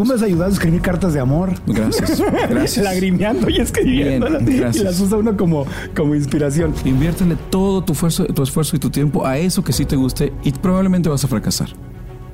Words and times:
Tú 0.00 0.06
me 0.06 0.14
has 0.14 0.22
ayudado 0.22 0.48
a 0.50 0.52
escribir 0.54 0.80
cartas 0.80 1.12
de 1.12 1.20
amor. 1.20 1.52
Gracias. 1.66 2.22
Gracias. 2.48 2.82
Lagrimeando 2.84 3.50
y 3.50 3.58
escribiéndolas. 3.58 4.42
Bien, 4.44 4.70
y 4.74 4.78
las 4.78 4.98
usa 4.98 5.18
uno 5.18 5.36
como, 5.36 5.66
como 5.94 6.14
inspiración. 6.14 6.72
Inviértele 6.86 7.36
todo 7.50 7.82
tu 7.84 7.92
esfuerzo, 7.92 8.24
tu 8.24 8.42
esfuerzo 8.42 8.76
y 8.76 8.78
tu 8.78 8.88
tiempo 8.88 9.26
a 9.26 9.36
eso 9.36 9.62
que 9.62 9.74
sí 9.74 9.84
te 9.84 9.96
guste 9.96 10.32
y 10.42 10.52
probablemente 10.52 11.10
vas 11.10 11.22
a 11.24 11.28
fracasar. 11.28 11.68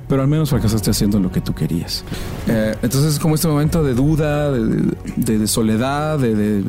Pero 0.09 0.23
al 0.23 0.29
menos 0.29 0.51
fracasaste 0.51 0.93
haciendo 0.93 1.19
lo 1.19 1.33
que 1.33 1.41
tú 1.41 1.55
querías. 1.55 2.05
Eh, 2.47 2.77
entonces 2.83 3.15
es 3.15 3.19
como 3.19 3.35
este 3.35 3.49
momento 3.49 3.83
de 3.83 3.95
duda, 3.95 4.53
de, 4.53 4.93
de- 5.17 5.39
de 5.41 5.47
soledad, 5.49 6.21
de, 6.21 6.35
de- 6.37 6.63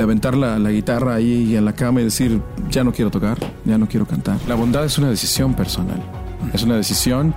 aventar 0.00 0.36
la, 0.36 0.60
la 0.60 0.70
guitarra 0.70 1.16
ahí 1.16 1.56
en 1.56 1.64
la 1.64 1.72
cama 1.72 2.00
y 2.00 2.04
decir, 2.04 2.40
ya 2.70 2.84
no 2.84 2.92
quiero 2.92 3.10
tocar, 3.10 3.36
ya 3.64 3.76
no 3.78 3.88
quiero 3.88 4.06
cantar. 4.06 4.36
La 4.46 4.54
bondad 4.54 4.84
es 4.84 4.96
una 4.96 5.10
decisión 5.10 5.54
personal. 5.54 6.00
Es 6.54 6.62
una 6.62 6.76
decisión 6.76 7.34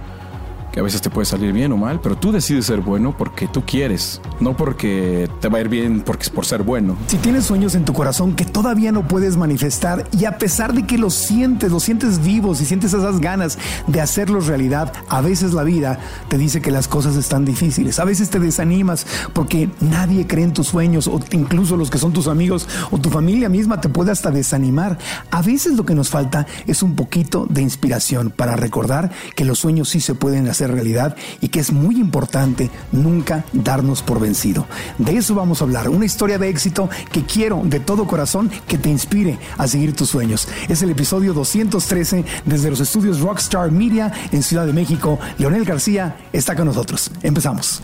que 0.72 0.80
a 0.80 0.84
veces 0.84 1.02
te 1.02 1.10
puede 1.10 1.26
salir 1.26 1.52
bien 1.52 1.72
o 1.72 1.78
mal, 1.78 2.00
pero 2.02 2.16
tú 2.16 2.32
decides 2.32 2.66
ser 2.66 2.82
bueno 2.82 3.16
porque 3.18 3.48
tú 3.48 3.64
quieres, 3.66 4.22
no 4.40 4.56
porque 4.56 5.30
te 5.40 5.50
va 5.50 5.58
a 5.58 5.62
ir 5.62 5.70
bien 5.70 6.02
porque 6.02 6.24
es 6.24 6.30
por 6.30 6.46
ser 6.46 6.64
bueno. 6.64 6.96
Si 7.08 7.18
tienes 7.18 7.46
sueños 7.46 7.76
en 7.76 7.86
tu 7.86 7.94
corazón 7.94 8.36
que 8.36 8.46
todavía 8.46 8.92
no 8.92 9.08
puedes 9.08 9.38
manifestar 9.38 10.08
y 10.18 10.26
a 10.26 10.38
pesar 10.38 10.74
de 10.74 10.86
que 10.86 10.98
los 10.98 11.14
sientes, 11.14 11.72
los 11.72 11.84
sientes 11.84 12.24
vivos 12.24 12.62
y 12.62 12.66
sientes 12.66 12.94
esas 12.94 13.20
ganas 13.20 13.58
de 13.88 14.02
hacerlos 14.02 14.48
realidad, 14.48 14.94
a 15.10 15.22
veces 15.22 15.54
la 15.54 15.64
vida 15.64 16.00
te 16.30 16.38
dice 16.38 16.62
que 16.62 16.72
las 16.72 16.88
cosas 16.88 17.16
están 17.16 17.44
difíciles. 17.44 18.00
A 18.00 18.06
veces 18.06 18.30
te 18.30 18.40
desanimas 18.40 19.06
porque 19.34 19.70
nadie 19.82 20.26
cree 20.28 20.46
en 20.46 20.54
tus 20.54 20.68
sueños 20.68 21.08
o 21.08 21.20
incluso 21.32 21.76
los 21.76 21.90
que 21.90 21.98
son 21.98 22.14
tus 22.14 22.28
amigos 22.28 22.68
o 22.92 22.98
tu 22.98 23.10
familia 23.10 23.50
misma 23.50 23.82
te 23.82 23.90
puede 23.90 24.12
hasta 24.12 24.32
desanimar. 24.32 24.98
A 25.32 25.42
veces 25.42 25.74
lo 25.74 25.86
que 25.86 25.96
nos 25.96 26.10
falta 26.10 26.48
es 26.66 26.82
un 26.82 26.96
poquito 26.96 27.46
de 27.50 27.62
inspiración 27.62 28.32
para 28.32 28.56
recordar 28.56 29.12
que 29.36 29.46
los 29.46 29.60
sueños 29.60 29.90
sí 29.90 30.00
se 30.00 30.16
pueden 30.16 30.48
hacer 30.48 30.61
realidad 30.68 31.16
y 31.40 31.50
que 31.50 31.60
es 31.60 31.72
muy 31.72 31.98
importante 31.98 32.70
nunca 32.92 33.46
darnos 33.54 34.02
por 34.02 34.20
vencido. 34.20 34.66
De 34.98 35.18
eso 35.18 35.36
vamos 35.36 35.62
a 35.62 35.66
hablar, 35.66 35.90
una 35.90 36.06
historia 36.06 36.38
de 36.38 36.50
éxito 36.50 36.90
que 37.12 37.26
quiero 37.26 37.62
de 37.64 37.80
todo 37.80 38.08
corazón 38.08 38.52
que 38.68 38.78
te 38.78 38.90
inspire 38.90 39.40
a 39.58 39.68
seguir 39.68 39.96
tus 39.96 40.10
sueños. 40.10 40.48
Es 40.70 40.82
el 40.82 40.90
episodio 40.90 41.34
213 41.34 42.26
desde 42.46 42.70
los 42.70 42.80
estudios 42.80 43.20
Rockstar 43.20 43.72
Media 43.72 44.12
en 44.32 44.44
Ciudad 44.44 44.66
de 44.66 44.74
México. 44.74 45.20
Leonel 45.38 45.66
García 45.66 46.18
está 46.34 46.56
con 46.56 46.66
nosotros. 46.66 47.12
Empezamos. 47.24 47.82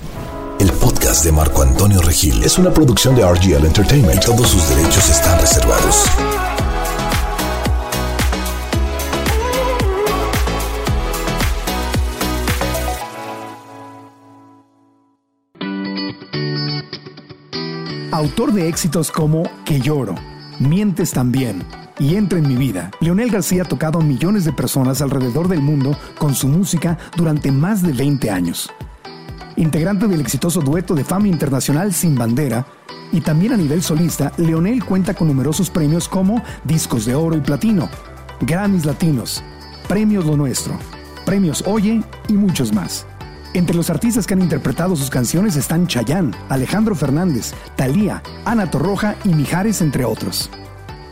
El 0.59 0.71
podcast 0.71 1.23
de 1.23 1.31
Marco 1.31 1.61
Antonio 1.61 2.01
Regil 2.01 2.43
es 2.43 2.57
una 2.57 2.73
producción 2.73 3.15
de 3.15 3.21
RGL 3.23 3.65
Entertainment. 3.65 4.25
Todos 4.25 4.49
sus 4.49 4.67
derechos 4.69 5.07
están 5.09 5.39
reservados. 5.39 6.05
Autor 18.17 18.51
de 18.51 18.67
éxitos 18.67 19.11
como 19.11 19.43
Que 19.63 19.79
lloro, 19.79 20.15
Mientes 20.57 21.11
también 21.11 21.63
y 21.99 22.15
Entra 22.15 22.39
en 22.39 22.47
mi 22.47 22.55
vida, 22.55 22.89
Leonel 22.99 23.29
García 23.29 23.61
ha 23.61 23.65
tocado 23.65 23.99
a 23.99 24.03
millones 24.03 24.43
de 24.43 24.53
personas 24.53 25.03
alrededor 25.03 25.47
del 25.47 25.61
mundo 25.61 25.95
con 26.17 26.33
su 26.33 26.47
música 26.47 26.97
durante 27.15 27.51
más 27.51 27.83
de 27.83 27.93
20 27.93 28.31
años. 28.31 28.71
Integrante 29.55 30.07
del 30.07 30.21
exitoso 30.21 30.61
dueto 30.61 30.95
de 30.95 31.03
fama 31.03 31.27
internacional 31.27 31.93
Sin 31.93 32.15
Bandera, 32.15 32.65
y 33.11 33.21
también 33.21 33.53
a 33.53 33.57
nivel 33.57 33.83
solista, 33.83 34.31
Leonel 34.37 34.83
cuenta 34.83 35.13
con 35.13 35.27
numerosos 35.27 35.69
premios 35.69 36.07
como 36.07 36.41
Discos 36.63 37.05
de 37.05 37.13
Oro 37.13 37.37
y 37.37 37.41
Platino, 37.41 37.87
Grammys 38.41 38.85
Latinos, 38.85 39.43
Premios 39.87 40.25
Lo 40.25 40.35
Nuestro, 40.35 40.79
Premios 41.23 41.63
Oye 41.67 42.01
y 42.27 42.33
muchos 42.33 42.73
más. 42.73 43.05
Entre 43.53 43.75
los 43.75 43.89
artistas 43.89 44.27
que 44.27 44.33
han 44.33 44.41
interpretado 44.41 44.95
sus 44.95 45.09
canciones 45.09 45.55
están 45.55 45.87
Chayanne, 45.87 46.35
Alejandro 46.49 46.95
Fernández, 46.95 47.53
Thalía, 47.75 48.21
Ana 48.45 48.69
Torroja 48.69 49.15
y 49.23 49.29
Mijares, 49.29 49.81
entre 49.81 50.05
otros. 50.05 50.49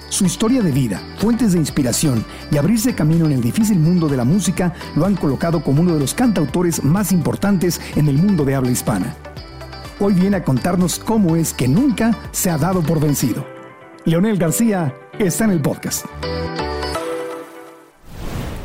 Su 0.09 0.25
historia 0.25 0.61
de 0.61 0.72
vida, 0.72 1.02
fuentes 1.17 1.53
de 1.53 1.60
inspiración 1.60 2.23
y 2.52 2.58
abrirse 2.58 2.93
camino 2.93 3.26
en 3.26 3.32
el 3.32 3.42
difícil 3.42 3.80
mundo 3.80 4.08
de 4.08 4.17
la 4.17 4.23
música 4.23 4.73
lo 4.95 5.05
han 5.05 5.15
colocado 5.15 5.64
como 5.64 5.82
uno 5.82 5.93
de 5.93 5.99
los 5.99 6.14
cantautores 6.14 6.83
más 6.83 7.11
importantes 7.11 7.82
en 7.95 8.08
el 8.08 8.17
mundo 8.17 8.45
de 8.45 8.55
habla 8.55 8.71
hispana. 8.71 9.15
Hoy 9.99 10.14
viene 10.14 10.37
a 10.37 10.43
contarnos 10.43 10.99
cómo 10.99 11.36
es 11.36 11.54
que 11.54 11.67
nunca 11.67 12.17
se 12.31 12.49
ha 12.49 12.58
dado 12.58 12.81
por 12.81 12.99
vencido. 12.99 13.45
Leonel 14.05 14.37
García 14.37 14.93
está 15.17 15.45
en 15.45 15.52
el 15.52 15.61
podcast. 15.61 16.05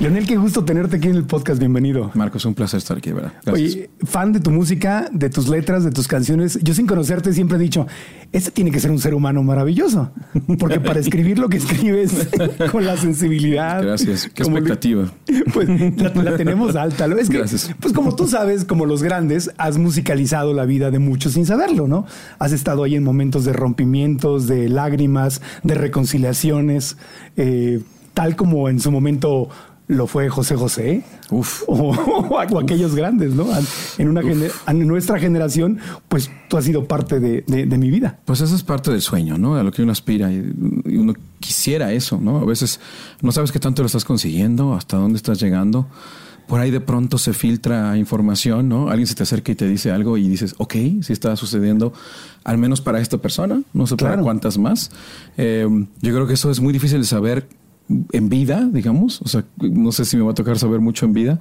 Leonel, 0.00 0.27
qué 0.27 0.37
gusto 0.37 0.65
tenerte 0.65 0.97
aquí 0.97 1.09
en 1.09 1.16
el 1.16 1.25
podcast. 1.25 1.59
Bienvenido. 1.61 2.11
Marcos, 2.15 2.47
un 2.47 2.55
placer 2.55 2.78
estar 2.78 2.97
aquí, 2.97 3.12
¿verdad? 3.12 3.34
Gracias. 3.44 3.75
Oye, 3.75 3.91
fan 4.05 4.33
de 4.33 4.41
tu 4.41 4.50
música, 4.50 5.11
de 5.12 5.28
tus 5.28 5.47
letras, 5.47 5.84
de 5.84 5.91
tus 5.91 6.09
canciones. 6.09 6.59
Yo 6.62 6.72
sin 6.72 6.87
conocerte 6.87 7.34
siempre 7.34 7.59
he 7.59 7.61
dicho, 7.61 7.87
este 8.33 8.50
tiene 8.50 8.71
que 8.71 8.81
ser 8.81 8.91
un 8.91 8.99
ser 8.99 9.12
humano 9.12 9.43
maravilloso, 9.43 10.10
porque 10.59 10.81
para 10.81 11.00
escribir 11.00 11.39
lo 11.39 11.50
que 11.50 11.59
escribes 11.59 12.28
con 12.72 12.87
la 12.87 12.97
sensibilidad. 12.97 13.83
Gracias. 13.83 14.31
Qué 14.33 14.43
lo- 14.43 14.49
expectativa. 14.50 15.05
Pues 15.53 15.69
la, 15.69 16.22
la 16.22 16.37
tenemos 16.37 16.77
alta. 16.77 17.05
Es 17.06 17.28
que, 17.28 17.37
Gracias. 17.39 17.75
pues 17.78 17.93
como 17.93 18.15
tú 18.16 18.27
sabes, 18.27 18.65
como 18.65 18.87
los 18.87 19.03
grandes, 19.03 19.50
has 19.59 19.77
musicalizado 19.77 20.55
la 20.55 20.65
vida 20.65 20.91
de 20.91 20.99
muchos 20.99 21.34
sin 21.34 21.44
saberlo, 21.44 21.89
¿no? 21.89 22.06
Has 22.39 22.53
estado 22.53 22.84
ahí 22.84 22.94
en 22.94 23.03
momentos 23.05 23.44
de 23.44 23.53
rompimientos, 23.53 24.47
de 24.47 24.69
lágrimas, 24.71 25.43
de 25.62 25.75
reconciliaciones, 25.75 26.97
eh, 27.37 27.81
tal 28.15 28.37
como 28.37 28.69
en 28.69 28.81
su 28.81 28.91
momento 28.93 29.49
lo 29.91 30.06
fue 30.06 30.28
José 30.28 30.56
José. 30.56 31.05
Uf. 31.31 31.62
O, 31.69 31.91
o 31.95 32.39
aquellos 32.59 32.95
grandes, 32.95 33.34
¿no? 33.34 33.47
En, 33.99 34.09
una 34.09 34.23
gener- 34.23 34.53
en 34.67 34.87
nuestra 34.87 35.19
generación, 35.19 35.78
pues 36.09 36.31
tú 36.49 36.56
has 36.56 36.65
sido 36.65 36.87
parte 36.87 37.21
de, 37.21 37.45
de- 37.47 37.67
de 37.67 37.78
mi 37.78 37.91
vida. 37.91 38.19
Pues 38.25 38.41
eso 38.41 38.55
es 38.55 38.62
parte 38.62 38.91
del 38.91 39.03
sueño, 39.03 39.37
¿no? 39.39 39.56
A 39.56 39.62
lo 39.62 39.71
que 39.73 39.83
uno 39.83 39.93
aspira 39.93 40.33
y, 40.33 40.53
y 40.87 40.97
uno 40.97 41.15
quisiera 41.41 41.93
eso, 41.93 42.19
¿no? 42.21 42.39
A 42.39 42.45
veces 42.45 42.81
no 43.23 43.33
sabes 43.33 43.53
qué 43.53 43.59
tanto 43.59 43.83
lo 43.83 43.87
estás 43.87 44.05
consiguiendo, 44.05 44.75
hasta 44.75 44.97
dónde 44.97 45.17
estás 45.17 45.41
llegando. 45.41 45.87
Por 46.47 46.59
ahí 46.61 46.72
de 46.72 46.81
pronto 46.81 47.17
se 47.17 47.33
filtra 47.33 47.97
información, 47.97 48.69
¿no? 48.69 48.89
Alguien 48.89 49.07
se 49.07 49.15
te 49.15 49.22
acerca 49.22 49.53
y 49.53 49.55
te 49.55 49.69
dice 49.69 49.93
algo 49.93 50.17
y 50.19 50.28
dices, 50.28 50.55
ok, 50.59 50.72
sí 51.03 51.12
está 51.12 51.37
sucediendo, 51.37 51.93
al 52.43 52.59
menos 52.59 52.81
para 52.81 53.01
esta 53.01 53.19
persona, 53.19 53.62
no 53.72 53.87
sé 53.87 53.95
para 53.97 54.21
cuántas 54.21 54.59
más. 54.59 54.91
Eh, 55.37 55.67
yo 56.03 56.12
creo 56.15 56.27
que 56.27 56.34
eso 56.34 56.51
es 56.51 56.59
muy 56.61 56.72
difícil 56.72 56.99
de 56.99 57.07
saber 57.07 57.47
en 58.12 58.28
vida, 58.28 58.69
digamos. 58.73 59.21
O 59.23 59.28
sea, 59.28 59.45
no 59.59 59.93
sé 59.93 60.05
si 60.05 60.17
me 60.17 60.23
va 60.23 60.33
a 60.33 60.34
tocar 60.34 60.59
saber 60.59 60.81
mucho 60.81 61.06
en 61.06 61.12
vida. 61.12 61.41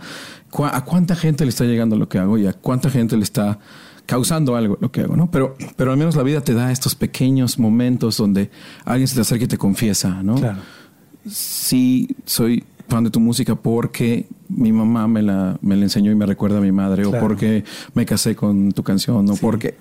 ¿A 0.71 0.83
cuánta 0.83 1.15
gente 1.15 1.45
le 1.45 1.49
está 1.49 1.65
llegando 1.65 1.95
lo 1.95 2.09
que 2.09 2.19
hago 2.19 2.37
y 2.37 2.47
a 2.47 2.53
cuánta 2.53 2.89
gente 2.89 3.15
le 3.17 3.23
está 3.23 3.59
causando 4.05 4.55
algo 4.55 4.75
lo 4.81 4.91
que 4.91 5.01
hago, 5.01 5.15
¿no? 5.15 5.29
Pero, 5.29 5.55
pero 5.75 5.91
al 5.91 5.97
menos 5.97 6.15
la 6.15 6.23
vida 6.23 6.41
te 6.41 6.55
da 6.55 6.71
estos 6.71 6.95
pequeños 6.95 7.59
momentos 7.59 8.17
donde 8.17 8.49
alguien 8.83 9.07
se 9.07 9.13
te 9.13 9.21
acerca 9.21 9.45
y 9.45 9.47
te 9.47 9.57
confiesa, 9.59 10.23
¿no? 10.23 10.35
Claro. 10.35 10.59
Sí, 11.29 12.15
soy 12.25 12.63
fan 12.87 13.03
de 13.03 13.11
tu 13.11 13.19
música 13.19 13.53
porque 13.53 14.27
mi 14.49 14.71
mamá 14.71 15.07
me 15.07 15.21
la, 15.21 15.57
me 15.61 15.75
la 15.75 15.83
enseñó 15.83 16.11
y 16.11 16.15
me 16.15 16.25
recuerda 16.25 16.57
a 16.57 16.61
mi 16.61 16.71
madre, 16.71 17.03
Claro. 17.03 17.17
o 17.17 17.21
porque 17.21 17.63
me 17.93 18.05
casé 18.05 18.35
con 18.35 18.71
tu 18.71 18.81
canción, 18.83 19.29
o 19.29 19.35
porque... 19.35 19.75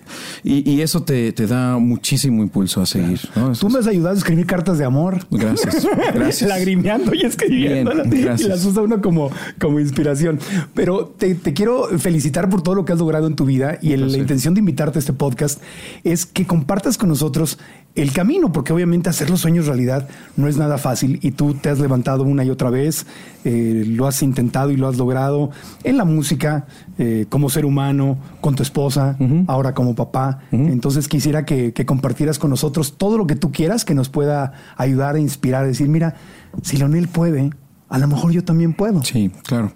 Y, 0.44 0.70
y 0.70 0.82
eso 0.82 1.02
te, 1.02 1.32
te 1.32 1.46
da 1.46 1.78
muchísimo 1.78 2.42
impulso 2.42 2.80
a 2.82 2.86
seguir, 2.86 3.18
Tú 3.58 3.68
me 3.70 3.78
has 3.78 3.86
ayudado 3.86 4.14
a 4.14 4.18
escribir 4.18 4.44
cartas 4.46 4.76
de 4.78 4.84
amor. 4.84 5.26
Gracias, 5.30 5.86
gracias. 6.14 6.48
Lagrimeando 6.48 7.14
y 7.14 7.22
escribiéndolas. 7.22 8.08
Bien, 8.10 8.36
Y 8.38 8.42
las 8.44 8.64
usa 8.64 8.82
uno 8.82 9.00
como, 9.00 9.30
como 9.58 9.80
inspiración. 9.80 10.38
Pero 10.74 11.06
te, 11.16 11.34
te 11.34 11.54
quiero 11.54 11.84
felicitar 11.98 12.48
por 12.50 12.62
todo 12.62 12.74
lo 12.74 12.84
que 12.84 12.92
has 12.92 12.98
logrado 12.98 13.26
en 13.26 13.36
tu 13.36 13.44
vida 13.46 13.78
y 13.80 13.92
el- 13.92 14.12
la 14.12 14.18
intención 14.18 14.54
de 14.54 14.60
invitarte 14.60 14.98
a 14.98 15.00
este 15.00 15.12
podcast 15.12 15.62
es 16.04 16.26
que 16.26 16.46
compartas 16.46 16.98
con 16.98 17.08
nosotros 17.08 17.58
el 17.94 18.12
camino, 18.12 18.52
porque 18.52 18.72
obviamente 18.72 19.08
hacer 19.08 19.28
los 19.30 19.40
sueños 19.40 19.66
realidad 19.66 20.08
no 20.36 20.46
es 20.46 20.56
nada 20.56 20.78
fácil 20.78 21.18
y 21.22 21.32
tú 21.32 21.54
te 21.54 21.68
has 21.68 21.80
levantado 21.80 22.22
una 22.22 22.44
y 22.44 22.50
otra 22.50 22.70
vez, 22.70 23.06
eh, 23.44 23.84
lo 23.88 24.06
has 24.06 24.22
intentado 24.22 24.57
y 24.66 24.76
lo 24.76 24.88
has 24.88 24.96
logrado 24.96 25.50
en 25.84 25.96
la 25.96 26.04
música, 26.04 26.66
eh, 26.98 27.26
como 27.28 27.50
ser 27.50 27.64
humano, 27.64 28.18
con 28.40 28.54
tu 28.54 28.62
esposa, 28.62 29.16
ahora 29.46 29.74
como 29.74 29.94
papá. 29.94 30.40
Entonces 30.50 31.08
quisiera 31.08 31.44
que, 31.44 31.72
que 31.72 31.86
compartieras 31.86 32.38
con 32.38 32.50
nosotros 32.50 32.96
todo 32.98 33.18
lo 33.18 33.26
que 33.26 33.36
tú 33.36 33.52
quieras 33.52 33.84
que 33.84 33.94
nos 33.94 34.08
pueda 34.08 34.52
ayudar 34.76 35.16
e 35.16 35.20
inspirar, 35.20 35.64
a 35.64 35.66
decir, 35.66 35.88
mira, 35.88 36.16
si 36.62 36.76
Leonel 36.76 37.08
puede, 37.08 37.50
a 37.88 37.98
lo 37.98 38.08
mejor 38.08 38.32
yo 38.32 38.44
también 38.44 38.74
puedo. 38.74 39.02
Sí, 39.04 39.30
claro. 39.44 39.72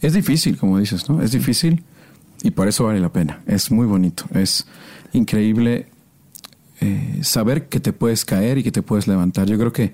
Es 0.00 0.14
difícil, 0.14 0.56
como 0.56 0.78
dices, 0.78 1.08
¿no? 1.08 1.22
Es 1.22 1.32
difícil 1.32 1.84
y 2.42 2.50
por 2.50 2.68
eso 2.68 2.84
vale 2.84 3.00
la 3.00 3.12
pena. 3.12 3.42
Es 3.46 3.70
muy 3.70 3.86
bonito. 3.86 4.24
Es 4.34 4.66
increíble 5.12 5.86
eh, 6.80 7.20
saber 7.22 7.68
que 7.68 7.80
te 7.80 7.92
puedes 7.92 8.24
caer 8.24 8.58
y 8.58 8.62
que 8.62 8.72
te 8.72 8.82
puedes 8.82 9.06
levantar. 9.06 9.46
Yo 9.46 9.58
creo 9.58 9.72
que 9.72 9.92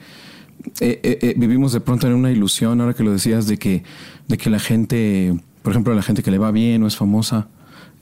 eh, 0.81 1.01
eh, 1.03 1.19
eh, 1.23 1.35
vivimos 1.37 1.73
de 1.73 1.81
pronto 1.81 2.07
en 2.07 2.15
una 2.15 2.31
ilusión, 2.31 2.81
ahora 2.81 2.95
que 2.95 3.03
lo 3.03 3.13
decías, 3.13 3.47
de 3.47 3.59
que, 3.59 3.83
de 4.27 4.39
que 4.39 4.51
la 4.51 4.59
gente, 4.59 5.35
por 5.63 5.73
ejemplo, 5.73 5.95
la 5.95 6.03
gente 6.03 6.23
que 6.23 6.31
le 6.31 6.39
va 6.39 6.51
bien 6.51 6.83
o 6.83 6.87
es 6.87 6.97
famosa, 6.97 7.49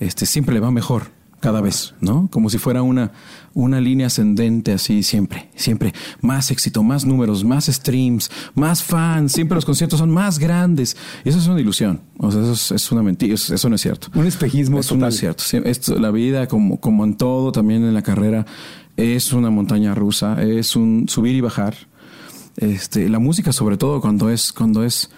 este, 0.01 0.27
siempre 0.27 0.55
le 0.55 0.61
va 0.61 0.71
mejor. 0.71 1.15
cada 1.39 1.61
vez, 1.61 1.95
¿no? 2.01 2.29
Como 2.33 2.49
si 2.49 2.59
fuera 2.59 2.83
una, 2.83 3.13
una 3.53 3.79
línea 3.79 4.07
ascendente 4.07 4.73
así 4.73 5.03
siempre, 5.03 5.51
siempre. 5.55 5.93
Más 6.21 6.51
éxito, 6.51 6.83
más 6.83 7.05
números, 7.05 7.45
más 7.45 7.67
streams, 7.67 8.31
más 8.55 8.83
fans, 8.83 9.33
siempre 9.33 9.55
los 9.55 9.65
conciertos 9.65 9.99
son 9.99 10.11
más 10.11 10.39
grandes. 10.39 10.97
Y 11.25 11.29
eso 11.29 11.39
es 11.39 11.47
una 11.47 11.61
ilusión, 11.61 12.01
o 12.19 12.33
sea, 12.33 12.41
eso 12.43 12.75
es, 12.75 12.91
una 12.91 13.03
mentira, 13.03 13.35
eso, 13.35 13.69
no 13.69 13.77
es 13.77 13.81
cierto. 13.83 14.09
Un 14.15 14.27
espejismo 14.27 14.81
eso 14.81 14.97
no 14.97 15.07
es 15.07 15.19
cierto. 15.19 15.45
Esto, 15.65 15.99
la 16.01 16.11
vida, 16.11 16.49
como, 16.49 16.81
como 16.81 17.05
en 17.05 17.17
todo, 17.17 17.53
también 17.53 17.85
en 17.85 17.95
la 17.95 18.03
carrera, 18.03 18.47
es 18.97 19.33
una 19.33 19.51
montaña 19.51 19.95
rusa, 19.95 20.43
es 20.43 20.75
un 20.75 21.07
subir 21.07 21.37
y 21.37 21.43
bajar. 21.43 21.77
Este, 22.57 23.09
la 23.09 23.19
música, 23.19 23.53
sobre 23.53 23.77
todo, 23.77 24.01
cuando 24.01 24.31
es, 24.31 24.53
cuando 24.53 24.83
es 24.83 25.11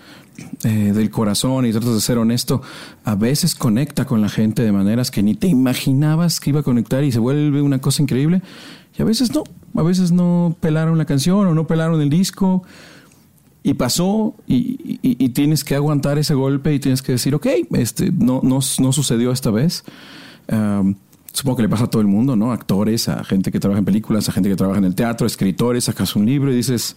eh, 0.62 0.92
del 0.92 1.10
corazón 1.10 1.66
y 1.66 1.72
tratas 1.72 1.94
de 1.94 2.00
ser 2.00 2.18
honesto, 2.18 2.62
a 3.04 3.14
veces 3.14 3.54
conecta 3.54 4.06
con 4.06 4.20
la 4.20 4.28
gente 4.28 4.62
de 4.62 4.72
maneras 4.72 5.10
que 5.10 5.22
ni 5.22 5.34
te 5.34 5.48
imaginabas 5.48 6.40
que 6.40 6.50
iba 6.50 6.60
a 6.60 6.62
conectar 6.62 7.02
y 7.02 7.12
se 7.12 7.18
vuelve 7.18 7.62
una 7.62 7.80
cosa 7.80 8.02
increíble. 8.02 8.42
Y 8.96 9.02
a 9.02 9.04
veces 9.04 9.32
no, 9.34 9.44
a 9.74 9.82
veces 9.82 10.12
no 10.12 10.56
pelaron 10.60 10.98
la 10.98 11.04
canción 11.04 11.46
o 11.46 11.54
no 11.54 11.66
pelaron 11.66 12.00
el 12.00 12.10
disco 12.10 12.62
y 13.62 13.74
pasó 13.74 14.34
y, 14.46 15.28
tienes 15.30 15.62
que 15.62 15.74
aguantar 15.74 16.18
ese 16.18 16.34
golpe 16.34 16.74
y 16.74 16.80
tienes 16.80 17.02
que 17.02 17.12
decir, 17.12 17.34
ok, 17.34 17.46
este, 17.74 18.10
no, 18.10 18.40
no, 18.42 18.60
no 18.78 18.92
sucedió 18.92 19.30
esta 19.30 19.50
vez. 19.50 19.84
supongo 21.32 21.56
que 21.56 21.62
le 21.62 21.68
pasa 21.68 21.84
a 21.84 21.90
todo 21.90 22.02
el 22.02 22.08
mundo, 22.08 22.34
¿no? 22.34 22.52
Actores, 22.52 23.08
a 23.08 23.22
gente 23.24 23.52
que 23.52 23.60
trabaja 23.60 23.78
en 23.78 23.84
películas, 23.84 24.28
a 24.28 24.32
gente 24.32 24.48
que 24.48 24.56
trabaja 24.56 24.78
en 24.78 24.84
el 24.84 24.94
teatro, 24.94 25.26
escritores, 25.26 25.84
sacas 25.84 26.16
un 26.16 26.26
libro 26.26 26.52
y 26.52 26.56
dices, 26.56 26.96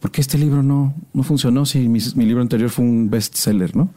¿por 0.00 0.10
qué 0.10 0.20
este 0.20 0.38
libro 0.38 0.62
no, 0.62 0.94
no 1.12 1.22
funcionó 1.22 1.66
si 1.66 1.88
mi, 1.88 2.00
libro 2.24 2.42
anterior 2.42 2.70
fue 2.70 2.84
un 2.84 3.10
bestseller, 3.10 3.74
no? 3.76 3.90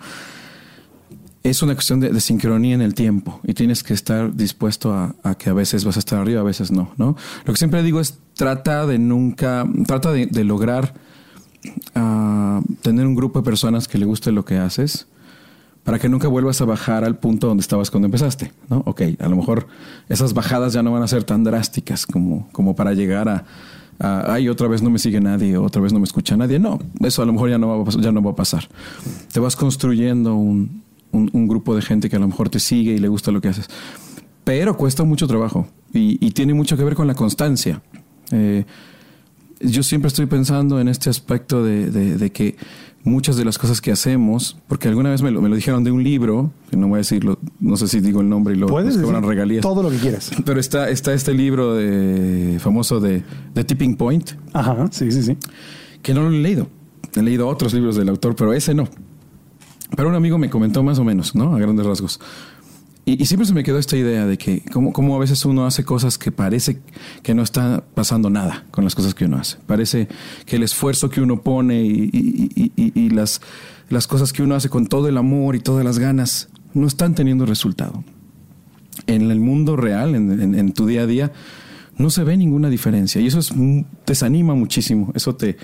Es 1.44 1.64
una 1.64 1.74
cuestión 1.74 2.00
de, 2.00 2.22
sincronía 2.22 2.76
en 2.76 2.82
el 2.82 2.94
tiempo 2.94 3.40
y 3.44 3.56
tienes 3.56 3.82
que 3.82 3.96
estar 3.96 4.36
dispuesto 4.36 4.94
a, 4.94 5.36
que 5.36 5.50
a 5.50 5.54
veces 5.54 5.86
vas 5.86 5.96
a 5.96 6.00
estar 6.00 6.20
arriba, 6.20 6.42
a 6.42 6.44
veces 6.44 6.72
no, 6.72 6.92
¿no? 6.98 7.16
Lo 7.46 7.54
que 7.54 7.58
siempre 7.58 7.82
digo 7.82 8.00
es 8.00 8.20
trata 8.36 8.86
de 8.86 9.00
nunca, 9.00 9.68
trata 9.88 10.12
de, 10.12 10.44
lograr 10.44 10.94
ah, 11.96 12.62
tener 12.82 13.08
un 13.08 13.16
grupo 13.16 13.40
de 13.40 13.46
personas 13.46 13.88
que 13.88 13.98
le 13.98 14.06
guste 14.06 14.32
lo 14.32 14.46
que 14.46 14.58
haces 14.58 15.08
para 15.84 15.98
que 15.98 16.10
nunca 16.10 16.28
vuelvas 16.28 16.62
a 16.62 16.66
bajar 16.66 17.04
al 17.04 17.18
punto 17.18 17.48
donde 17.48 17.62
estabas 17.62 17.90
cuando 17.90 18.06
empezaste, 18.06 18.52
¿no? 18.70 18.84
Ok, 18.86 19.02
a 19.20 19.28
lo 19.28 19.36
mejor 19.36 19.66
esas 20.10 20.36
bajadas 20.36 20.74
ya 20.74 20.84
no 20.84 20.92
van 20.92 21.02
a 21.02 21.08
ser 21.08 21.24
tan 21.24 21.44
drásticas 21.44 22.06
como, 22.06 22.50
como 22.52 22.76
para 22.76 22.94
llegar 22.94 23.28
a, 23.30 23.46
ay, 24.00 24.50
otra 24.50 24.68
vez 24.68 24.82
no 24.82 24.90
me 24.90 25.00
sigue 25.00 25.20
nadie, 25.20 25.58
otra 25.58 25.82
vez 25.82 25.94
no 25.94 26.00
me 26.00 26.06
escucha 26.06 26.36
nadie. 26.38 26.60
No, 26.60 26.80
eso 27.02 27.22
a 27.22 27.26
lo 27.26 27.34
mejor 27.34 27.50
ya 27.50 27.58
no 27.58 27.68
va 27.68 27.82
a 27.82 27.86
pasar. 27.86 28.02
Ya 28.02 28.12
no 28.12 28.22
va 28.22 28.32
a 28.32 28.36
pasar. 28.36 28.68
Te 29.32 29.40
vas 29.40 29.56
construyendo 29.56 30.36
un, 30.36 30.84
grupo 31.48 31.76
de 31.76 31.82
gente 31.82 32.10
que 32.10 32.16
a 32.16 32.20
lo 32.20 32.28
mejor 32.28 32.50
te 32.50 32.60
sigue 32.60 32.94
y 32.94 32.98
le 32.98 33.08
gusta 33.08 33.32
lo 33.32 33.42
que 33.42 33.50
haces. 33.50 33.68
Pero 34.44 34.76
cuesta 34.78 35.04
mucho 35.04 35.28
trabajo 35.28 35.68
y, 35.94 36.32
tiene 36.32 36.54
mucho 36.54 36.78
que 36.78 36.84
ver 36.84 36.96
con 36.96 37.08
la 37.08 37.16
constancia. 37.16 37.82
Eh, 38.32 38.66
yo 39.64 39.84
siempre 39.84 40.08
estoy 40.08 40.26
pensando 40.26 40.80
en 40.80 40.88
este 40.88 41.10
aspecto 41.10 41.64
de 41.64 42.32
que 42.34 42.56
muchas 43.04 43.36
de 43.36 43.46
las 43.46 43.58
cosas 43.58 43.82
que 43.82 43.92
hacemos, 43.92 44.58
porque 44.68 44.88
alguna 44.88 45.10
vez 45.10 45.22
me 45.22 45.32
lo, 45.32 45.42
me 45.42 45.50
lo, 45.50 45.56
dijeron 45.56 45.84
de 45.84 45.92
un 45.92 46.04
libro, 46.04 46.52
que 46.70 46.78
no 46.78 46.88
voy 46.88 46.98
a 46.98 47.00
decirlo, 47.00 47.40
no 47.60 47.78
sé 47.78 47.88
si 47.88 48.00
digo 48.00 48.22
el 48.22 48.30
nombre 48.30 48.54
y 48.54 48.58
lo 48.58 48.68
Puedes 48.68 48.98
cobran 48.98 49.24
regalías. 49.24 49.62
Todo 49.62 49.84
lo 49.84 49.90
que 49.90 49.98
quieras. 49.98 50.32
Pero 50.46 50.60
está, 50.60 50.90
está 50.90 51.14
este 51.14 51.34
libro 51.34 51.76
de, 51.76 52.58
famoso 52.60 53.00
de, 53.00 53.24
de 53.54 53.64
Tipping 53.64 53.96
Point. 53.96 54.32
Ajá, 54.54 54.88
sí, 54.92 55.12
sí, 55.12 55.24
sí. 55.24 55.38
Que 56.02 56.14
no 56.14 56.22
lo 56.22 56.36
he 56.36 56.40
leído. 56.40 56.68
He 57.16 57.22
leído 57.22 57.48
otros 57.48 57.74
libros 57.74 57.96
del 57.96 58.10
autor, 58.10 58.36
pero 58.36 58.54
ese 58.54 58.74
no. 58.74 58.88
Pero 59.96 60.08
un 60.08 60.16
amigo 60.16 60.38
me 60.38 60.50
comentó 60.50 60.84
más 60.84 61.00
o 61.00 61.04
menos, 61.04 61.36
¿no? 61.36 61.56
A 61.56 61.60
grandes 61.60 61.86
rasgos. 61.86 62.20
Y, 63.20 63.26
siempre 63.26 63.46
se 63.46 63.54
me 63.54 63.64
quedó 63.64 63.78
esta 63.78 63.98
idea 63.98 64.26
de 64.26 64.38
que 64.38 64.62
como, 64.72 65.16
a 65.16 65.20
veces 65.20 65.44
uno 65.44 65.66
hace 65.66 65.84
cosas 65.84 66.18
que 66.18 66.32
parece 66.32 66.80
que 67.24 67.34
no 67.34 67.44
está 67.44 67.84
pasando 67.94 68.30
nada 68.30 68.66
con 68.72 68.86
las 68.86 68.96
cosas 68.96 69.14
que 69.14 69.26
uno 69.26 69.38
hace. 69.38 69.58
Parece 69.68 70.08
que 70.46 70.56
el 70.56 70.64
esfuerzo 70.64 71.10
que 71.10 71.20
uno 71.20 71.42
pone 71.42 71.82
y, 71.84 73.10
las, 73.10 73.42
las 73.90 74.08
cosas 74.08 74.32
que 74.32 74.44
uno 74.44 74.56
hace 74.56 74.70
con 74.70 74.88
todo 74.88 75.10
el 75.10 75.18
amor 75.18 75.58
y 75.58 75.60
todas 75.60 75.84
las 75.84 76.00
ganas 76.00 76.48
no 76.74 76.88
están 76.88 77.14
teniendo 77.14 77.46
resultado. 77.46 78.04
En 79.08 79.30
el 79.30 79.42
mundo 79.42 79.76
real, 79.76 80.16
en, 80.16 80.72
tu 80.72 80.86
día 80.86 81.02
a 81.02 81.08
día, 81.08 81.32
no 81.98 82.10
se 82.10 82.24
ve 82.24 82.38
ninguna 82.38 82.70
diferencia 82.70 83.20
y 83.20 83.28
eso 83.28 83.40
es, 83.40 83.52
desanima 84.06 84.56
muchísimo. 84.56 85.12
Eso 85.16 85.36
te, 85.36 85.58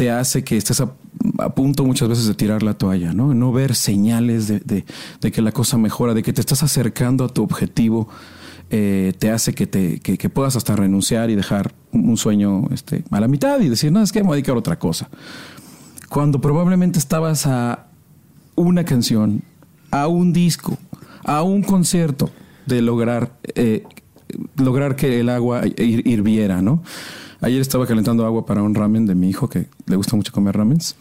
te 0.00 0.10
hace 0.10 0.42
que 0.42 0.56
estés 0.56 0.80
a, 0.80 0.94
punto 1.54 1.84
muchas 1.84 2.08
veces 2.08 2.26
de 2.26 2.32
tirar 2.32 2.62
la 2.62 2.72
toalla, 2.72 3.12
¿no? 3.12 3.34
No 3.34 3.52
ver 3.52 3.74
señales 3.74 4.48
de, 4.48 4.84
que 5.30 5.42
la 5.42 5.52
cosa 5.52 5.76
mejora, 5.76 6.14
de 6.14 6.22
que 6.22 6.32
te 6.32 6.40
estás 6.40 6.62
acercando 6.62 7.22
a 7.22 7.28
tu 7.28 7.42
objetivo, 7.42 8.08
eh, 8.70 9.12
te 9.18 9.30
hace 9.30 9.52
que, 9.52 9.66
te, 9.66 10.00
que, 10.00 10.30
puedas 10.30 10.56
hasta 10.56 10.74
renunciar 10.74 11.28
y 11.28 11.34
dejar 11.34 11.74
un 11.92 12.16
sueño 12.16 12.66
este, 12.70 13.04
a 13.10 13.20
la 13.20 13.28
mitad 13.28 13.60
y 13.60 13.68
decir, 13.68 13.92
no, 13.92 14.00
es 14.00 14.10
que 14.10 14.20
me 14.20 14.28
voy 14.28 14.32
a 14.32 14.36
dedicar 14.36 14.56
otra 14.56 14.78
cosa. 14.78 15.10
Cuando 16.08 16.40
probablemente 16.40 16.98
estabas 16.98 17.46
a 17.46 17.88
una 18.54 18.84
canción, 18.84 19.42
a 19.90 20.06
un 20.06 20.32
disco, 20.32 20.78
a 21.24 21.42
un 21.42 21.62
concierto 21.62 22.30
de 22.64 22.80
lograr, 22.80 23.34
eh, 23.54 23.84
lograr 24.56 24.96
que 24.96 25.20
el 25.20 25.28
agua 25.28 25.60
hirviera, 25.66 26.62
¿no? 26.62 26.82
Ayer 27.40 27.60
estaba 27.60 27.86
calentando 27.86 28.26
agua 28.26 28.44
para 28.44 28.62
un 28.62 28.74
ramen 28.74 29.06
de 29.06 29.14
mi 29.14 29.30
hijo 29.30 29.48
que 29.48 29.66
le 29.86 29.96
gusta 29.96 30.14
mucho 30.16 30.32
comer 30.32 30.56
ramens. 30.56 30.94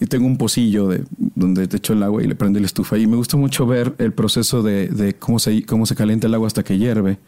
Y 0.00 0.06
tengo 0.06 0.26
un 0.26 0.36
pocillo 0.36 0.86
de 0.86 1.04
donde 1.34 1.66
te 1.66 1.78
echo 1.78 1.94
el 1.94 2.02
agua 2.02 2.22
y 2.22 2.26
le 2.26 2.34
prende 2.34 2.60
la 2.60 2.66
estufa. 2.66 2.98
Y 2.98 3.06
me 3.06 3.16
gusta 3.16 3.36
mucho 3.36 3.66
ver 3.66 3.94
el 3.98 4.12
proceso 4.12 4.62
de, 4.62 5.16
cómo, 5.18 5.38
se, 5.38 5.64
cómo 5.64 5.86
se 5.86 5.94
calienta 5.94 6.26
el 6.26 6.34
agua 6.34 6.46
hasta 6.46 6.62
que 6.62 6.78
hierve. 6.78 7.18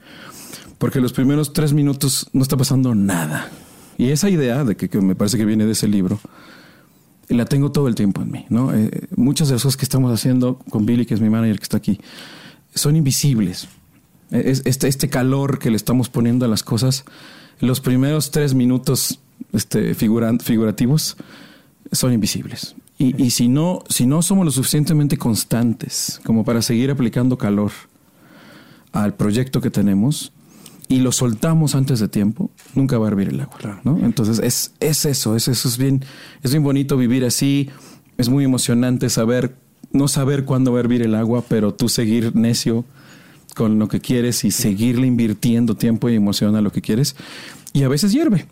Porque 0.79 1.01
los 1.01 1.13
primeros 1.13 1.53
tres 1.53 1.73
minutos 1.73 2.29
no 2.33 2.43
está 2.43 2.57
pasando 2.57 2.95
nada. 2.95 3.51
Y 3.97 4.11
esa 4.11 4.29
idea 4.29 4.65
de 4.65 4.77
que, 4.77 5.01
me 5.01 5.15
parece 5.15 5.39
que 5.39 5.45
viene 5.45 5.65
de 5.65 5.73
ese 5.73 5.89
libro, 5.89 6.21
la 7.29 7.47
tengo 7.47 7.73
todo 7.73 7.89
el 7.89 7.95
tiempo 7.95 8.21
en 8.23 8.31
mí. 8.31 8.47
¿no? 8.51 8.75
Eh, 8.75 9.09
muchas 9.17 9.49
de 9.49 9.55
las 9.55 9.63
cosas 9.63 9.79
que 9.79 9.85
estamos 9.85 10.13
haciendo 10.13 10.59
con 10.69 10.85
Billy, 10.85 11.07
que 11.07 11.15
es 11.15 11.21
mi 11.21 11.31
manager 11.31 11.59
que 11.59 11.65
está 11.65 11.79
aquí, 11.79 11.99
son 12.75 12.95
invisibles. 12.95 13.69
este, 14.31 14.87
este 14.87 15.09
calor 15.09 15.59
que 15.59 15.71
le 15.71 15.77
estamos 15.77 16.11
poniendo 16.11 16.45
a 16.45 16.49
las 16.49 16.63
cosas 16.63 17.05
los 17.61 17.81
primeros 17.81 18.31
tres 18.31 18.55
minutos 18.55 19.21
este, 19.53 19.95
figurativos 19.95 21.17
son 21.93 22.13
invisibles. 22.13 22.75
Y, 23.03 23.31
si, 23.31 23.49
no, 23.49 23.83
si 23.89 24.05
no 24.05 24.21
somos 24.21 24.45
lo 24.45 24.51
suficientemente 24.51 25.17
constantes 25.17 26.21
como 26.23 26.45
para 26.45 26.61
seguir 26.61 26.91
aplicando 26.91 27.39
calor 27.39 27.73
al 28.93 29.15
proyecto 29.15 29.63
que 29.63 29.71
tenemos 29.71 30.35
y 30.87 30.99
lo 30.99 31.11
soltamos 31.11 31.75
antes 31.75 31.99
de 32.01 32.09
tiempo, 32.09 32.51
nunca 32.75 32.99
va 32.99 33.07
a 33.07 33.09
hervir 33.09 33.29
el 33.29 33.41
agua. 33.41 33.81
¿no? 33.85 33.99
Entonces 34.05 34.39
es, 34.41 34.75
es 34.81 35.07
eso, 35.07 35.35
es 35.35 35.49
eso, 35.49 35.67
es 35.67 35.79
bien, 35.79 36.05
es 36.43 36.51
bien 36.51 36.63
bonito 36.63 36.99
vivir 36.99 37.25
así, 37.25 37.71
es 38.19 38.29
muy 38.29 38.45
emocionante 38.45 39.09
saber, 39.09 39.57
no 39.93 40.07
saber 40.07 40.45
cuándo 40.45 40.73
va 40.73 40.79
a 40.79 40.81
hervir 40.81 41.01
el 41.01 41.15
agua, 41.15 41.43
pero 41.49 41.73
tú 41.73 41.89
seguir 41.89 42.37
necio 42.37 42.85
con 43.55 43.79
lo 43.79 43.89
que 43.89 44.01
quieres 44.01 44.45
y 44.45 44.51
seguirle 44.51 45.07
invirtiendo 45.07 45.77
tiempo 45.77 46.09
y 46.09 46.17
emoción 46.17 46.57
a 46.57 46.61
lo 46.61 46.73
que 46.73 46.81
quieres. 46.81 47.17
Y 47.73 47.83
a 47.83 47.89
veces 47.89 48.13
hierve 48.13 48.47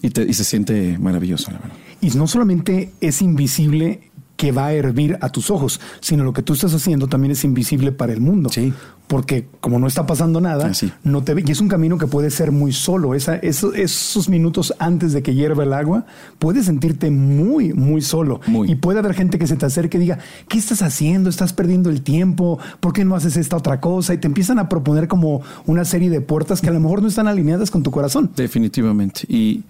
y, 0.00 0.20
y 0.20 0.34
se 0.34 0.44
siente 0.44 0.98
maravilloso, 0.98 1.50
la 1.50 1.58
verdad. 1.58 1.76
Y 2.00 2.10
no 2.10 2.26
solamente 2.26 2.92
es 3.00 3.22
invisible 3.22 4.10
que 4.36 4.52
va 4.52 4.66
a 4.66 4.72
hervir 4.72 5.18
a 5.20 5.28
tus 5.28 5.50
ojos, 5.50 5.80
sino 6.00 6.24
lo 6.24 6.32
que 6.32 6.42
tú 6.42 6.54
estás 6.54 6.74
haciendo 6.74 7.06
también 7.06 7.32
es 7.32 7.44
invisible 7.44 7.92
para 7.92 8.12
el 8.12 8.20
mundo. 8.20 8.50
Sí. 8.50 8.72
Porque 9.06 9.46
como 9.60 9.78
no 9.78 9.86
está 9.86 10.06
pasando 10.06 10.40
nada, 10.40 10.72
no 11.04 11.22
te 11.22 11.34
ve. 11.34 11.44
Y 11.46 11.50
es 11.50 11.60
un 11.60 11.68
camino 11.68 11.98
que 11.98 12.06
puede 12.06 12.30
ser 12.30 12.50
muy 12.50 12.72
solo. 12.72 13.14
Esa, 13.14 13.36
esos, 13.36 13.74
esos, 13.74 14.28
minutos 14.30 14.72
antes 14.78 15.12
de 15.12 15.22
que 15.22 15.34
hierva 15.34 15.64
el 15.64 15.74
agua, 15.74 16.06
puedes 16.38 16.64
sentirte 16.64 17.10
muy, 17.10 17.74
muy 17.74 18.00
solo. 18.00 18.40
Y 18.66 18.76
puede 18.76 19.00
haber 19.00 19.12
gente 19.12 19.38
que 19.38 19.46
se 19.46 19.56
te 19.56 19.66
acerque 19.66 19.98
y 19.98 20.00
diga, 20.00 20.18
¿qué 20.48 20.56
estás 20.56 20.80
haciendo? 20.80 21.28
¿Estás 21.28 21.52
perdiendo 21.52 21.90
el 21.90 22.00
tiempo? 22.00 22.58
¿Por 22.80 22.94
qué 22.94 23.04
no 23.04 23.14
haces 23.14 23.36
esta 23.36 23.56
otra 23.56 23.80
cosa? 23.80 24.14
Y 24.14 24.18
te 24.18 24.28
empiezan 24.28 24.58
a 24.58 24.68
proponer 24.68 25.08
como 25.08 25.42
una 25.66 25.84
serie 25.84 26.08
de 26.08 26.22
puertas 26.22 26.62
que 26.62 26.68
a 26.68 26.72
lo 26.72 26.80
mejor 26.80 27.02
no 27.02 27.08
están 27.08 27.28
alineadas 27.28 27.70
con 27.70 27.82
tu 27.82 27.90
corazón. 27.90 28.30
Definitivamente. 28.34 29.26
Y 29.28 29.64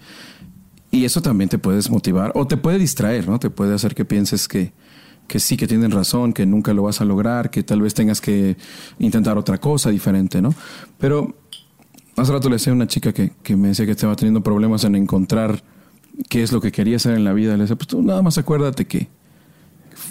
y 0.93 1.05
eso 1.05 1.23
también 1.23 1.49
te 1.49 1.57
puede 1.57 1.77
desmotivar 1.77 2.31
o 2.35 2.45
te 2.45 2.55
puede 2.55 2.77
distraer, 2.77 3.27
¿no? 3.27 3.39
Te 3.39 3.49
puede 3.49 3.73
hacer 3.73 3.95
que 3.95 4.05
pienses 4.05 4.47
que, 4.47 4.73
que 5.27 5.39
sí, 5.39 5.57
que 5.57 5.65
tienen 5.65 5.89
razón, 5.89 6.33
que 6.33 6.45
nunca 6.45 6.71
lo 6.71 6.83
vas 6.83 7.01
a 7.01 7.05
lograr, 7.05 7.49
que 7.49 7.63
tal 7.63 7.81
vez 7.81 7.95
tengas 7.95 8.21
que 8.21 8.57
intentar 8.99 9.39
otra 9.39 9.57
cosa 9.57 9.89
diferente, 9.89 10.39
¿no? 10.39 10.53
Pero 10.99 11.35
hace 12.15 12.31
rato 12.31 12.47
le 12.47 12.57
decía 12.57 12.73
a 12.73 12.75
una 12.75 12.85
chica 12.85 13.11
que, 13.11 13.31
que 13.41 13.55
me 13.55 13.69
decía 13.69 13.87
que 13.87 13.93
estaba 13.93 14.15
teniendo 14.15 14.43
problemas 14.43 14.83
en 14.83 14.93
encontrar 14.93 15.63
qué 16.29 16.43
es 16.43 16.51
lo 16.51 16.61
que 16.61 16.71
quería 16.71 16.97
hacer 16.97 17.15
en 17.15 17.23
la 17.23 17.33
vida. 17.33 17.53
Le 17.57 17.63
decía, 17.63 17.75
pues 17.75 17.87
tú 17.87 18.03
nada 18.03 18.21
más 18.21 18.37
acuérdate 18.37 18.85
que, 18.85 19.07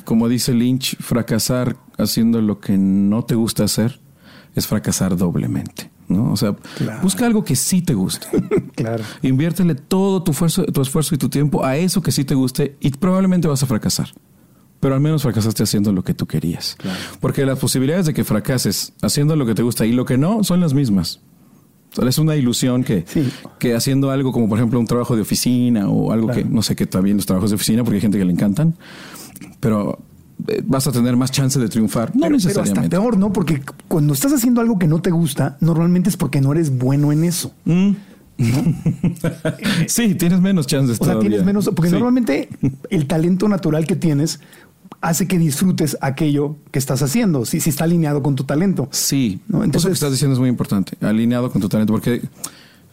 como 0.05 0.29
dice 0.29 0.53
Lynch, 0.53 0.97
fracasar 0.97 1.77
haciendo 1.97 2.43
lo 2.43 2.59
que 2.59 2.77
no 2.77 3.25
te 3.25 3.37
gusta 3.37 3.63
hacer 3.63 4.01
es 4.57 4.67
fracasar 4.67 5.17
doblemente. 5.17 5.92
¿No? 6.13 6.33
O 6.33 6.37
sea, 6.37 6.55
busca 7.03 7.27
algo 7.27 7.45
que 7.45 7.57
sí 7.57 7.83
te 7.83 7.95
guste. 7.95 8.27
claro. 8.75 9.03
Inviértele 9.23 9.75
todo 9.75 10.23
tu 10.23 10.33
esfuerzo, 10.33 10.65
tu 10.65 10.83
esfuerzo 10.83 11.15
y 11.15 11.19
tu 11.19 11.29
tiempo 11.29 11.65
a 11.65 11.77
eso 11.77 12.03
que 12.03 12.13
sí 12.13 12.25
te 12.25 12.35
guste 12.35 12.77
y 12.81 12.91
probablemente 12.91 13.49
vas 13.49 13.63
a 13.63 13.67
fracasar. 13.67 14.09
pero 14.81 14.95
al 14.95 15.01
menos 15.01 15.23
fracasaste 15.23 15.63
haciendo 15.63 15.93
lo 15.93 16.03
que 16.03 16.15
tú 16.15 16.27
querías. 16.27 16.77
Porque 17.21 17.47
las 17.47 17.59
posibilidades 17.59 18.07
de 18.07 18.15
que 18.15 18.25
fracases 18.25 18.93
haciendo 19.03 19.37
lo 19.37 19.47
que 19.47 19.55
te 19.55 19.63
gusta 19.63 19.87
y 19.87 19.93
lo 19.93 20.05
que 20.05 20.19
no 20.19 20.43
son 20.45 20.61
las 20.61 20.75
mismas. 20.75 21.21
es 22.07 22.19
una 22.19 22.37
ilusión 22.37 22.83
que, 22.83 23.05
que 23.59 23.75
haciendo 23.75 24.11
algo 24.11 24.33
como 24.33 24.49
por 24.49 24.59
ejemplo 24.59 24.81
un 24.81 24.87
trabajo 24.87 25.15
de 25.15 25.23
oficina 25.23 25.89
o 25.89 26.13
algo 26.13 26.29
que 26.29 26.45
no 26.45 26.63
sé 26.63 26.75
qué 26.75 26.85
está 26.85 27.01
bien 27.01 27.17
los 27.17 27.27
trabajos 27.27 27.51
de 27.51 27.57
oficina 27.57 27.85
porque 27.85 27.97
hay 27.97 28.01
gente 28.01 28.19
que 28.19 28.25
le 28.25 28.33
encantan, 28.33 28.77
pero 29.61 29.99
vas 30.65 30.87
a 30.87 30.93
tener 30.93 31.17
más 31.17 31.31
chance 31.31 31.59
de 31.59 31.69
triunfar. 31.69 32.15
No 32.15 32.29
necesariamente. 32.29 32.75
Pero 32.75 32.85
hasta 32.85 32.91
peor, 32.91 33.19
¿no? 33.19 33.33
Porque 33.33 33.63
cuando 33.89 34.15
estás 34.15 34.33
haciendo 34.33 34.61
algo 34.61 34.79
que 34.79 34.87
no 34.87 35.01
te 35.01 35.11
gusta, 35.11 35.57
normalmente 35.61 36.09
es 36.09 36.17
porque 36.17 36.41
no 36.41 36.53
eres 36.53 36.77
bueno 36.77 37.13
en 37.13 37.25
eso. 37.25 37.55
Mm. 37.65 37.91
sí, 39.87 40.15
tienes 40.15 40.41
menos 40.41 40.67
chances. 40.67 41.01
O 41.01 41.05
sea, 41.05 41.19
tienes 41.19 41.45
menos, 41.45 41.71
porque 41.75 41.91
normalmente 41.91 42.49
el 42.91 43.07
talento 43.07 43.49
natural 43.49 43.87
que 43.87 43.97
tienes 43.97 44.41
hace 45.01 45.27
que 45.27 45.39
disfrutes 45.39 45.97
aquello 46.01 46.57
que 46.71 46.79
estás 46.79 47.03
haciendo, 47.03 47.45
si, 47.45 47.61
si 47.61 47.71
está 47.71 47.85
alineado 47.85 48.23
con 48.23 48.37
tu 48.37 48.45
talento. 48.45 48.89
Sí, 48.93 49.41
Entonces, 49.49 49.77
eso 49.77 49.89
que 49.89 49.95
estás 49.95 50.11
diciendo 50.13 50.35
es 50.35 50.41
muy 50.41 50.49
importante, 50.49 50.97
alineado 51.01 51.51
con 51.51 51.61
tu 51.61 51.69
talento, 51.69 51.93
porque 51.93 52.23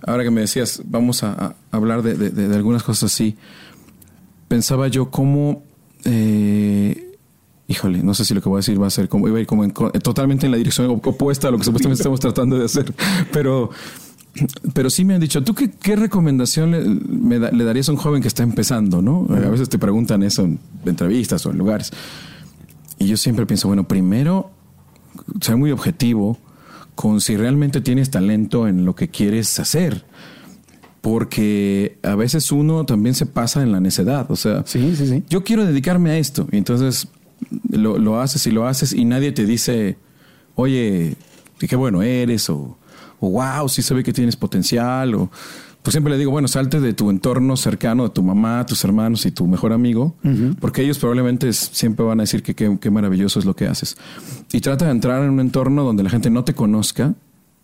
ahora 0.06 0.24
que 0.24 0.32
me 0.32 0.42
decías, 0.42 0.82
vamos 0.86 1.24
a, 1.24 1.56
hablar 1.72 2.02
de, 2.02 2.56
algunas 2.56 2.84
cosas 2.84 3.12
así, 3.14 3.36
pensaba 4.48 4.88
yo 4.88 5.10
cómo... 5.12 5.64
Eh, 6.06 7.09
híjole, 7.70 8.04
no 8.04 8.14
sé 8.14 8.26
si 8.26 8.34
lo 8.34 8.42
que 8.42 8.50
voy 8.50 8.58
a 8.58 8.60
decir 8.60 8.82
va 8.82 8.88
a 8.88 8.90
ser 8.90 9.08
como, 9.08 9.28
iba 9.28 9.38
a 9.38 9.42
ir 9.42 9.48
como 9.48 9.70
totalmente 9.70 10.48
en 10.48 10.52
la 10.52 10.58
dirección 10.58 10.90
opuesta 10.90 11.48
a 11.48 11.52
lo 11.52 11.60
que 11.60 11.64
supuestamente 11.64 12.02
estamos 12.02 12.20
tratando 12.20 12.58
de 12.58 12.66
hacer, 12.66 12.94
pero 13.32 13.70
pero 14.74 14.90
sí 14.90 15.06
me 15.06 15.16
han 15.16 15.22
dicho, 15.22 15.44
¿tú 15.44 15.54
qué, 15.54 15.96
recomendación 15.96 16.72
le, 17.30 17.64
darías 17.64 17.90
a 17.90 17.92
un 17.92 17.98
joven 17.98 18.22
que 18.22 18.28
está 18.28 18.44
empezando? 18.44 19.02
¿no? 19.02 19.28
A 19.30 19.50
veces 19.50 19.70
te 19.70 19.78
preguntan 19.78 20.24
eso 20.24 20.44
en 20.44 20.60
entrevistas 20.86 21.46
o 21.46 21.52
en 21.52 21.58
lugares. 21.58 21.92
Y 23.00 23.08
yo 23.08 23.18
siempre 23.18 23.46
pienso, 23.46 23.68
bueno, 23.68 23.88
primero, 23.88 24.52
ser 25.42 25.58
muy 25.58 25.72
objetivo 25.72 26.38
con 26.96 27.22
si 27.22 27.38
realmente 27.38 27.82
tienes 27.82 28.12
talento 28.12 28.68
en 28.68 28.86
lo 28.86 28.96
que 28.96 29.10
quieres 29.10 29.60
hacer. 29.60 30.06
Porque 31.02 31.98
a 32.04 32.16
veces 32.16 32.52
uno 32.52 32.86
también 32.86 33.16
se 33.16 33.26
pasa 33.26 33.64
en 33.64 33.72
la 33.72 33.80
necedad. 33.80 34.30
O 34.30 34.36
sea, 34.36 34.64
sí, 34.66 34.96
sí, 34.96 35.08
sí. 35.08 35.24
yo 35.30 35.44
quiero 35.44 35.66
dedicarme 35.66 36.12
a 36.12 36.18
esto. 36.18 36.48
Y 36.52 36.58
entonces 36.58 37.08
lo, 37.70 37.98
lo 37.98 38.20
haces 38.22 38.46
y 38.48 38.52
lo 38.52 38.68
haces 38.68 38.94
y 38.94 39.06
nadie 39.06 39.32
te 39.32 39.46
dice, 39.46 39.98
oye, 40.56 41.16
qué 41.60 41.76
bueno 41.76 42.02
eres 42.02 42.50
o 42.50 42.78
o 43.20 43.30
wow, 43.30 43.68
sí 43.70 43.82
se 43.82 43.94
ve 43.94 44.04
que 44.04 44.14
tienes 44.14 44.36
potencial, 44.36 45.16
o 45.16 45.30
pues 45.82 45.94
siempre 45.94 46.12
le 46.12 46.20
digo, 46.20 46.32
bueno, 46.32 46.48
salte 46.48 46.80
de 46.80 46.94
tu 46.94 47.10
entorno 47.10 47.56
cercano, 47.56 48.04
de 48.04 48.10
tu 48.10 48.22
mamá, 48.22 48.66
tus 48.66 48.84
hermanos 48.84 49.26
y 49.26 49.32
tu 49.32 49.48
mejor 49.48 49.72
amigo, 49.72 50.16
porque 50.60 50.82
ellos 50.84 51.00
probablemente 51.00 51.52
siempre 51.54 52.06
van 52.06 52.20
a 52.20 52.24
decir 52.24 52.44
que 52.44 52.54
qué 52.54 52.92
maravilloso 52.92 53.40
es 53.40 53.46
lo 53.46 53.56
que 53.56 53.66
haces. 53.66 53.98
Y 54.52 54.60
trata 54.60 54.86
de 54.86 54.92
entrar 54.92 55.24
en 55.24 55.30
un 55.30 55.40
entorno 55.40 55.84
donde 55.84 56.04
la 56.04 56.10
gente 56.10 56.30
no 56.30 56.44
te 56.44 56.54
conozca 56.54 57.16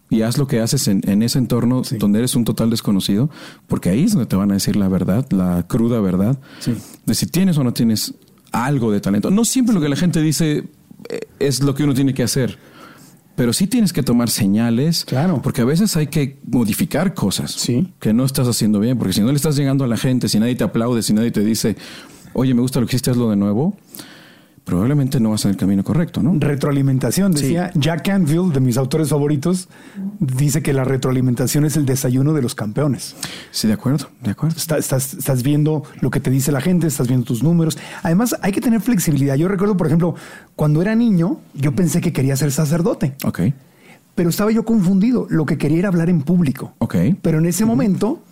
y 0.10 0.22
haz 0.22 0.38
lo 0.38 0.48
que 0.48 0.62
haces 0.62 0.88
en, 0.88 1.22
ese 1.24 1.40
entorno 1.40 1.82
donde 2.00 2.20
eres 2.20 2.36
un 2.36 2.46
total 2.46 2.70
desconocido, 2.70 3.30
porque 3.68 3.90
ahí 3.90 4.06
es 4.06 4.14
donde 4.14 4.28
te 4.28 4.38
van 4.38 4.52
a 4.52 4.54
decir 4.54 4.78
la 4.78 4.88
verdad, 4.88 5.26
la 5.32 5.66
cruda 5.68 6.00
verdad, 6.00 6.40
de 7.06 7.16
si 7.16 7.26
tienes 7.28 7.58
o 7.58 7.64
no 7.66 7.74
tienes 7.74 8.14
algo 8.52 8.92
de 8.92 9.02
talento. 9.02 9.32
No 9.32 9.46
siempre 9.46 9.74
lo 9.74 9.82
que 9.82 9.90
la 9.90 9.96
gente 9.96 10.22
dice 10.22 10.64
eh, 11.10 11.20
es 11.40 11.62
lo 11.62 11.76
que 11.76 11.84
uno 11.84 11.94
tiene 11.94 12.14
que 12.14 12.24
hacer 12.24 12.58
pero 13.36 13.52
sí 13.52 13.68
tienes 13.68 13.92
que 13.92 14.02
tomar 14.02 14.30
señales. 14.30 15.06
Claro. 15.06 15.42
Porque 15.42 15.62
a 15.62 15.66
veces 15.66 15.96
hay 15.98 16.08
que 16.08 16.40
modificar 16.46 17.14
cosas 17.14 17.52
sí. 17.52 17.94
que 18.00 18.14
no 18.14 18.26
estás 18.26 18.48
haciendo 18.48 18.80
bien. 18.80 18.98
Porque 18.98 19.14
si 19.14 19.22
no 19.22 19.28
le 19.28 19.36
estás 19.36 19.56
llegando 19.58 19.84
a 19.84 19.88
la 19.88 19.98
gente, 19.98 20.30
si 20.30 20.40
nadie 20.40 20.56
te 20.56 20.64
aplaude, 20.64 21.04
si 21.04 21.14
nadie 21.14 21.32
te 21.32 21.42
dice, 21.42 21.76
oye, 22.34 22.54
me 22.54 22.62
gusta 22.62 22.80
lo 22.80 22.88
que 22.88 22.96
hiciste, 22.96 23.12
hazlo 23.12 23.30
de 23.30 23.36
nuevo, 23.36 23.78
probablemente 24.66 25.20
no 25.20 25.30
vas 25.30 25.46
en 25.46 25.52
el 25.52 25.58
camino 25.58 25.84
correcto, 25.84 26.22
¿no? 26.22 26.36
Retroalimentación. 26.38 27.32
Decía 27.32 27.72
Jack 27.76 28.06
Canfield, 28.08 28.52
de 28.54 28.60
mis 28.60 28.78
autores 28.78 29.10
favoritos, 29.10 29.70
dice 30.20 30.62
que 30.62 30.74
la 30.74 30.84
retroalimentación 30.84 31.66
es 31.66 31.78
el 31.78 31.86
desayuno 31.86 32.34
de 32.34 32.42
los 32.42 32.56
campeones. 32.56 33.16
Sí, 33.52 33.68
de 33.68 33.74
acuerdo, 33.74 34.10
de 34.22 34.32
acuerdo. 34.32 34.58
estás, 34.58 35.14
estás 35.14 35.44
viendo 35.44 35.84
lo 36.02 36.10
que 36.10 36.20
te 36.20 36.32
dice 36.32 36.52
la 36.52 36.62
gente, 36.62 36.88
estás 36.88 37.08
viendo 37.08 37.26
tus 37.26 37.44
números. 37.44 37.78
Además, 38.02 38.36
hay 38.42 38.52
que 38.52 38.60
tener 38.60 38.82
flexibilidad. 38.82 39.36
Yo 39.36 39.48
recuerdo, 39.48 39.78
por 39.78 39.88
ejemplo, 39.88 40.16
cuando 40.56 40.82
era 40.82 40.96
niño, 40.96 41.40
yo 41.54 41.76
pensé 41.76 42.02
que 42.02 42.12
quería 42.12 42.36
ser 42.36 42.52
sacerdote. 42.52 43.16
Ok. 43.24 43.42
Pero 44.16 44.30
estaba 44.30 44.52
yo 44.52 44.66
confundido. 44.66 45.28
Lo 45.30 45.46
que 45.46 45.58
quería 45.58 45.80
era 45.80 45.88
hablar 45.90 46.10
en 46.10 46.24
público. 46.24 46.74
Ok. 46.80 46.96
Pero 47.22 47.38
en 47.38 47.46
ese 47.46 47.66
momento 47.66 48.24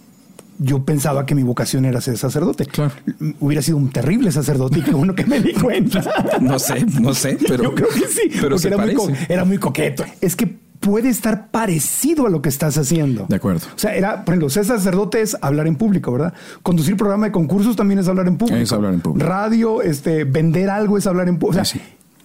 yo 0.60 0.84
pensaba 0.84 1.26
que 1.26 1.36
mi 1.36 1.44
vocación 1.44 1.86
era 1.86 2.02
ser 2.02 2.18
sacerdote. 2.18 2.66
Claro. 2.66 2.94
Hubiera 3.40 3.62
sido 3.62 3.78
un 3.78 3.90
terrible 3.90 4.32
sacerdote 4.32 4.80
y 4.80 4.82
que 4.82 4.94
uno 4.94 5.16
que 5.16 5.26
me 5.26 5.40
di 5.40 5.54
cuenta. 5.54 6.04
no 6.42 6.60
sé, 6.60 6.86
no 7.00 7.14
sé, 7.14 7.38
pero. 7.48 7.64
Yo 7.64 7.76
creo 7.76 7.90
que 7.90 8.08
sí. 8.08 8.30
Pero 8.40 8.58
era, 8.58 8.78
muy 8.78 9.14
era 9.30 9.46
muy 9.46 9.58
coqueto. 9.58 10.04
Es 10.22 10.36
que 10.36 10.64
puede 10.84 11.10
estar 11.10 11.50
parecido 11.50 12.28
a 12.28 12.30
lo 12.30 12.42
que 12.42 12.50
estás 12.50 12.78
haciendo. 12.78 13.26
De 13.30 13.38
acuerdo. 13.38 13.68
O 13.74 13.80
sea, 13.80 13.96
era, 13.96 14.26
por 14.26 14.34
ejemplo, 14.34 14.50
ser 14.50 14.66
sacerdote 14.66 15.22
es 15.22 15.38
hablar 15.42 15.68
en 15.68 15.76
público, 15.76 16.12
¿verdad? 16.12 16.34
Conducir 16.62 16.98
programa 16.98 17.28
de 17.28 17.32
concursos 17.32 17.76
también 17.76 18.00
es 18.00 18.08
hablar 18.08 18.28
en 18.28 18.38
público. 18.38 18.60
Es 18.60 18.72
hablar 18.72 18.94
en 18.94 19.00
público. 19.00 19.28
Radio, 19.28 19.82
este, 19.82 20.26
vender 20.26 20.70
algo 20.70 20.98
es 20.98 21.08
hablar 21.08 21.30
en 21.30 21.40
público. 21.40 21.62
O 21.62 21.66
sea, 21.66 21.82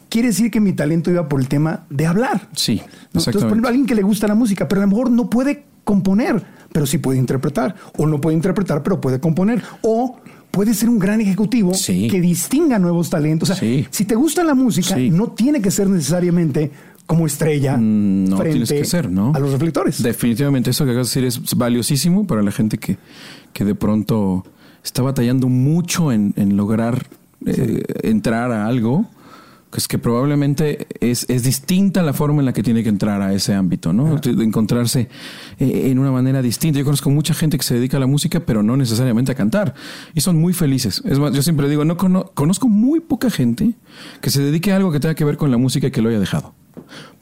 quiere 0.08 0.28
decir 0.28 0.50
que 0.50 0.60
mi 0.60 0.72
talento 0.72 1.10
iba 1.10 1.28
por 1.28 1.40
el 1.40 1.48
tema 1.48 1.86
de 1.88 2.06
hablar. 2.06 2.48
Sí, 2.52 2.82
Entonces, 3.06 3.34
por 3.34 3.46
ejemplo, 3.46 3.68
alguien 3.68 3.86
que 3.86 3.94
le 3.94 4.02
gusta 4.02 4.26
la 4.26 4.34
música, 4.34 4.66
pero 4.68 4.82
a 4.82 4.84
lo 4.84 4.90
mejor 4.90 5.10
no 5.10 5.30
puede 5.30 5.64
componer 5.88 6.58
pero 6.72 6.86
sí 6.86 6.98
puede 6.98 7.18
interpretar. 7.18 7.74
O 7.96 8.06
no 8.06 8.20
puede 8.20 8.36
interpretar, 8.36 8.82
pero 8.82 9.00
puede 9.00 9.20
componer. 9.20 9.62
O 9.82 10.18
puede 10.50 10.74
ser 10.74 10.88
un 10.88 10.98
gran 10.98 11.20
ejecutivo 11.20 11.72
que 11.86 12.20
distinga 12.20 12.78
nuevos 12.78 13.10
talentos. 13.10 13.50
O 13.50 13.54
sea, 13.54 13.86
si 13.90 14.04
te 14.04 14.14
gusta 14.14 14.44
la 14.44 14.54
música, 14.54 14.96
no 14.96 15.28
tiene 15.28 15.60
que 15.60 15.70
ser 15.70 15.88
necesariamente 15.88 16.70
como 17.06 17.26
estrella 17.26 17.76
mm, 17.78 18.28
no, 18.28 18.36
frente 18.36 18.76
que 18.76 18.84
ser, 18.84 19.10
¿no? 19.10 19.32
a 19.34 19.38
los 19.38 19.50
reflectores. 19.50 20.02
Definitivamente, 20.02 20.70
eso 20.70 20.84
que 20.84 20.90
acabas 20.90 21.12
de 21.14 21.22
decir 21.22 21.42
es 21.42 21.54
valiosísimo 21.56 22.26
para 22.26 22.42
la 22.42 22.52
gente 22.52 22.76
que, 22.76 22.98
que 23.54 23.64
de 23.64 23.74
pronto 23.74 24.44
está 24.84 25.00
batallando 25.00 25.48
mucho 25.48 26.12
en, 26.12 26.34
lograr 26.54 27.06
eh, 27.46 27.82
entrar 28.02 28.52
a 28.52 28.66
algo 28.66 29.06
es 29.76 29.86
que 29.86 29.98
probablemente 29.98 30.86
es, 31.00 31.26
es, 31.28 31.42
distinta 31.42 32.02
la 32.02 32.12
forma 32.12 32.40
en 32.40 32.46
la 32.46 32.52
que 32.52 32.62
tiene 32.62 32.82
que 32.82 32.88
entrar 32.88 33.20
a 33.20 33.34
ese 33.34 33.54
ámbito, 33.54 33.92
¿no? 33.92 34.16
De 34.16 34.44
encontrarse 34.44 35.08
eh, 35.58 35.90
en 35.90 35.98
una 35.98 36.10
manera 36.10 36.40
distinta. 36.40 36.78
Yo 36.78 36.84
conozco 36.84 37.10
mucha 37.10 37.34
gente 37.34 37.58
que 37.58 37.64
se 37.64 37.74
dedica 37.74 37.98
a 37.98 38.00
la 38.00 38.06
música, 38.06 38.40
pero 38.40 38.62
no 38.62 38.76
necesariamente 38.76 39.32
a 39.32 39.34
cantar. 39.34 39.74
Y 40.14 40.20
son 40.20 40.36
muy 40.36 40.52
felices. 40.54 41.02
Es 41.04 41.18
más, 41.18 41.32
yo 41.34 41.42
siempre 41.42 41.68
digo, 41.68 41.84
no 41.84 41.96
conozco 41.96 42.68
muy 42.68 43.00
poca 43.00 43.30
gente 43.30 43.74
que 44.20 44.30
se 44.30 44.42
dedique 44.42 44.72
a 44.72 44.76
algo 44.76 44.90
que 44.90 45.00
tenga 45.00 45.14
que 45.14 45.24
ver 45.24 45.36
con 45.36 45.50
la 45.50 45.58
música 45.58 45.88
y 45.88 45.90
que 45.90 46.00
lo 46.00 46.08
haya 46.08 46.20
dejado. 46.20 46.54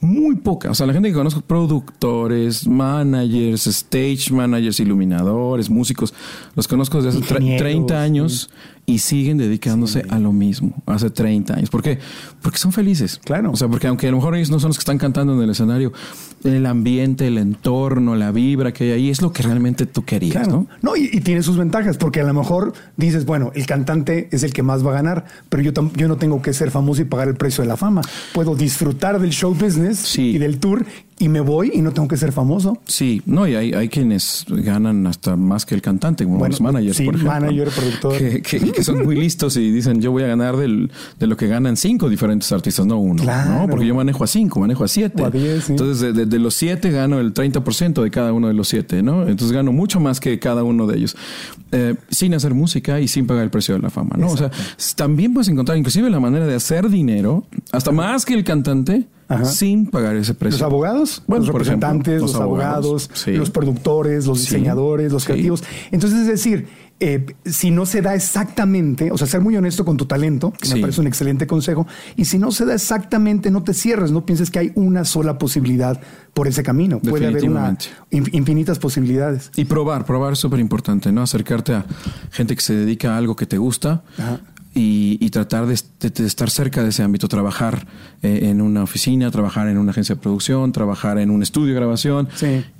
Muy 0.00 0.36
poca. 0.36 0.70
O 0.70 0.74
sea, 0.74 0.86
la 0.86 0.92
gente 0.92 1.08
que 1.08 1.14
conozco, 1.14 1.40
productores, 1.40 2.66
managers, 2.66 3.66
stage 3.66 4.30
managers, 4.30 4.78
iluminadores, 4.80 5.70
músicos, 5.70 6.14
los 6.54 6.68
conozco 6.68 7.02
desde 7.02 7.18
hace 7.18 7.56
30 7.56 8.00
años 8.00 8.50
y 8.86 8.98
siguen 8.98 9.36
dedicándose 9.36 10.04
a 10.08 10.20
lo 10.20 10.32
mismo, 10.32 10.72
hace 10.86 11.10
30 11.10 11.54
años. 11.54 11.70
¿Por 11.70 11.82
qué? 11.82 11.98
Porque 12.40 12.56
son 12.56 12.72
felices. 12.72 13.20
Claro. 13.24 13.50
O 13.50 13.56
sea, 13.56 13.66
porque 13.68 13.88
aunque 13.88 14.06
a 14.06 14.12
lo 14.12 14.18
mejor 14.18 14.36
ellos 14.36 14.50
no 14.50 14.60
son 14.60 14.68
los 14.68 14.78
que 14.78 14.82
están 14.82 14.98
cantando 14.98 15.34
en 15.34 15.42
el 15.42 15.50
escenario, 15.50 15.92
el 16.44 16.64
ambiente, 16.64 17.26
el 17.26 17.38
entorno, 17.38 18.14
la 18.14 18.30
vibra 18.30 18.72
que 18.72 18.84
hay 18.84 18.90
ahí 18.92 19.10
es 19.10 19.20
lo 19.20 19.32
que 19.32 19.42
realmente 19.42 19.86
tú 19.86 20.04
querías, 20.04 20.46
¿no? 20.46 20.68
No, 20.82 20.96
y, 20.96 21.20
tiene 21.20 21.42
sus 21.42 21.56
ventajas, 21.56 21.96
porque 21.96 22.20
a 22.20 22.24
lo 22.24 22.32
mejor 22.32 22.72
dices, 22.96 23.24
bueno, 23.24 23.50
el 23.56 23.66
cantante 23.66 24.28
es 24.30 24.44
el 24.44 24.52
que 24.52 24.62
más 24.62 24.86
va 24.86 24.90
a 24.92 24.94
ganar, 24.94 25.24
pero 25.48 25.64
yo, 25.64 25.72
yo 25.96 26.06
no 26.06 26.16
tengo 26.16 26.40
que 26.40 26.52
ser 26.52 26.70
famoso 26.70 27.02
y 27.02 27.04
pagar 27.04 27.26
el 27.26 27.34
precio 27.34 27.62
de 27.62 27.68
la 27.68 27.76
fama. 27.76 28.02
Puedo 28.32 28.54
disfrutar 28.54 29.20
del 29.20 29.30
show 29.30 29.52
business 29.52 30.16
y 30.16 30.38
del 30.38 30.58
tour 30.58 30.86
y 31.18 31.28
me 31.28 31.40
voy 31.40 31.70
y 31.72 31.80
no 31.80 31.92
tengo 31.92 32.08
que 32.08 32.16
ser 32.16 32.30
famoso. 32.32 32.78
Sí, 32.86 33.22
no, 33.24 33.46
y 33.48 33.54
hay, 33.54 33.72
hay 33.72 33.88
quienes 33.88 34.44
ganan 34.48 35.06
hasta 35.06 35.34
más 35.36 35.64
que 35.64 35.74
el 35.74 35.80
cantante, 35.80 36.24
como 36.24 36.46
los 36.46 36.60
managers, 36.60 36.96
sí, 36.96 37.04
por 37.04 37.14
ejemplo. 37.14 37.40
manager, 37.40 37.68
productor. 37.70 38.18
Que, 38.18 38.82
son 38.82 39.04
muy 39.04 39.16
listos 39.16 39.56
y 39.56 39.70
dicen, 39.70 40.00
yo 40.02 40.12
voy 40.12 40.24
a 40.24 40.26
ganar 40.26 40.56
del, 40.56 40.90
de 41.18 41.26
lo 41.26 41.36
que 41.36 41.46
ganan 41.46 41.76
cinco 41.76 42.10
diferentes 42.10 42.52
artistas, 42.52 42.84
no 42.84 42.98
uno. 42.98 43.24
¿no? 43.24 43.66
Porque 43.68 43.86
yo 43.86 43.94
manejo 43.94 44.24
a 44.24 44.26
cinco, 44.26 44.60
manejo 44.60 44.84
a 44.84 44.88
siete. 44.88 45.22
Entonces, 45.68 46.14
de, 46.14 46.38
los 46.38 46.54
siete 46.54 46.90
gano 46.90 47.18
el 47.18 47.32
30% 47.32 48.02
de 48.02 48.10
cada 48.10 48.32
uno 48.32 48.48
de 48.48 48.54
los 48.54 48.68
siete, 48.68 49.02
¿no? 49.02 49.22
Entonces 49.22 49.52
gano 49.52 49.72
mucho 49.72 50.00
más 50.00 50.20
que 50.20 50.38
cada 50.38 50.64
uno 50.64 50.86
de 50.86 50.98
ellos. 50.98 51.16
Eh, 51.72 51.94
sin 52.10 52.34
hacer 52.34 52.54
música 52.54 53.00
y 53.00 53.08
sin 53.08 53.26
pagar 53.26 53.44
el 53.44 53.50
precio 53.50 53.74
de 53.74 53.80
la 53.80 53.90
fama, 53.90 54.16
¿no? 54.18 54.28
O 54.28 54.36
sea, 54.36 54.50
también 54.94 55.32
puedes 55.32 55.48
encontrar 55.48 55.78
inclusive 55.78 56.10
la 56.10 56.20
manera 56.20 56.46
de 56.46 56.54
hacer 56.54 56.88
dinero, 56.90 57.44
hasta 57.72 57.90
más 57.90 58.24
que 58.24 58.34
el 58.34 58.44
cantante, 58.44 59.06
sin 59.44 59.86
pagar 59.86 60.16
ese 60.16 60.34
precio. 60.34 60.58
Los 60.58 60.62
abogados, 60.62 61.22
los 61.26 61.46
representantes, 61.46 62.20
los, 62.20 62.34
abogados, 62.36 63.10
los 63.26 63.50
productores, 63.50 64.26
los 64.26 64.40
diseñadores, 64.40 65.12
los 65.12 65.24
creativos. 65.24 65.64
Entonces, 65.90 66.20
es 66.20 66.26
decir, 66.26 66.66
eh, 66.98 67.26
si 67.44 67.70
no 67.70 67.84
se 67.84 68.00
da 68.00 68.14
exactamente, 68.14 69.10
o 69.10 69.18
sea, 69.18 69.26
ser 69.26 69.42
muy 69.42 69.54
honesto 69.54 69.84
con 69.84 69.98
tu 69.98 70.06
talento, 70.06 70.52
que 70.52 70.74
me 70.74 70.80
parece 70.80 71.02
un 71.02 71.06
excelente 71.06 71.46
consejo, 71.46 71.86
y 72.16 72.24
si 72.24 72.38
no 72.38 72.50
se 72.52 72.64
da 72.64 72.74
exactamente, 72.74 73.50
no 73.50 73.62
te 73.62 73.74
cierres, 73.74 74.12
no 74.12 74.24
pienses 74.24 74.50
que 74.50 74.60
hay 74.60 74.72
una 74.76 75.04
sola 75.04 75.36
posibilidad 75.36 76.00
por 76.32 76.48
ese 76.48 76.62
camino. 76.62 76.98
Puede 77.00 77.26
haber 77.26 77.44
una, 77.50 77.76
infinitas 78.10 78.78
posibilidades. 78.78 79.50
Y 79.56 79.66
probar, 79.66 80.06
probar 80.06 80.32
es 80.32 80.38
súper 80.38 80.58
importante, 80.58 81.12
¿no? 81.12 81.20
Acercarte 81.20 81.74
a 81.74 81.84
gente 82.30 82.54
que 82.54 82.62
se 82.62 82.74
dedica 82.74 83.14
a 83.14 83.18
algo 83.18 83.36
que 83.36 83.44
te 83.44 83.58
gusta. 83.58 84.02
Y, 84.78 85.30
tratar 85.30 85.66
de, 85.66 85.72
estar 85.72 86.50
cerca 86.50 86.82
de 86.82 86.90
ese 86.90 87.02
ámbito, 87.02 87.28
trabajar 87.28 87.86
eh, 88.22 88.40
en 88.42 88.60
una 88.60 88.82
oficina, 88.82 89.30
trabajar 89.30 89.68
en 89.68 89.78
una 89.78 89.92
agencia 89.92 90.14
de 90.14 90.20
producción, 90.20 90.70
trabajar 90.72 91.18
en 91.18 91.30
un 91.30 91.42
estudio 91.42 91.68
de 91.68 91.80
grabación 91.80 92.28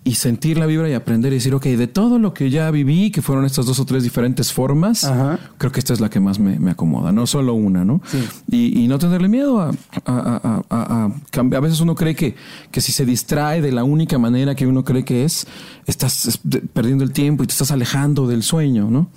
y 0.05 0.15
sentir 0.15 0.59
la 0.59 0.67
vibra 0.67 0.91
y 0.91 0.93
aprender 0.93 1.33
y 1.33 1.37
decir, 1.37 1.55
ok, 1.55 1.65
de 1.65 1.87
todo 1.87 2.19
lo 2.19 2.35
que 2.35 2.51
ya 2.51 2.71
viví, 2.71 3.11
que 3.11 3.23
fueron 3.23 3.47
estas 3.47 3.65
dos 3.65 3.81
o 3.81 3.87
tres 3.87 4.03
diferentes 4.03 4.53
formas, 4.53 5.11
creo 5.57 5.73
que 5.73 5.81
esta 5.81 5.95
es 5.95 6.01
la 6.01 6.11
que 6.11 6.21
más 6.21 6.39
me, 6.39 6.71
acomoda, 6.71 7.13
no 7.13 7.27
solo 7.27 7.55
una, 7.55 7.85
¿no? 7.85 8.03
Y, 8.51 8.87
no 8.87 8.99
tenerle 8.99 9.29
miedo 9.29 9.61
a, 9.61 9.73
a, 10.05 11.11
cambiar. 11.31 11.63
A 11.63 11.65
veces 11.65 11.81
uno 11.81 11.95
cree 11.95 12.15
que, 12.15 12.37
que 12.71 12.81
si 12.81 12.93
se 12.93 13.05
distrae 13.05 13.63
de 13.63 13.73
la 13.73 13.85
única 13.85 14.19
manera 14.19 14.55
que 14.55 14.67
uno 14.67 14.85
cree 14.85 15.05
que 15.05 15.25
es, 15.25 15.47
estás 15.87 16.41
perdiendo 16.73 17.05
el 17.05 17.13
tiempo 17.13 17.43
y 17.43 17.47
te 17.47 17.53
estás 17.53 17.71
alejando 17.71 18.29
del 18.29 18.43
sueño, 18.43 18.91
¿no? 18.91 19.09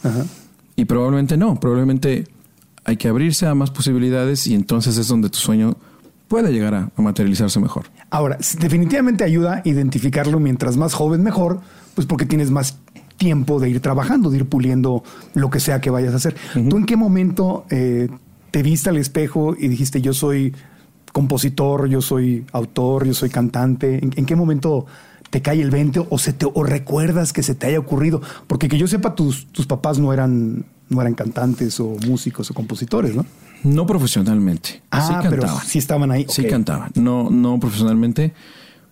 Y 0.76 0.86
probablemente 0.86 1.36
no, 1.36 1.60
probablemente 1.60 2.26
hay 2.86 2.98
que 2.98 3.08
abrirse 3.08 3.46
a 3.46 3.56
más 3.56 3.72
posibilidades 3.72 4.48
y 4.48 4.56
entonces 4.56 4.98
es 4.98 5.08
donde 5.08 5.30
tu 5.30 5.38
sueño 5.38 5.76
puede 6.30 6.54
llegar 6.54 6.76
a, 6.76 6.92
materializarse 6.96 7.60
mejor. 7.60 7.88
Ahora, 8.10 8.38
definitivamente 8.60 9.24
ayuda 9.24 9.56
a 9.56 9.62
identificarlo 9.68 10.40
mientras 10.40 10.78
más 10.78 10.94
joven 10.94 11.24
mejor, 11.24 11.60
pues 11.96 12.08
porque 12.08 12.26
tienes 12.26 12.52
más 12.52 12.78
tiempo 13.18 13.60
de 13.60 13.70
ir 13.70 13.82
trabajando, 13.82 14.30
de 14.30 14.38
ir 14.38 14.46
puliendo 14.46 15.04
lo 15.34 15.50
que 15.50 15.60
sea 15.60 15.82
que 15.82 15.90
vayas 15.90 16.14
a 16.14 16.18
hacer. 16.18 16.36
¿Tú 16.54 16.78
en 16.78 16.86
qué 16.86 16.96
momento 16.96 17.66
eh, 17.70 18.08
te 18.52 18.64
viste 18.64 18.90
al 18.90 18.98
espejo 18.98 19.56
y 19.60 19.68
dijiste 19.68 20.02
yo 20.02 20.14
soy 20.14 20.54
compositor, 21.12 21.90
yo 21.90 22.02
soy 22.02 22.46
autor, 22.54 23.06
yo 23.06 23.14
soy 23.14 23.30
cantante? 23.30 24.00
¿En, 24.02 24.26
qué 24.26 24.36
momento 24.36 24.86
te 25.32 25.42
cae 25.42 25.62
el 25.62 25.72
20 25.72 26.06
o, 26.10 26.18
se 26.18 26.32
te, 26.32 26.46
o 26.46 26.64
recuerdas 26.64 27.34
que 27.34 27.44
se 27.44 27.56
te 27.56 27.68
haya 27.68 27.80
ocurrido? 27.80 28.22
Porque 28.48 28.70
que 28.70 28.78
yo 28.78 28.88
sepa, 28.88 29.16
tus, 29.16 29.48
tus 29.48 29.66
papás 29.66 30.00
no 30.00 30.14
eran 30.14 30.66
no 30.90 31.02
eran 31.02 31.14
cantantes 31.14 31.80
o 31.80 31.96
músicos 32.08 32.50
o 32.52 32.54
compositores, 32.54 33.16
¿no? 33.16 33.26
No 33.64 33.86
profesionalmente. 33.86 34.82
Ah, 34.92 35.22
sí 35.22 35.28
pero 35.30 35.48
sí 35.66 35.80
estaban 35.80 36.12
ahí. 36.12 36.26
Sí 36.30 36.46
cantaban. 36.46 36.92
No, 36.96 37.30
no 37.30 37.60
profesionalmente, 37.60 38.34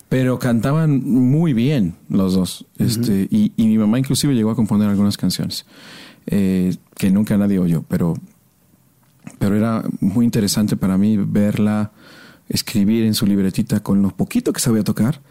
pero 0.10 0.40
cantaban 0.40 1.04
muy 1.04 1.54
bien 1.54 1.96
los 2.10 2.34
dos. 2.34 2.66
Este, 2.78 3.28
y, 3.30 3.52
mi 3.58 3.78
mamá 3.78 4.00
inclusive 4.00 4.34
llegó 4.36 4.52
a 4.52 4.56
componer 4.56 4.90
algunas 4.90 5.18
canciones 5.18 5.66
eh, 6.28 6.76
que 6.96 7.12
nunca 7.12 7.38
nadie 7.38 7.60
oyó, 7.60 7.84
pero, 7.88 8.16
pero 9.40 9.56
era 9.56 9.84
muy 10.00 10.26
interesante 10.26 10.76
para 10.78 10.98
mí 10.98 11.18
verla 11.18 11.92
escribir 12.50 13.06
en 13.06 13.14
su 13.14 13.26
libretita 13.26 13.82
con 13.82 14.02
lo 14.02 14.10
poquito 14.10 14.54
que 14.54 14.62
sabía 14.62 14.84
tocar, 14.84 15.22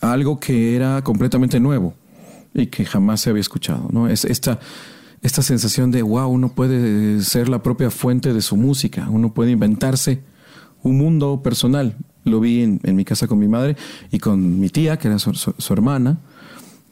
algo 0.00 0.38
que 0.38 0.76
era 0.76 1.02
completamente 1.02 1.60
nuevo 1.60 1.94
y 2.54 2.66
que 2.66 2.84
jamás 2.84 3.20
se 3.20 3.30
había 3.30 3.40
escuchado. 3.40 3.88
¿no? 3.90 4.08
Es 4.08 4.24
esta 4.24 4.60
esta 5.24 5.40
sensación 5.40 5.90
de, 5.90 6.02
wow, 6.02 6.28
uno 6.28 6.50
puede 6.50 7.22
ser 7.22 7.48
la 7.48 7.62
propia 7.62 7.90
fuente 7.90 8.34
de 8.34 8.42
su 8.42 8.56
música, 8.56 9.08
uno 9.08 9.32
puede 9.32 9.52
inventarse 9.52 10.20
un 10.82 10.98
mundo 10.98 11.40
personal. 11.42 11.96
Lo 12.24 12.40
vi 12.40 12.62
en, 12.62 12.80
mi 12.94 13.06
casa 13.06 13.26
con 13.26 13.38
mi 13.38 13.48
madre 13.48 13.74
y 14.10 14.18
con 14.18 14.60
mi 14.60 14.68
tía, 14.68 14.98
que 14.98 15.08
era 15.08 15.18
su, 15.18 15.72
hermana, 15.72 16.18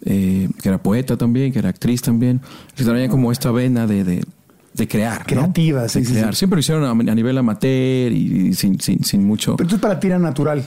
eh, 0.06 0.48
que 0.62 0.68
era 0.70 0.82
poeta 0.82 1.18
también, 1.18 1.52
que 1.52 1.58
era 1.58 1.68
actriz 1.68 2.00
también. 2.00 2.40
Que 2.74 2.84
tenía 2.84 3.06
como 3.10 3.32
esta 3.32 3.50
vena 3.50 3.86
de, 3.86 4.02
de, 4.02 4.88
crear. 4.88 5.26
Creativa, 5.26 5.86
sí, 5.90 6.02
crear. 6.02 6.34
Siempre 6.34 6.56
lo 6.56 6.60
hicieron 6.60 6.84
a, 6.84 7.14
nivel 7.14 7.36
amateur 7.36 8.12
y, 8.12 8.54
sin, 8.54 8.80
sin, 8.80 9.04
sin, 9.04 9.26
mucho. 9.26 9.56
Pero 9.56 9.66
entonces 9.66 9.82
para 9.82 10.00
ti 10.00 10.06
era 10.06 10.18
natural. 10.18 10.64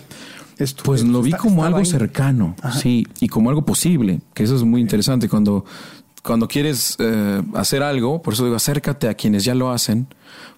Esto, 0.60 0.84
pues 0.84 1.04
lo 1.04 1.24
vi 1.24 1.32
como 1.32 1.66
algo 1.66 1.84
cercano, 1.84 2.56
sí, 2.80 3.06
y 3.20 3.28
como 3.28 3.50
algo 3.50 3.66
posible, 3.66 4.22
que 4.34 4.44
eso 4.44 4.56
es 4.56 4.64
muy 4.64 4.80
interesante 4.80 5.28
cuando 5.28 5.66
cuando 6.26 6.48
quieres 6.48 6.96
eh, 7.00 7.42
hacer 7.54 7.84
algo, 7.84 8.22
por 8.22 8.34
eso 8.34 8.44
digo, 8.44 8.56
acércate 8.56 9.08
a 9.08 9.14
quienes 9.14 9.46
ya 9.46 9.56
lo 9.56 9.72
hacen, 9.72 10.08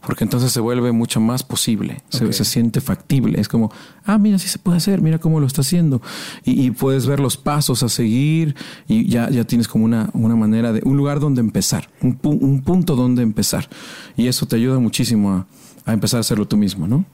porque 0.06 0.24
entonces 0.24 0.52
se 0.52 0.60
vuelve 0.60 0.92
mucho 0.92 1.20
más 1.20 1.44
posible, 1.44 2.02
se, 2.10 2.32
siente 2.46 2.82
factible. 2.82 3.40
Es 3.40 3.48
como, 3.48 3.72
ah, 4.06 4.18
mira, 4.18 4.40
sí 4.40 4.48
se 4.48 4.60
puede 4.60 4.78
hacer, 4.78 5.02
mira 5.02 5.20
cómo 5.20 5.40
lo 5.40 5.48
está 5.48 5.62
haciendo. 5.62 6.02
Y, 6.44 6.72
puedes 6.72 7.08
ver 7.08 7.20
los 7.20 7.38
pasos 7.38 7.84
a 7.84 7.90
seguir 7.90 8.56
y 8.88 9.08
ya, 9.08 9.30
ya 9.30 9.44
tienes 9.44 9.68
como 9.68 9.86
una, 9.86 10.10
una 10.14 10.36
manera 10.36 10.72
de, 10.72 10.82
un 10.84 10.98
lugar 10.98 11.20
donde 11.20 11.42
empezar, 11.42 11.90
un, 12.02 12.20
un 12.24 12.62
punto 12.62 12.96
donde 12.96 13.24
empezar. 13.24 13.68
Y 14.16 14.28
eso 14.28 14.46
te 14.46 14.56
ayuda 14.56 14.80
muchísimo 14.80 15.32
a, 15.32 15.48
a 15.88 15.94
empezar 15.94 16.18
a 16.18 16.22
hacerlo 16.22 16.46
tú 16.46 16.58
mismo, 16.58 16.86
¿no? 16.86 17.06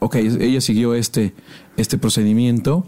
ok, 0.00 0.16
ella 0.16 0.60
siguió 0.60 0.92
este, 0.92 1.32
este 1.78 1.96
procedimiento 1.96 2.86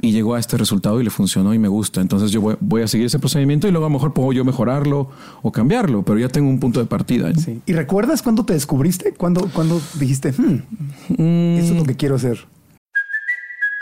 y 0.00 0.12
llegó 0.12 0.36
a 0.36 0.40
este 0.40 0.56
resultado 0.56 0.98
y 1.02 1.04
le 1.04 1.10
funcionó 1.10 1.52
y 1.52 1.58
me 1.58 1.68
gusta. 1.68 2.00
Entonces 2.00 2.30
yo 2.30 2.40
voy, 2.40 2.82
a 2.82 2.88
seguir 2.88 3.06
ese 3.06 3.18
procedimiento 3.18 3.68
y 3.68 3.72
luego 3.72 3.84
a 3.84 3.90
lo 3.90 3.92
mejor 3.92 4.14
puedo 4.14 4.32
yo 4.32 4.42
mejorarlo 4.42 5.10
o 5.42 5.52
cambiarlo, 5.52 6.02
pero 6.02 6.18
ya 6.18 6.28
tengo 6.28 6.48
un 6.48 6.58
punto 6.58 6.80
de 6.80 6.86
partida. 6.86 7.30
¿Y 7.66 7.72
recuerdas 7.74 8.22
cuándo 8.22 8.46
te 8.46 8.54
descubriste? 8.60 9.14
¿Cuándo, 9.14 9.50
cuándo 9.52 9.80
dijiste, 9.94 10.32
hmm, 10.32 10.62
mm. 11.08 11.58
eso 11.58 11.72
es 11.72 11.78
lo 11.78 11.84
que 11.84 11.96
quiero 11.96 12.16
hacer? 12.16 12.46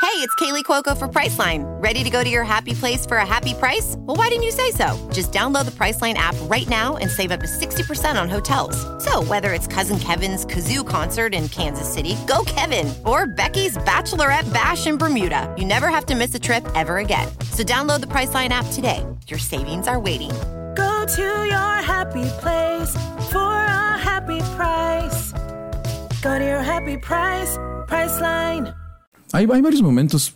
Hey, 0.01 0.25
it's 0.25 0.35
Kaylee 0.37 0.65
Cuoco 0.65 0.97
for 0.97 1.07
Priceline. 1.09 1.65
Ready 1.83 2.03
to 2.05 2.11
go 2.11 2.25
to 2.25 2.31
your 2.31 2.45
happy 2.45 2.73
place 2.73 3.05
for 3.05 3.17
a 3.17 3.27
happy 3.27 3.53
price? 3.53 3.95
Well, 3.99 4.17
why 4.17 4.29
didn't 4.29 4.45
you 4.45 4.53
say 4.53 4.71
so? 4.71 4.97
Just 5.13 5.33
download 5.33 5.65
the 5.65 5.73
Priceline 5.73 6.15
app 6.15 6.37
right 6.43 6.69
now 6.69 6.97
and 6.97 7.11
save 7.11 7.31
up 7.31 7.41
to 7.41 7.47
60% 7.47 8.21
on 8.21 8.29
hotels. 8.29 8.77
So, 9.05 9.23
whether 9.25 9.53
it's 9.53 9.67
Cousin 9.67 9.99
Kevin's 9.99 10.47
Kazoo 10.47 10.87
concert 10.87 11.35
in 11.35 11.49
Kansas 11.49 11.93
City, 11.93 12.17
go 12.27 12.43
Kevin, 12.47 12.93
or 13.05 13.27
Becky's 13.27 13.77
Bachelorette 13.79 14.51
Bash 14.53 14.87
in 14.87 14.99
Bermuda, 14.99 15.53
you 15.59 15.65
never 15.65 15.89
have 15.89 16.07
to 16.07 16.15
miss 16.15 16.35
a 16.35 16.41
trip 16.41 16.67
ever 16.75 16.99
again. 16.99 17.29
So, 17.51 17.65
download 17.65 18.01
the 18.01 18.09
Priceline 18.09 18.51
app 18.51 18.67
today. 18.73 19.05
Your 19.27 19.41
savings 19.41 19.89
are 19.89 20.01
waiting. 20.01 20.31
Go 20.75 20.93
to 21.17 21.45
your 21.45 21.75
happy 21.83 22.25
place 22.41 22.91
for 23.31 23.39
a 23.39 23.48
happy 24.19 24.39
price. 24.57 25.33
Go 26.23 26.39
to 26.39 26.45
your 26.45 26.63
happy 26.63 26.97
price, 26.99 27.59
Priceline. 27.87 28.75
Hay, 29.33 29.47
hay 29.51 29.61
varios 29.63 29.83
momentos 29.83 30.35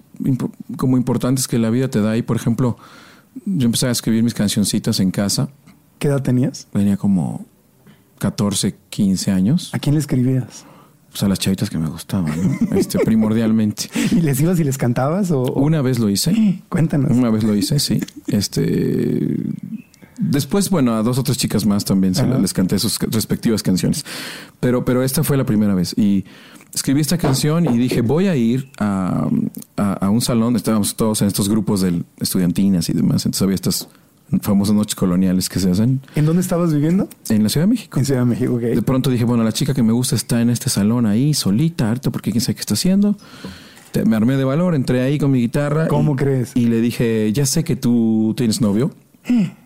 como 0.77 0.97
importantes 0.97 1.49
que 1.49 1.59
la 1.59 1.71
vida 1.71 1.89
te 1.89 2.01
da. 2.01 2.17
Y 2.17 2.23
por 2.23 2.37
ejemplo, 2.37 2.77
yo 3.45 3.67
empecé 3.67 3.89
a 3.89 3.91
escribir 3.91 4.23
mis 4.23 4.35
cancioncitas 4.35 5.01
en 5.01 5.11
casa. 5.11 5.49
¿Qué 5.99 6.09
edad 6.09 6.23
tenías? 6.23 6.69
Tenía 6.73 6.97
como 6.97 7.45
14, 8.19 8.77
15 8.91 9.31
años. 9.33 9.75
¿A 9.75 9.79
quién 9.79 9.95
le 9.95 10.01
escribías? 10.01 10.65
Pues 11.11 11.23
a 11.25 11.29
las 11.29 11.39
chavitas 11.39 11.69
que 11.69 11.77
me 11.77 11.89
gustaban, 11.89 12.59
este, 12.75 12.99
primordialmente. 13.01 13.91
¿Y 14.13 14.21
les 14.21 14.41
ibas 14.41 14.59
y 14.61 14.65
les 14.65 14.79
cantabas? 14.79 15.31
O, 15.31 15.43
Una 15.55 15.83
vez 15.83 15.99
lo 15.99 16.09
hice. 16.09 16.63
Cuéntanos. 16.69 17.11
Una 17.11 17.31
vez 17.31 17.43
lo 17.43 17.55
hice, 17.55 17.79
sí. 17.81 18.01
Este. 18.29 19.37
Después, 20.19 20.71
bueno, 20.71 20.95
a 20.95 21.03
dos 21.03 21.19
o 21.19 21.23
tres 21.23 21.39
chicas 21.39 21.67
más 21.67 21.85
también 21.85 22.15
se 22.15 22.27
les 22.27 22.53
canté 22.53 22.79
sus 22.79 22.99
respectivas 22.99 23.63
canciones. 23.63 24.05
Pero, 24.61 24.85
pero 24.85 25.03
esta 25.03 25.25
fue 25.25 25.37
la 25.37 25.45
primera 25.45 25.75
vez. 25.75 25.95
Y 25.97 26.25
escribí 26.75 27.01
esta 27.01 27.19
canción 27.19 27.67
y 27.67 27.79
dije, 27.79 28.03
voy 28.03 28.29
a 28.29 28.37
ir 28.37 28.71
a, 28.79 29.29
a, 29.77 30.11
un 30.11 30.21
salón, 30.21 30.57
estábamos 30.57 30.95
todos 30.97 31.23
en 31.23 31.29
estos 31.29 31.49
grupos 31.49 31.81
de 31.83 32.03
estudiantinas 32.19 32.89
y 32.89 32.93
demás, 32.93 33.27
entonces 33.27 33.43
había 33.43 33.55
estas 33.55 33.89
famosas 34.41 34.75
noches 34.75 34.95
coloniales 34.95 35.49
que 35.49 35.61
se 35.61 35.71
hacen. 35.71 36.01
¿En 36.15 36.25
dónde 36.25 36.41
estabas 36.41 36.73
viviendo? 36.73 37.09
En 37.29 37.43
la 37.43 37.49
Ciudad 37.49 37.67
de 37.67 37.71
México. 37.71 37.99
En 37.99 38.07
Ciudad 38.07 38.21
de 38.21 38.27
México, 38.27 38.55
ok. 38.55 38.63
De 38.63 38.83
pronto 38.83 39.11
dije, 39.11 39.25
bueno, 39.25 39.45
la 39.45 39.53
chica 39.53 39.75
que 39.75 39.83
me 39.83 39.93
gusta 39.93 40.17
está 40.17 40.41
en 40.41 40.49
este 40.49 40.71
salón 40.71 41.05
ahí, 41.05 41.35
solita, 41.35 41.91
harto, 41.91 42.11
porque 42.11 42.31
quién 42.31 42.41
sabe 42.41 42.55
qué 42.55 42.61
está 42.61 42.75
haciendo. 42.75 43.17
Me 44.07 44.17
armé 44.17 44.37
de 44.37 44.45
valor, 44.45 44.75
entré 44.75 45.03
ahí 45.03 45.19
con 45.19 45.31
mi 45.31 45.41
guitarra. 45.41 45.87
¿Cómo 45.89 46.17
crees? 46.17 46.53
Y 46.55 46.67
le 46.67 46.81
dije, 46.81 47.31
ya 47.35 47.45
sé 47.45 47.63
que 47.63 47.77
tú 47.77 48.33
tienes 48.37 48.61
novio. 48.61 48.91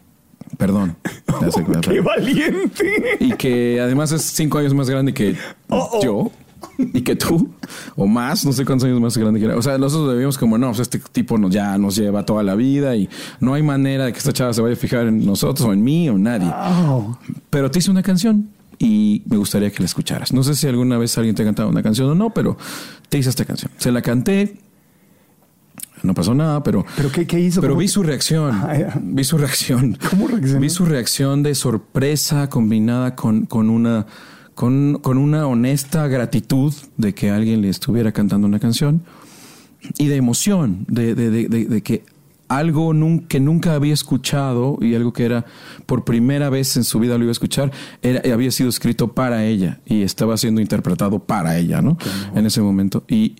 Perdón. 0.67 0.97
¡Qué 1.81 2.01
valiente! 2.01 3.19
Y 3.21 3.33
que 3.35 3.81
además 3.81 4.11
es 4.11 4.23
cinco 4.23 4.59
años 4.59 4.75
más 4.75 4.91
grande 4.91 5.15
que 5.15 5.37
oh, 5.69 5.91
oh. 5.93 6.03
yo 6.03 6.33
y 6.79 7.03
que 7.03 7.15
tú, 7.15 7.51
o 7.95 8.07
más, 8.07 8.45
no 8.45 8.53
sé 8.53 8.65
cuántos 8.65 8.89
años 8.89 9.01
más 9.01 9.17
grande 9.17 9.39
que 9.39 9.47
era. 9.47 9.57
O 9.57 9.63
sea, 9.63 9.79
nosotros 9.79 10.11
debíamos 10.11 10.37
como, 10.39 10.59
no, 10.59 10.69
pues 10.69 10.81
este 10.81 10.99
tipo 10.99 11.39
nos, 11.39 11.53
ya 11.53 11.79
nos 11.79 11.95
lleva 11.95 12.27
toda 12.27 12.43
la 12.43 12.57
vida 12.57 12.97
y 12.97 13.09
no 13.39 13.55
hay 13.55 13.63
manera 13.63 14.07
de 14.07 14.13
que 14.13 14.19
esta 14.19 14.33
chava 14.33 14.53
se 14.53 14.61
vaya 14.61 14.75
a 14.75 14.77
fijar 14.77 15.07
en 15.07 15.25
nosotros 15.25 15.69
o 15.69 15.73
en 15.73 15.85
mí 15.85 16.09
o 16.09 16.17
en 16.17 16.25
nadie. 16.25 16.53
Pero 17.51 17.71
te 17.71 17.79
hice 17.79 17.93
una 17.93 18.03
canción 18.03 18.49
y 18.79 19.23
me 19.27 19.37
gustaría 19.37 19.71
que 19.71 19.79
la 19.79 19.87
escucharas. 19.87 20.33
No 20.33 20.43
sé 20.43 20.57
si 20.57 20.67
alguna 20.67 20.99
vez 20.99 21.17
alguien 21.17 21.37
te 21.37 21.43
ha 21.43 21.45
cantado 21.45 21.69
una 21.69 21.83
canción 21.83 22.11
o 22.11 22.15
no, 22.17 22.31
pero 22.31 22.57
te 23.09 23.19
hice 23.19 23.31
esta 23.31 23.45
canción. 23.45 23.71
Se 23.79 23.93
la 23.93 24.03
canté. 24.03 24.59
No 26.03 26.15
pasó 26.15 26.35
nada, 26.35 26.63
pero. 26.63 26.85
¿Pero 26.97 27.11
qué, 27.11 27.41
hizo? 27.41 27.61
Pero 27.61 27.77
vi 27.77 27.89
su 27.89 28.03
reacción. 28.03 28.55
Ah, 28.55 28.99
vi 29.03 29.25
su 29.25 29.39
reacción. 29.39 29.99
¿Cómo 30.11 30.29
reaccionó? 30.29 30.61
Vi 30.61 30.71
su 30.71 30.85
reacción 30.85 31.43
de 31.43 31.55
sorpresa 31.55 32.49
combinada 32.49 33.17
con, 33.17 33.47
con 33.47 33.71
una 33.71 34.07
con, 34.55 34.99
con 35.03 35.19
una 35.19 35.47
honesta 35.47 36.07
gratitud 36.09 36.73
de 36.97 37.15
que 37.15 37.31
alguien 37.31 37.61
le 37.61 37.69
estuviera 37.69 38.13
cantando 38.13 38.47
una 38.47 38.59
canción 38.59 39.03
y 39.99 40.07
de 40.07 40.17
emoción, 40.17 40.85
de, 40.89 41.15
de, 41.15 41.31
de, 41.31 41.49
de 41.49 41.83
que 41.83 42.05
algo 42.49 42.93
que 43.29 43.41
nunca 43.41 43.75
había 43.75 43.93
escuchado 43.93 44.79
y 44.81 44.95
algo 44.95 45.13
que 45.13 45.25
era 45.25 45.45
por 45.85 46.05
primera 46.05 46.49
vez 46.49 46.77
en 46.77 46.85
su 46.85 46.99
vida 46.99 47.17
lo 47.19 47.25
iba 47.25 47.31
a 47.31 47.33
escuchar, 47.33 47.73
era, 48.03 48.23
había 48.33 48.51
sido 48.51 48.69
escrito 48.69 49.13
para 49.13 49.45
ella 49.45 49.81
y 49.85 50.03
estaba 50.03 50.37
siendo 50.37 50.61
interpretado 50.61 51.19
para 51.19 51.59
ella, 51.59 51.83
¿no? 51.83 51.99
En 52.35 52.47
ese 52.47 52.61
momento. 52.61 53.05
Y, 53.09 53.37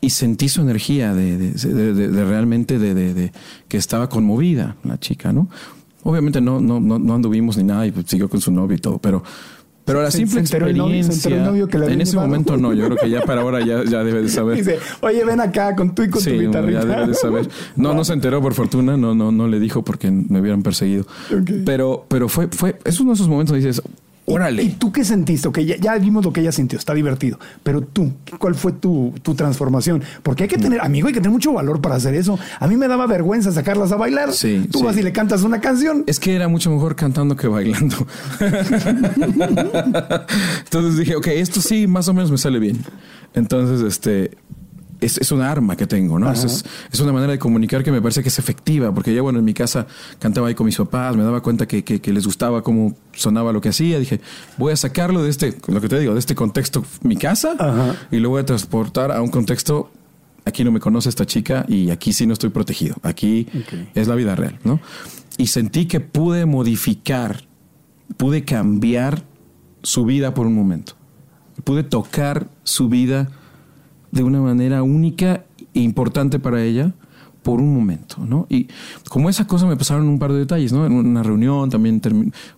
y 0.00 0.10
sentí 0.10 0.48
su 0.48 0.60
energía 0.60 1.12
de, 1.14 1.36
de, 1.38 1.92
de 2.08 2.24
realmente 2.24 2.78
de, 2.78 3.32
que 3.68 3.76
estaba 3.76 4.08
conmovida 4.08 4.76
la 4.84 4.98
chica, 4.98 5.32
¿no? 5.32 5.48
Obviamente 6.04 6.40
no, 6.40 6.60
no, 6.60 6.78
no, 6.80 6.98
no 6.98 7.14
anduvimos 7.14 7.56
ni 7.56 7.64
nada 7.64 7.86
y 7.86 7.90
pues 7.90 8.06
siguió 8.06 8.28
con 8.28 8.40
su 8.40 8.50
novio 8.52 8.76
y 8.76 8.80
todo, 8.80 8.98
pero 8.98 9.22
Pero 9.84 10.02
la 10.02 10.10
Se- 10.10 10.18
simple 10.18 10.34
se 10.34 10.40
enteró 10.40 10.66
el 10.68 10.76
novio- 10.76 11.02
se 11.02 11.10
experiencia. 11.12 11.36
el 11.38 11.44
novio 11.44 11.66
que 11.66 11.78
en 11.78 12.00
ese 12.02 12.12
llevado. 12.12 12.28
momento 12.28 12.56
no, 12.58 12.72
yo 12.74 12.84
creo 12.86 12.96
que 12.98 13.08
ya 13.10 13.22
para 13.22 13.40
ahora 13.40 13.64
ya, 13.64 13.84
ya 13.84 14.04
debe 14.04 14.20
de 14.22 14.28
saber. 14.28 14.58
Dice, 14.58 14.78
oye, 15.00 15.24
ven 15.24 15.40
acá 15.40 15.74
con 15.74 15.94
tú 15.94 16.02
y 16.02 16.10
con 16.10 16.20
Sí, 16.22 16.30
tu 16.30 16.36
ya 16.36 16.42
guitarrita. 16.46 16.84
debe 16.84 17.06
de 17.08 17.14
saber. 17.14 17.48
No, 17.74 17.94
no 17.94 18.04
se 18.04 18.12
enteró 18.12 18.40
por 18.42 18.52
fortuna, 18.54 18.96
no, 18.98 19.14
no, 19.14 19.32
no 19.32 19.48
le 19.48 19.58
dijo 19.58 19.82
porque 19.82 20.10
me 20.10 20.40
hubieran 20.40 20.62
perseguido. 20.62 21.06
Ok. 21.32 21.50
Pero, 21.64 22.04
pero 22.06 22.28
fue, 22.28 22.48
fue, 22.48 22.78
es 22.84 23.00
uno 23.00 23.10
de 23.10 23.14
esos 23.14 23.28
momentos 23.28 23.52
donde 23.54 23.66
dices, 23.66 23.82
órale. 24.32 24.62
¿Y 24.62 24.68
tú 24.70 24.92
qué 24.92 25.04
sentiste? 25.04 25.48
Ok, 25.48 25.58
ya, 25.60 25.76
ya 25.76 25.96
vimos 25.98 26.24
lo 26.24 26.32
que 26.32 26.40
ella 26.40 26.52
sintió, 26.52 26.78
está 26.78 26.94
divertido. 26.94 27.38
Pero 27.62 27.80
tú, 27.80 28.12
¿cuál 28.38 28.54
fue 28.54 28.72
tu, 28.72 29.14
tu 29.22 29.34
transformación? 29.34 30.02
Porque 30.22 30.44
hay 30.44 30.48
que 30.48 30.58
tener, 30.58 30.80
amigo, 30.80 31.08
hay 31.08 31.14
que 31.14 31.20
tener 31.20 31.32
mucho 31.32 31.52
valor 31.52 31.80
para 31.80 31.96
hacer 31.96 32.14
eso. 32.14 32.38
A 32.60 32.66
mí 32.68 32.76
me 32.76 32.88
daba 32.88 33.06
vergüenza 33.06 33.52
sacarlas 33.52 33.92
a 33.92 33.96
bailar. 33.96 34.32
Sí, 34.32 34.68
Tú 34.70 34.80
sí. 34.80 34.84
vas 34.84 34.96
y 34.96 35.02
le 35.02 35.12
cantas 35.12 35.42
una 35.42 35.60
canción. 35.60 36.04
Es 36.06 36.20
que 36.20 36.34
era 36.34 36.48
mucho 36.48 36.70
mejor 36.70 36.96
cantando 36.96 37.36
que 37.36 37.48
bailando. 37.48 38.06
Entonces 40.64 40.96
dije, 40.98 41.16
ok, 41.16 41.26
esto 41.28 41.60
sí, 41.60 41.86
más 41.86 42.08
o 42.08 42.14
menos 42.14 42.30
me 42.30 42.38
sale 42.38 42.58
bien. 42.58 42.78
Entonces, 43.34 43.80
este, 43.82 44.36
es, 45.00 45.18
es 45.18 45.30
una 45.32 45.50
arma 45.50 45.76
que 45.76 45.86
tengo, 45.86 46.18
¿no? 46.18 46.30
Es, 46.32 46.44
es- 46.44 46.64
es 46.92 47.00
una 47.00 47.12
manera 47.12 47.32
de 47.32 47.38
comunicar 47.38 47.84
que 47.84 47.92
me 47.92 48.00
parece 48.02 48.22
que 48.22 48.28
es 48.28 48.38
efectiva, 48.38 48.92
porque 48.92 49.14
ya, 49.14 49.22
bueno, 49.22 49.38
en 49.38 49.44
mi 49.44 49.54
casa 49.54 49.86
cantaba 50.18 50.48
ahí 50.48 50.54
con 50.54 50.66
mis 50.66 50.76
papás, 50.76 51.16
me 51.16 51.22
daba 51.22 51.40
cuenta 51.42 51.66
que, 51.68 51.84
que- 51.84 52.00
que 52.00 52.12
les 52.12 52.24
gustaba 52.24 52.62
cómo 52.62 52.94
sonaba 53.12 53.52
lo 53.52 53.60
que 53.60 53.68
hacía. 53.68 53.98
Dije, 53.98 54.20
voy 54.56 54.72
a 54.72 54.76
sacarlo 54.76 55.22
de 55.22 55.30
este, 55.30 55.56
lo 55.68 55.80
que 55.80 55.88
te 55.88 55.98
digo, 56.00 56.14
de 56.14 56.18
este 56.20 56.34
contexto, 56.34 56.84
mi 57.02 57.16
casa, 57.16 57.54
Ajá. 57.58 57.94
y 58.10 58.18
lo 58.18 58.30
voy 58.30 58.40
a 58.42 58.46
transportar 58.46 59.12
a 59.12 59.22
un 59.22 59.28
contexto. 59.30 59.90
Aquí 60.44 60.64
no 60.64 60.72
me 60.72 60.80
conoce 60.80 61.10
esta 61.10 61.26
chica 61.26 61.64
y 61.68 61.90
aquí 61.90 62.12
sí 62.14 62.26
no 62.26 62.32
estoy 62.32 62.48
protegido. 62.50 62.96
Aquí 63.02 63.46
es 63.94 64.08
la 64.08 64.14
vida 64.14 64.34
real, 64.34 64.58
¿no? 64.64 64.80
Y 65.36 65.48
sentí 65.48 65.86
que 65.86 66.00
pude 66.00 66.46
modificar, 66.46 67.44
pude 68.16 68.44
cambiar 68.44 69.22
su 69.82 70.04
vida 70.06 70.32
por 70.34 70.46
un 70.46 70.54
momento. 70.54 70.94
Pude 71.64 71.82
tocar 71.82 72.48
su 72.64 72.88
vida 72.88 73.28
de 74.10 74.22
una 74.22 74.40
manera 74.40 74.82
única 74.82 75.44
e 75.74 75.80
importante 75.80 76.38
para 76.38 76.62
ella 76.62 76.92
por 77.42 77.60
un 77.60 77.72
momento, 77.72 78.18
¿no? 78.26 78.46
Y 78.50 78.68
como 79.08 79.30
esa 79.30 79.46
cosa 79.46 79.66
me 79.66 79.76
pasaron 79.76 80.06
un 80.06 80.18
par 80.18 80.32
de 80.32 80.40
detalles, 80.40 80.72
¿no? 80.72 80.84
En 80.84 80.92
una 80.92 81.22
reunión 81.22 81.70
también 81.70 82.02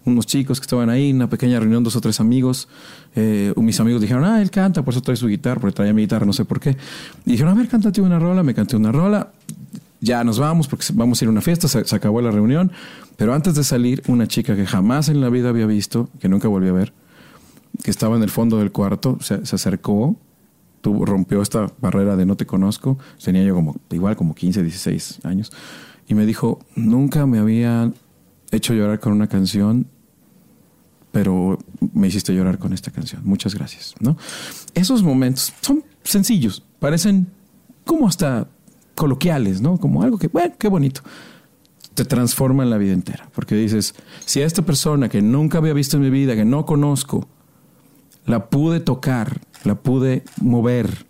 unos 0.04 0.26
chicos 0.26 0.58
que 0.58 0.64
estaban 0.64 0.90
ahí, 0.90 1.12
una 1.12 1.28
pequeña 1.28 1.60
reunión, 1.60 1.84
dos 1.84 1.94
o 1.96 2.00
tres 2.00 2.18
amigos, 2.18 2.66
eh, 3.14 3.52
mis 3.56 3.78
amigos 3.78 4.00
dijeron, 4.00 4.24
ah, 4.24 4.42
él 4.42 4.50
canta, 4.50 4.82
por 4.82 4.92
eso 4.92 5.02
trae 5.02 5.16
su 5.16 5.28
guitarra, 5.28 5.60
porque 5.60 5.76
traía 5.76 5.92
mi 5.92 6.02
guitarra, 6.02 6.26
no 6.26 6.32
sé 6.32 6.44
por 6.44 6.58
qué. 6.58 6.76
Y 7.24 7.32
dijeron, 7.32 7.52
a 7.52 7.54
ver, 7.54 7.68
cántate 7.68 8.00
una 8.00 8.18
rola, 8.18 8.42
me 8.42 8.54
canté 8.54 8.76
una 8.76 8.90
rola, 8.90 9.30
ya 10.00 10.24
nos 10.24 10.38
vamos 10.38 10.66
porque 10.66 10.84
vamos 10.94 11.20
a 11.20 11.24
ir 11.24 11.28
a 11.28 11.30
una 11.30 11.42
fiesta, 11.42 11.68
se, 11.68 11.94
acabó 11.94 12.20
la 12.20 12.30
reunión, 12.30 12.72
pero 13.16 13.34
antes 13.34 13.54
de 13.54 13.64
salir, 13.64 14.02
una 14.08 14.26
chica 14.26 14.56
que 14.56 14.66
jamás 14.66 15.08
en 15.08 15.20
la 15.20 15.28
vida 15.28 15.50
había 15.50 15.66
visto, 15.66 16.08
que 16.18 16.28
nunca 16.28 16.48
volví 16.48 16.68
a 16.68 16.72
ver, 16.72 16.92
que 17.84 17.90
estaba 17.90 18.16
en 18.16 18.22
el 18.22 18.30
fondo 18.30 18.58
del 18.58 18.72
cuarto, 18.72 19.18
se 19.20 19.34
acercó, 19.54 20.16
tuvo, 20.80 21.04
rompió 21.04 21.42
esta 21.42 21.66
barrera 21.80 22.16
de 22.16 22.26
no 22.26 22.36
te 22.36 22.46
conozco, 22.46 22.98
tenía 23.22 23.42
yo 23.42 23.54
como, 23.54 23.76
igual 23.90 24.16
como 24.16 24.34
15, 24.34 24.62
16 24.62 25.20
años, 25.24 25.52
y 26.08 26.14
me 26.14 26.26
dijo, 26.26 26.58
nunca 26.74 27.26
me 27.26 27.38
había 27.38 27.92
hecho 28.50 28.74
llorar 28.74 29.00
con 29.00 29.12
una 29.12 29.28
canción, 29.28 29.86
pero 31.12 31.58
me 31.92 32.08
hiciste 32.08 32.34
llorar 32.34 32.58
con 32.58 32.72
esta 32.72 32.90
canción. 32.90 33.22
Muchas 33.24 33.54
gracias, 33.54 33.94
¿no? 34.00 34.16
Esos 34.74 35.02
momentos 35.02 35.52
son 35.60 35.84
sencillos, 36.02 36.62
parecen 36.78 37.28
como 37.84 38.08
hasta 38.08 38.48
coloquiales, 38.94 39.60
¿no? 39.60 39.78
Como 39.78 40.02
algo 40.02 40.18
que, 40.18 40.28
bueno, 40.28 40.54
qué 40.58 40.68
bonito. 40.68 41.00
Te 41.94 42.04
transforma 42.04 42.62
en 42.62 42.70
la 42.70 42.78
vida 42.78 42.92
entera, 42.92 43.28
porque 43.34 43.54
dices, 43.54 43.94
si 44.24 44.42
a 44.42 44.46
esta 44.46 44.62
persona 44.62 45.08
que 45.08 45.22
nunca 45.22 45.58
había 45.58 45.72
visto 45.72 45.96
en 45.96 46.02
mi 46.02 46.10
vida, 46.10 46.36
que 46.36 46.44
no 46.44 46.64
conozco, 46.64 47.28
la 48.26 48.48
pude 48.48 48.80
tocar, 48.80 49.40
la 49.64 49.74
pude 49.74 50.24
mover, 50.40 51.06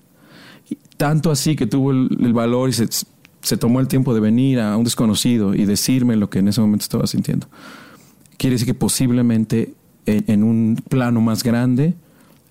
tanto 0.97 1.31
así 1.31 1.57
que 1.57 1.67
tuvo 1.67 1.93
el, 1.93 2.33
valor 2.33 2.69
y 2.69 2.73
se, 2.73 2.89
se 3.41 3.57
tomó 3.57 3.81
el 3.81 3.89
tiempo 3.89 4.15
de 4.15 4.21
venir 4.21 4.61
a 4.61 4.77
un 4.77 4.85
desconocido 4.85 5.55
y 5.55 5.65
decirme 5.65 6.17
lo 6.17 6.31
que 6.31 6.41
en 6.41 6.49
ese 6.49 6.61
momento 6.61 6.85
estaba 6.85 7.07
sintiendo. 7.07 7.49
Quiere 8.37 8.55
decir 8.55 8.67
que 8.67 8.75
posiblemente 8.75 9.75
en, 10.07 10.25
en 10.27 10.43
un 10.43 10.83
plano 10.89 11.21
más 11.21 11.43
grande, 11.43 11.95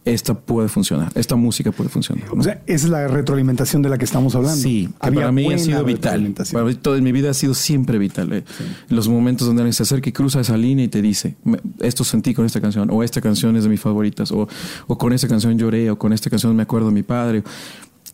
esta 0.06 0.34
puede 0.34 0.70
funcionar, 0.70 1.12
esta 1.16 1.36
música 1.36 1.72
puede 1.72 1.90
funcionar. 1.90 2.26
¿no? 2.34 2.40
O 2.40 2.44
sea, 2.44 2.62
esa 2.66 2.86
es 2.86 2.90
la 2.92 3.08
retroalimentación 3.08 3.82
de 3.82 3.90
la 3.90 3.98
que 3.98 4.06
estamos 4.06 4.34
hablando. 4.34 4.58
Sí, 4.60 4.90
Había 5.00 5.20
para 5.22 5.32
mí 5.32 5.54
ha 5.54 5.58
sido 5.58 5.84
vital. 5.84 6.34
Para 6.52 6.66
mí, 6.66 6.74
todo 6.76 6.96
en 6.96 7.04
mi 7.04 7.12
vida 7.12 7.30
ha 7.30 7.34
sido 7.34 7.54
siempre 7.54 7.98
vital. 8.00 8.32
eh. 8.34 8.44
Los 8.88 9.08
momentos 9.08 9.46
donde 9.46 9.62
alguien 9.62 9.74
se 9.74 9.84
acerca 9.84 10.10
y 10.10 10.12
cruza 10.14 10.40
esa 10.40 10.58
línea 10.58 10.86
y 10.86 10.88
te 10.88 11.02
dice, 11.02 11.36
"Me- 11.44 11.60
esto 11.82 12.04
sentí 12.04 12.34
con 12.34 12.46
esta 12.46 12.60
canción, 12.62 12.90
o 12.92 13.04
esta 13.04 13.22
canción 13.22 13.56
es 13.58 13.64
de 13.64 13.70
mis 13.70 13.80
favoritas, 13.82 14.32
o, 14.32 14.48
o 14.88 14.98
con 14.98 15.14
esta 15.14 15.28
canción 15.28 15.58
lloré, 15.60 15.92
o 15.92 16.00
con 16.00 16.14
esta 16.14 16.30
canción 16.30 16.56
me 16.56 16.64
acuerdo 16.64 16.88
de 16.88 16.94
mi 16.94 17.04
padre. 17.04 17.44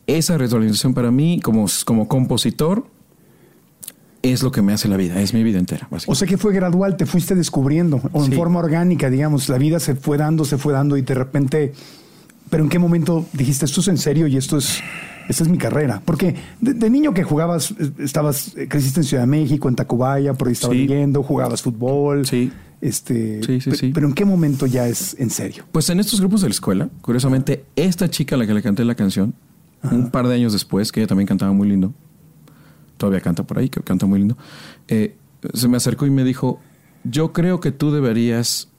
Esa 0.08 0.38
retroalimentación 0.38 0.94
para 0.94 1.12
mí, 1.12 1.40
como, 1.42 1.66
como 1.86 2.08
compositor, 2.08 2.88
es 4.32 4.44
lo 4.44 4.52
que 4.52 4.62
me 4.62 4.74
hace 4.74 4.88
la 4.88 4.98
vida, 4.98 5.20
es 5.22 5.34
mi 5.34 5.44
vida 5.44 5.60
entera. 5.60 5.88
O 6.08 6.16
sea 6.16 6.28
que 6.28 6.38
fue 6.38 6.54
gradual, 6.54 6.98
te 6.98 7.06
fuiste 7.06 7.36
descubriendo, 7.36 8.02
o 8.12 8.26
en 8.26 8.32
forma 8.34 8.60
orgánica, 8.60 9.10
digamos, 9.10 9.50
la 9.50 9.58
vida 9.58 9.80
se 9.80 9.96
fue 9.96 10.18
dando, 10.18 10.46
se 10.46 10.58
fue 10.58 10.74
dando 10.74 10.98
y 10.98 11.02
de 11.02 11.14
repente, 11.14 11.74
pero 12.50 12.64
¿en 12.64 12.70
qué 12.70 12.80
momento 12.80 13.26
dijiste 13.34 13.66
esto 13.66 13.82
es 13.82 13.88
en 13.88 13.98
serio 13.98 14.28
y 14.28 14.38
esto 14.38 14.58
es, 14.58 14.80
esta 15.30 15.44
es 15.44 15.50
mi 15.50 15.58
carrera? 15.58 16.02
Porque 16.06 16.36
de, 16.62 16.74
de 16.74 16.90
niño 16.90 17.14
que 17.14 17.24
jugabas, 17.24 17.72
eh, 17.72 17.92
estabas, 18.00 18.56
eh, 18.58 18.68
creciste 18.68 19.00
en 19.02 19.04
Ciudad 19.06 19.24
de 19.24 19.28
México, 19.28 19.70
en 19.70 19.76
Tacubaya, 19.76 20.34
por 20.34 20.48
ahí 20.48 20.54
estabas 20.54 20.76
Sí. 20.78 20.88
leyendo, 20.88 21.24
jugabas 21.24 21.62
fútbol. 21.62 22.26
Sí. 22.26 22.52
Este, 22.82 23.42
Sí, 23.44 23.62
sí, 23.62 23.72
sí. 23.72 23.92
Pero 23.94 24.08
¿en 24.08 24.14
qué 24.14 24.26
momento 24.26 24.66
ya 24.68 24.88
es 24.88 25.16
en 25.20 25.30
serio? 25.30 25.64
Pues 25.72 25.90
en 25.90 26.00
estos 26.00 26.20
grupos 26.20 26.42
de 26.42 26.50
la 26.50 26.54
escuela, 26.54 26.90
curiosamente, 27.02 27.66
esta 27.76 28.10
chica 28.10 28.36
a 28.36 28.38
la 28.38 28.46
que 28.46 28.54
le 28.54 28.62
canté 28.62 28.84
la 28.86 28.96
canción, 28.96 29.34
un 29.92 30.12
par 30.12 30.28
de 30.28 30.36
años 30.36 30.52
después, 30.54 30.92
que 30.92 31.00
ella 31.00 31.08
también 31.08 31.28
cantaba 31.28 31.52
muy 31.54 31.68
lindo, 31.70 31.94
todavía 32.98 33.22
canta 33.22 33.44
por 33.44 33.60
ahí, 33.60 33.70
que 33.70 33.82
canta 33.82 34.06
muy 34.06 34.20
lindo, 34.20 34.38
eh, 34.88 35.16
se 35.54 35.68
me 35.68 35.78
acercó 35.78 36.06
y 36.06 36.10
me 36.10 36.24
dijo, 36.24 36.60
yo 37.04 37.34
creo 37.34 37.60
que 37.60 37.72
tú 37.72 37.92
deberías 37.92 38.70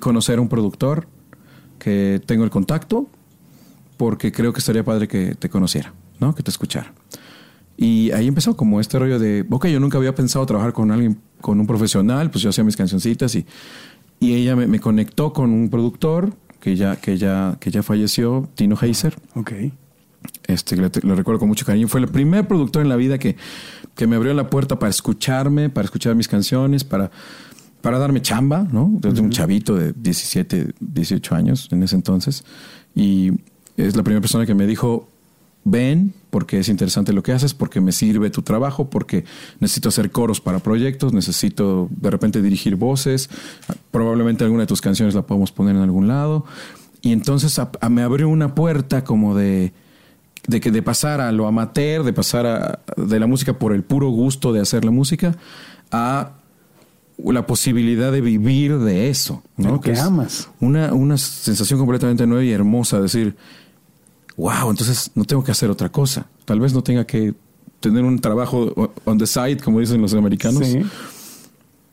conocer 0.00 0.38
a 0.38 0.42
un 0.42 0.48
productor 0.48 1.06
que 1.78 2.20
tengo 2.26 2.44
el 2.44 2.50
contacto, 2.50 3.06
porque 3.96 4.32
creo 4.32 4.52
que 4.52 4.58
estaría 4.58 4.84
padre 4.84 5.08
que 5.08 5.34
te 5.34 5.48
conociera, 5.48 5.92
¿no? 6.20 6.34
Que 6.34 6.42
te 6.42 6.50
escuchara. 6.50 6.92
Y 7.76 8.10
ahí 8.12 8.26
empezó 8.26 8.56
como 8.56 8.80
este 8.80 8.98
rollo 8.98 9.18
de, 9.18 9.46
ok, 9.50 9.66
yo 9.66 9.80
nunca 9.80 9.98
había 9.98 10.14
pensado 10.14 10.44
trabajar 10.46 10.72
con 10.72 10.90
alguien, 10.90 11.18
con 11.40 11.60
un 11.60 11.66
profesional, 11.66 12.30
pues 12.30 12.42
yo 12.42 12.50
hacía 12.50 12.64
mis 12.64 12.76
cancioncitas 12.76 13.34
y, 13.34 13.46
y 14.18 14.34
ella 14.34 14.56
me, 14.56 14.66
me 14.66 14.80
conectó 14.80 15.32
con 15.32 15.50
un 15.50 15.68
productor 15.68 16.34
que 16.60 16.74
ya, 16.74 16.96
que 16.96 17.18
ya, 17.18 17.58
que 17.60 17.70
ya 17.70 17.82
falleció, 17.82 18.48
Tino 18.54 18.76
Heiser. 18.80 19.16
Ok. 19.34 19.52
Este, 20.46 20.76
le, 20.76 20.90
le 21.02 21.14
recuerdo 21.14 21.38
con 21.40 21.48
mucho 21.48 21.66
cariño. 21.66 21.88
Fue 21.88 22.00
el 22.00 22.08
primer 22.08 22.46
productor 22.46 22.82
en 22.82 22.88
la 22.88 22.96
vida 22.96 23.18
que, 23.18 23.36
que 23.94 24.06
me 24.06 24.16
abrió 24.16 24.32
la 24.34 24.48
puerta 24.48 24.78
para 24.78 24.90
escucharme, 24.90 25.70
para 25.70 25.84
escuchar 25.84 26.14
mis 26.14 26.28
canciones, 26.28 26.84
para, 26.84 27.10
para 27.80 27.98
darme 27.98 28.22
chamba, 28.22 28.66
¿no? 28.70 28.90
Desde 29.00 29.20
un 29.20 29.30
chavito 29.30 29.74
de 29.74 29.92
17, 29.92 30.74
18 30.80 31.34
años 31.34 31.68
en 31.72 31.82
ese 31.82 31.96
entonces. 31.96 32.44
Y 32.94 33.32
es 33.76 33.96
la 33.96 34.02
primera 34.02 34.20
persona 34.20 34.46
que 34.46 34.54
me 34.54 34.66
dijo, 34.66 35.08
ven, 35.64 36.14
porque 36.30 36.60
es 36.60 36.68
interesante 36.68 37.12
lo 37.12 37.22
que 37.24 37.32
haces, 37.32 37.52
porque 37.52 37.80
me 37.80 37.90
sirve 37.90 38.30
tu 38.30 38.42
trabajo, 38.42 38.88
porque 38.88 39.24
necesito 39.58 39.88
hacer 39.88 40.10
coros 40.12 40.40
para 40.40 40.60
proyectos, 40.60 41.12
necesito 41.12 41.88
de 41.90 42.10
repente 42.10 42.40
dirigir 42.40 42.76
voces, 42.76 43.28
probablemente 43.90 44.44
alguna 44.44 44.62
de 44.62 44.66
tus 44.68 44.80
canciones 44.80 45.14
la 45.16 45.22
podemos 45.22 45.50
poner 45.50 45.74
en 45.74 45.82
algún 45.82 46.06
lado. 46.06 46.44
Y 47.02 47.12
entonces 47.12 47.58
a- 47.58 47.70
a- 47.80 47.88
me 47.88 48.02
abrió 48.02 48.28
una 48.28 48.54
puerta 48.54 49.02
como 49.04 49.34
de, 49.34 49.72
de 50.46 50.60
que 50.60 50.70
de 50.70 50.82
pasar 50.82 51.20
a 51.20 51.32
lo 51.32 51.46
amateur, 51.46 52.04
de 52.04 52.12
pasar 52.12 52.46
a, 52.46 52.80
de 52.96 53.20
la 53.20 53.26
música 53.26 53.58
por 53.58 53.72
el 53.72 53.82
puro 53.82 54.10
gusto 54.10 54.52
de 54.52 54.60
hacer 54.60 54.84
la 54.84 54.90
música, 54.90 55.36
a 55.90 56.32
la 57.24 57.46
posibilidad 57.46 58.12
de 58.12 58.20
vivir 58.20 58.78
de 58.78 59.08
eso, 59.08 59.42
¿no? 59.56 59.72
lo 59.72 59.80
que 59.80 59.96
amas. 59.98 60.48
Una, 60.60 60.92
una 60.92 61.16
sensación 61.16 61.78
completamente 61.78 62.26
nueva 62.26 62.44
y 62.44 62.52
hermosa, 62.52 63.00
decir, 63.00 63.36
wow, 64.36 64.70
entonces 64.70 65.10
no 65.14 65.24
tengo 65.24 65.42
que 65.42 65.50
hacer 65.50 65.70
otra 65.70 65.88
cosa. 65.90 66.26
Tal 66.44 66.60
vez 66.60 66.72
no 66.72 66.82
tenga 66.82 67.06
que 67.06 67.34
tener 67.80 68.04
un 68.04 68.18
trabajo 68.18 68.92
on 69.04 69.18
the 69.18 69.26
side, 69.26 69.58
como 69.58 69.80
dicen 69.80 70.00
los 70.00 70.14
americanos. 70.14 70.66
Sí. 70.66 70.82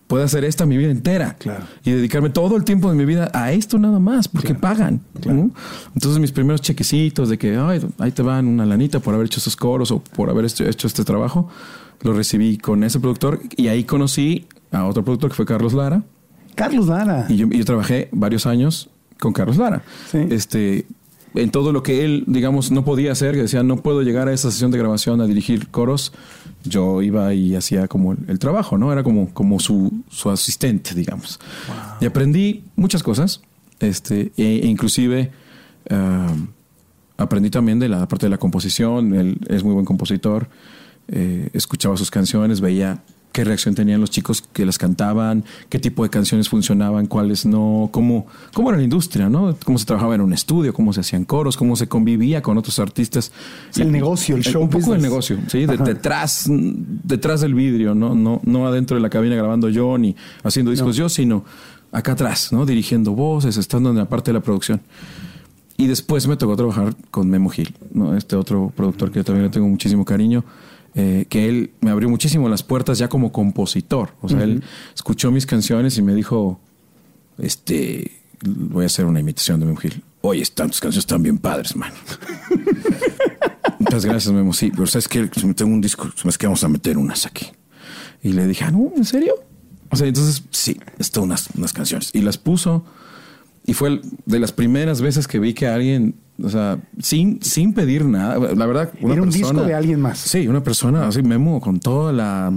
Puedo 0.07 0.23
hacer 0.25 0.43
esta 0.45 0.65
mi 0.65 0.77
vida 0.77 0.91
entera 0.91 1.35
Claro. 1.39 1.65
y 1.83 1.91
dedicarme 1.91 2.29
todo 2.29 2.55
el 2.57 2.63
tiempo 2.65 2.89
de 2.89 2.95
mi 2.95 3.05
vida 3.05 3.31
a 3.33 3.51
esto 3.51 3.79
nada 3.79 3.99
más, 3.99 4.27
porque 4.27 4.49
Claro. 4.49 4.61
pagan. 4.61 5.01
¿no? 5.25 5.49
Entonces 5.95 6.19
mis 6.19 6.31
primeros 6.31 6.61
chequecitos 6.61 7.29
de 7.29 7.37
que 7.37 7.55
Ay, 7.57 7.81
ahí 7.99 8.11
te 8.11 8.21
van 8.21 8.47
una 8.47 8.65
lanita 8.65 8.99
por 8.99 9.13
haber 9.13 9.27
hecho 9.27 9.39
esos 9.39 9.55
coros 9.55 9.91
o 9.91 9.99
por 9.99 10.29
haber 10.29 10.45
hecho, 10.45 10.65
hecho 10.65 10.87
este 10.87 11.03
trabajo, 11.03 11.49
lo 12.01 12.13
recibí 12.13 12.57
con 12.57 12.83
ese 12.83 12.99
productor 12.99 13.39
y 13.55 13.69
ahí 13.69 13.85
conocí 13.85 14.45
a 14.71 14.85
otro 14.85 15.03
productor 15.03 15.29
que 15.31 15.35
fue 15.37 15.45
Carlos 15.45 15.73
Lara. 15.73 16.03
Carlos 16.55 16.87
Lara. 16.87 17.25
Y 17.29 17.37
yo, 17.37 17.47
trabajé 17.65 18.09
varios 18.11 18.45
años 18.45 18.89
con 19.19 19.31
Carlos 19.33 19.57
Lara. 19.57 19.83
Sí. 20.11 20.19
Este, 20.29 20.85
en 21.33 21.49
todo 21.49 21.71
lo 21.71 21.81
que 21.81 22.03
él, 22.05 22.25
digamos, 22.27 22.71
no 22.71 22.83
podía 22.85 23.11
hacer, 23.13 23.33
que 23.35 23.41
decía, 23.43 23.63
no 23.63 23.77
puedo 23.77 24.01
llegar 24.03 24.27
a 24.27 24.33
esa 24.33 24.51
sesión 24.51 24.69
de 24.69 24.77
grabación 24.77 25.21
a 25.21 25.25
dirigir 25.25 25.69
coros, 25.69 26.11
yo 26.63 27.01
iba 27.01 27.33
y 27.33 27.55
hacía 27.55 27.87
como 27.87 28.13
el, 28.27 28.39
trabajo, 28.39 28.77
¿no? 28.77 28.91
Era 28.91 29.03
como, 29.03 29.33
como 29.33 29.59
su, 29.59 30.03
su 30.09 30.29
asistente, 30.29 30.95
digamos. 30.95 31.39
Y 32.01 32.05
aprendí 32.05 32.63
muchas 32.75 33.03
cosas, 33.03 33.41
este, 33.79 34.31
e, 34.37 34.61
e 34.63 34.67
inclusive 34.67 35.31
ah, 35.89 36.33
aprendí 37.17 37.49
también 37.49 37.79
de 37.79 37.89
la 37.89 38.07
parte 38.07 38.25
de 38.25 38.29
la 38.29 38.37
composición, 38.37 39.13
él 39.13 39.37
es 39.47 39.63
muy 39.63 39.73
buen 39.73 39.85
compositor, 39.85 40.47
eh, 41.07 41.49
escuchaba 41.53 41.97
sus 41.97 42.09
canciones, 42.09 42.61
veía 42.61 43.03
qué 43.33 43.43
reacción 43.43 43.73
tenían 43.75 43.99
los 43.99 44.11
chicos 44.11 44.43
que 44.53 44.65
las 44.65 44.77
cantaban, 44.77 45.43
qué 45.67 45.79
tipo 45.79 46.03
de 46.03 46.09
canciones 46.09 46.47
funcionaban, 46.47 47.07
cuáles 47.07 47.45
no, 47.45 47.89
cómo, 47.91 48.27
cómo 48.53 48.69
era 48.69 48.77
la 48.77 48.83
industria, 48.83 49.27
¿no? 49.27 49.57
Cómo 49.65 49.79
se 49.79 49.85
trabajaba 49.85 50.15
en 50.15 50.21
un 50.21 50.33
estudio, 50.33 50.71
cómo 50.71 50.93
se 50.93 51.01
hacían 51.01 51.25
coros, 51.25 51.57
cómo 51.57 51.75
se 51.75 51.87
convivía 51.87 52.41
con 52.43 52.57
otros 52.59 52.77
artistas. 52.77 53.31
el 53.75 53.91
negocio, 53.91 54.35
el 54.35 54.43
show. 54.43 54.61
Un 54.61 54.69
poco 54.69 54.93
del 54.93 55.01
negocio, 55.01 55.39
sí, 55.47 55.65
detrás, 55.65 56.45
detrás 56.47 57.41
del 57.41 57.55
vidrio, 57.55 57.95
¿no? 57.95 58.13
No, 58.13 58.39
no 58.43 58.67
adentro 58.67 58.95
de 58.95 59.01
la 59.01 59.09
cabina 59.09 59.35
grabando 59.35 59.67
yo 59.67 59.97
ni 59.97 60.15
haciendo 60.43 60.69
discos 60.71 60.95
yo, 60.95 61.09
sino 61.09 61.43
acá 61.91 62.11
atrás, 62.11 62.53
¿no? 62.53 62.67
Dirigiendo 62.67 63.13
voces, 63.13 63.57
estando 63.57 63.89
en 63.89 63.97
la 63.97 64.05
parte 64.05 64.29
de 64.29 64.35
la 64.35 64.41
producción. 64.41 64.79
Y 65.75 65.87
después 65.87 66.27
me 66.27 66.37
tocó 66.37 66.55
trabajar 66.55 66.95
con 67.09 67.27
Memo 67.27 67.49
Gil, 67.49 67.73
¿no? 67.91 68.15
Este 68.15 68.35
otro 68.35 68.71
productor 68.75 69.11
que 69.11 69.23
también 69.23 69.45
le 69.45 69.49
tengo 69.49 69.67
muchísimo 69.67 70.05
cariño 70.05 70.43
eh, 70.95 71.25
que 71.29 71.49
él 71.49 71.71
me 71.81 71.91
abrió 71.91 72.09
muchísimo 72.09 72.49
las 72.49 72.63
puertas 72.63 72.97
ya 72.97 73.09
como 73.09 73.31
compositor. 73.31 74.13
O 74.21 74.29
sea, 74.29 74.43
él 74.43 74.63
escuchó 74.93 75.31
mis 75.31 75.45
canciones 75.45 75.97
y 75.97 76.01
me 76.01 76.13
dijo, 76.13 76.59
este, 77.37 78.11
voy 78.41 78.83
a 78.83 78.87
hacer 78.87 79.05
una 79.05 79.19
imitación 79.19 79.59
de 79.59 79.65
Memo 79.65 79.77
Gil. 79.77 80.03
Oye, 80.21 80.41
estas 80.41 80.79
canciones 80.79 80.97
están 80.97 81.23
bien 81.23 81.37
padres, 81.37 81.75
man. 81.75 81.91
Muchas 83.79 84.05
gracias, 84.05 84.33
Memo. 84.33 84.53
Sí, 84.53 84.71
pero 84.71 84.87
sabes 84.87 85.07
que 85.07 85.27
tengo 85.27 85.73
un 85.73 85.81
disco, 85.81 86.09
es 86.25 86.37
que 86.37 86.45
vamos 86.45 86.63
a 86.63 86.69
meter 86.69 86.97
unas 86.97 87.25
aquí. 87.25 87.47
Y 88.21 88.33
le 88.33 88.47
dije, 88.47 88.63
ah, 88.63 88.71
no, 88.71 88.91
¿en 88.95 89.03
serio? 89.03 89.35
O 89.89 89.95
sea, 89.95 90.07
entonces 90.07 90.43
sí, 90.51 90.79
están 90.97 91.23
unas, 91.23 91.49
unas 91.55 91.73
canciones. 91.73 92.11
Y 92.13 92.21
las 92.21 92.37
puso. 92.37 92.85
Y 93.65 93.73
fue 93.73 94.01
de 94.25 94.39
las 94.39 94.51
primeras 94.51 95.01
veces 95.01 95.27
que 95.27 95.39
vi 95.39 95.53
que 95.53 95.67
alguien 95.67 96.15
o 96.41 96.49
sea, 96.49 96.79
sin, 96.99 97.41
sin 97.41 97.73
pedir 97.73 98.05
nada. 98.05 98.39
La 98.55 98.65
verdad, 98.65 98.91
una 99.01 99.13
Era 99.13 99.23
un 99.23 99.29
disco 99.29 99.63
de 99.63 99.73
alguien 99.73 100.01
más. 100.01 100.17
Sí, 100.19 100.47
una 100.47 100.63
persona 100.63 101.07
así, 101.07 101.21
Memo, 101.21 101.61
con 101.61 101.79
toda 101.79 102.11
la. 102.11 102.51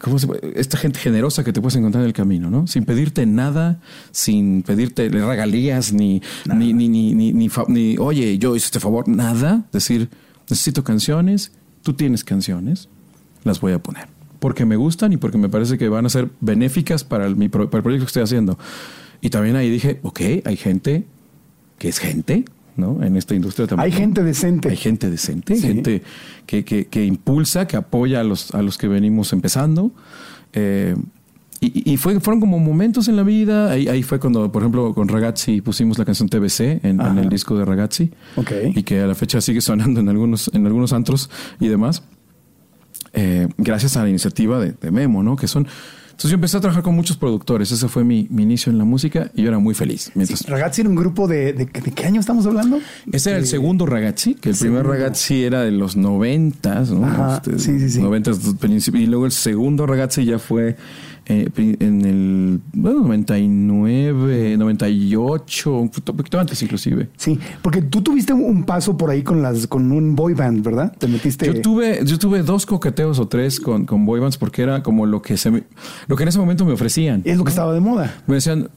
¿Cómo 0.00 0.18
se 0.18 0.26
Esta 0.54 0.78
gente 0.78 0.98
generosa 0.98 1.44
que 1.44 1.52
te 1.52 1.60
puedes 1.60 1.76
encontrar 1.76 2.02
en 2.02 2.06
el 2.06 2.14
camino, 2.14 2.50
¿no? 2.50 2.66
Sin 2.66 2.86
pedirte 2.86 3.26
nada, 3.26 3.78
sin 4.10 4.62
pedirte 4.62 5.10
regalías, 5.10 5.92
ni, 5.92 6.22
ni, 6.46 6.72
ni, 6.72 6.88
ni, 6.88 7.12
ni, 7.14 7.50
ni, 7.68 7.98
oye, 7.98 8.38
yo 8.38 8.56
hice 8.56 8.66
este 8.66 8.80
favor, 8.80 9.06
nada. 9.06 9.64
Decir, 9.70 10.08
necesito 10.48 10.82
canciones, 10.82 11.52
tú 11.82 11.92
tienes 11.92 12.24
canciones, 12.24 12.88
las 13.44 13.60
voy 13.60 13.72
a 13.72 13.80
poner. 13.80 14.08
Porque 14.38 14.64
me 14.64 14.76
gustan 14.76 15.12
y 15.12 15.18
porque 15.18 15.36
me 15.36 15.50
parece 15.50 15.76
que 15.76 15.90
van 15.90 16.06
a 16.06 16.08
ser 16.08 16.30
benéficas 16.40 17.04
para 17.04 17.26
el, 17.26 17.36
para 17.50 17.64
el 17.64 17.68
proyecto 17.68 18.06
que 18.06 18.08
estoy 18.08 18.22
haciendo. 18.22 18.58
Y 19.22 19.30
también 19.30 19.56
ahí 19.56 19.70
dije, 19.70 20.00
ok, 20.02 20.20
hay 20.44 20.56
gente 20.56 21.06
que 21.78 21.88
es 21.88 21.98
gente, 21.98 22.44
¿no? 22.76 23.02
En 23.02 23.16
esta 23.16 23.36
industria 23.36 23.68
también. 23.68 23.90
Hay 23.90 23.96
gente 23.96 24.22
decente. 24.22 24.68
Hay 24.68 24.76
gente 24.76 25.08
decente, 25.08 25.56
gente 25.56 26.02
que, 26.44 26.64
que, 26.64 27.04
impulsa, 27.04 27.66
que 27.68 27.76
apoya 27.76 28.20
a 28.20 28.24
los, 28.24 28.52
a 28.52 28.62
los 28.62 28.76
que 28.76 28.88
venimos 28.88 29.32
empezando. 29.32 29.92
Eh, 30.52 30.96
y, 31.64 31.96
fue, 31.96 32.18
fueron 32.18 32.40
como 32.40 32.58
momentos 32.58 33.06
en 33.06 33.14
la 33.14 33.22
vida. 33.22 33.70
Ahí, 33.70 34.02
fue 34.02 34.18
cuando, 34.18 34.50
por 34.50 34.62
ejemplo, 34.62 34.92
con 34.92 35.06
Ragazzi 35.06 35.60
pusimos 35.60 35.96
la 35.96 36.04
canción 36.04 36.28
TBC 36.28 36.84
en, 36.84 37.00
el 37.00 37.28
disco 37.28 37.56
de 37.56 37.64
Ragazzi. 37.64 38.10
Y 38.74 38.82
que 38.82 39.02
a 39.02 39.06
la 39.06 39.14
fecha 39.14 39.40
sigue 39.40 39.60
sonando 39.60 40.00
en 40.00 40.08
algunos, 40.08 40.50
en 40.52 40.66
algunos 40.66 40.92
antros 40.92 41.30
y 41.60 41.68
demás. 41.68 42.02
Eh, 43.12 43.46
gracias 43.56 43.96
a 43.96 44.02
la 44.02 44.08
iniciativa 44.08 44.58
de, 44.58 44.72
de 44.72 44.90
Memo, 44.90 45.22
¿no? 45.22 45.36
Que 45.36 45.46
son 45.46 45.68
entonces 46.22 46.30
yo 46.30 46.36
empecé 46.36 46.56
a 46.56 46.60
trabajar 46.60 46.84
con 46.84 46.94
muchos 46.94 47.16
productores. 47.16 47.72
Ese 47.72 47.88
fue 47.88 48.04
mi, 48.04 48.28
inicio 48.30 48.70
en 48.70 48.78
la 48.78 48.84
música 48.84 49.32
y 49.34 49.42
yo 49.42 49.48
era 49.48 49.58
muy 49.58 49.74
feliz. 49.74 50.12
Ragazzi 50.46 50.82
era 50.82 50.88
un 50.88 50.94
grupo 50.94 51.26
de, 51.26 51.52
de, 51.52 51.66
qué 51.66 52.06
año 52.06 52.20
estamos 52.20 52.46
hablando? 52.46 52.78
Ese 53.10 53.30
era 53.30 53.40
el 53.40 53.46
segundo 53.46 53.86
Ragazzi, 53.86 54.36
que 54.36 54.50
el 54.50 54.56
primer 54.56 54.86
Ragazzi 54.86 55.42
era 55.42 55.62
de 55.62 55.72
los 55.72 55.96
noventas, 55.96 56.92
¿no? 56.92 57.34
Este, 57.34 57.58
sí, 57.58 57.80
sí, 57.80 57.90
sí. 57.90 58.00
Noventas 58.00 58.38
y 58.92 59.06
luego 59.06 59.26
el 59.26 59.32
segundo 59.32 59.84
Ragazzi 59.84 60.24
ya 60.24 60.38
fue 60.38 60.76
eh, 61.26 61.48
en 61.56 62.04
el 62.04 62.60
bueno, 62.72 63.00
99, 63.02 64.56
98, 64.56 65.72
un 65.72 65.88
poquito 65.90 66.40
antes 66.40 66.62
inclusive. 66.62 67.08
Sí, 67.16 67.38
porque 67.62 67.82
tú 67.82 68.02
tuviste 68.02 68.32
un 68.32 68.64
paso 68.64 68.96
por 68.96 69.10
ahí 69.10 69.22
con 69.22 69.42
las 69.42 69.66
con 69.66 69.92
un 69.92 70.14
boy 70.14 70.34
band, 70.34 70.64
¿verdad? 70.64 70.94
Te 70.98 71.06
metiste. 71.06 71.46
Yo 71.46 71.60
tuve 71.60 72.00
yo 72.04 72.18
tuve 72.18 72.42
dos 72.42 72.66
coqueteos 72.66 73.18
o 73.18 73.28
tres 73.28 73.60
con, 73.60 73.84
con 73.86 74.04
boy 74.04 74.20
bands 74.20 74.36
porque 74.36 74.62
era 74.62 74.82
como 74.82 75.06
lo 75.06 75.22
que 75.22 75.36
se 75.36 75.50
lo 76.06 76.16
que 76.16 76.22
en 76.22 76.28
ese 76.28 76.38
momento 76.38 76.64
me 76.64 76.72
ofrecían. 76.72 77.22
Es 77.24 77.36
lo 77.36 77.44
que 77.44 77.50
estaba 77.50 77.72
de 77.72 77.80
moda. 77.80 78.22
Me 78.26 78.36
decían, 78.36 78.68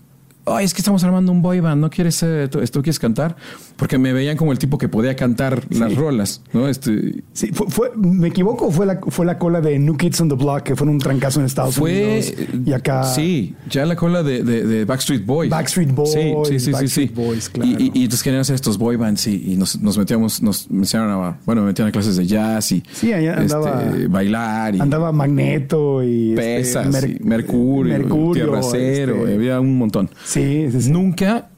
Ay, 0.47 0.65
es 0.65 0.73
que 0.73 0.81
estamos 0.81 1.03
armando 1.03 1.31
un 1.31 1.41
boy 1.41 1.59
band, 1.59 1.81
¿no 1.81 1.89
quieres 1.89 2.21
esto, 2.21 2.81
quieres 2.81 2.99
cantar? 2.99 3.35
Porque 3.77 3.97
me 3.97 4.13
veían 4.13 4.37
como 4.37 4.51
el 4.51 4.59
tipo 4.59 4.77
que 4.77 4.87
podía 4.87 5.15
cantar 5.15 5.63
las 5.69 5.95
rolas, 5.95 6.41
¿no? 6.53 6.67
Este... 6.67 7.23
Sí, 7.33 7.51
fue, 7.51 7.91
¿me 7.95 8.27
equivoco? 8.27 8.71
Fue 8.71 8.85
la, 8.85 8.99
fue 9.07 9.25
la 9.25 9.39
cola 9.39 9.59
de 9.59 9.79
New 9.79 9.97
Kids 9.97 10.21
on 10.21 10.29
the 10.29 10.35
Block, 10.35 10.63
que 10.63 10.75
fue 10.75 10.87
un 10.87 10.99
trancazo 10.99 11.39
en 11.39 11.47
Estados 11.47 11.77
Unidos. 11.77 12.33
Y 12.65 12.73
acá. 12.73 13.03
Sí, 13.03 13.55
ya 13.69 13.85
la 13.85 13.95
cola 13.95 14.23
de, 14.23 14.43
de, 14.43 14.85
Backstreet 14.85 15.25
Boys. 15.25 15.49
Backstreet 15.49 15.91
Boys. 15.93 16.11
Sí, 16.11 16.33
sí, 16.45 16.59
sí. 16.59 16.71
Backstreet 16.71 17.09
sí, 17.09 17.15
Boys, 17.15 17.49
claro. 17.49 17.71
Y, 17.71 17.91
y, 17.93 18.03
entonces 18.03 18.23
querían 18.23 18.41
hacer 18.41 18.55
estos 18.55 18.77
boy 18.77 18.95
bands 18.95 19.27
y, 19.27 19.53
y 19.53 19.55
nos, 19.57 19.79
nos, 19.81 19.97
metíamos, 19.97 20.41
nos 20.41 20.69
metían 20.69 21.09
a, 21.09 21.39
bueno, 21.45 21.61
me 21.61 21.67
metían 21.67 21.87
a 21.87 21.91
clases 21.91 22.17
de 22.17 22.25
jazz 22.27 22.71
y 22.71 22.83
sí, 22.91 23.11
andaba, 23.11 23.83
este, 23.83 24.07
bailar. 24.07 24.75
Y 24.75 24.79
andaba 24.79 25.11
Magneto 25.11 26.03
y. 26.03 26.31
Este, 26.31 26.41
Pesas, 26.41 26.87
Mercurio, 27.21 27.97
Mercurio, 27.97 28.45
Tierra 28.45 28.61
Cero, 28.61 29.15
este, 29.21 29.33
había 29.33 29.59
un 29.59 29.77
montón. 29.77 30.09
Sí, 30.35 30.71
sí, 30.71 30.81
sí. 30.81 30.91
Nunca 30.91 31.49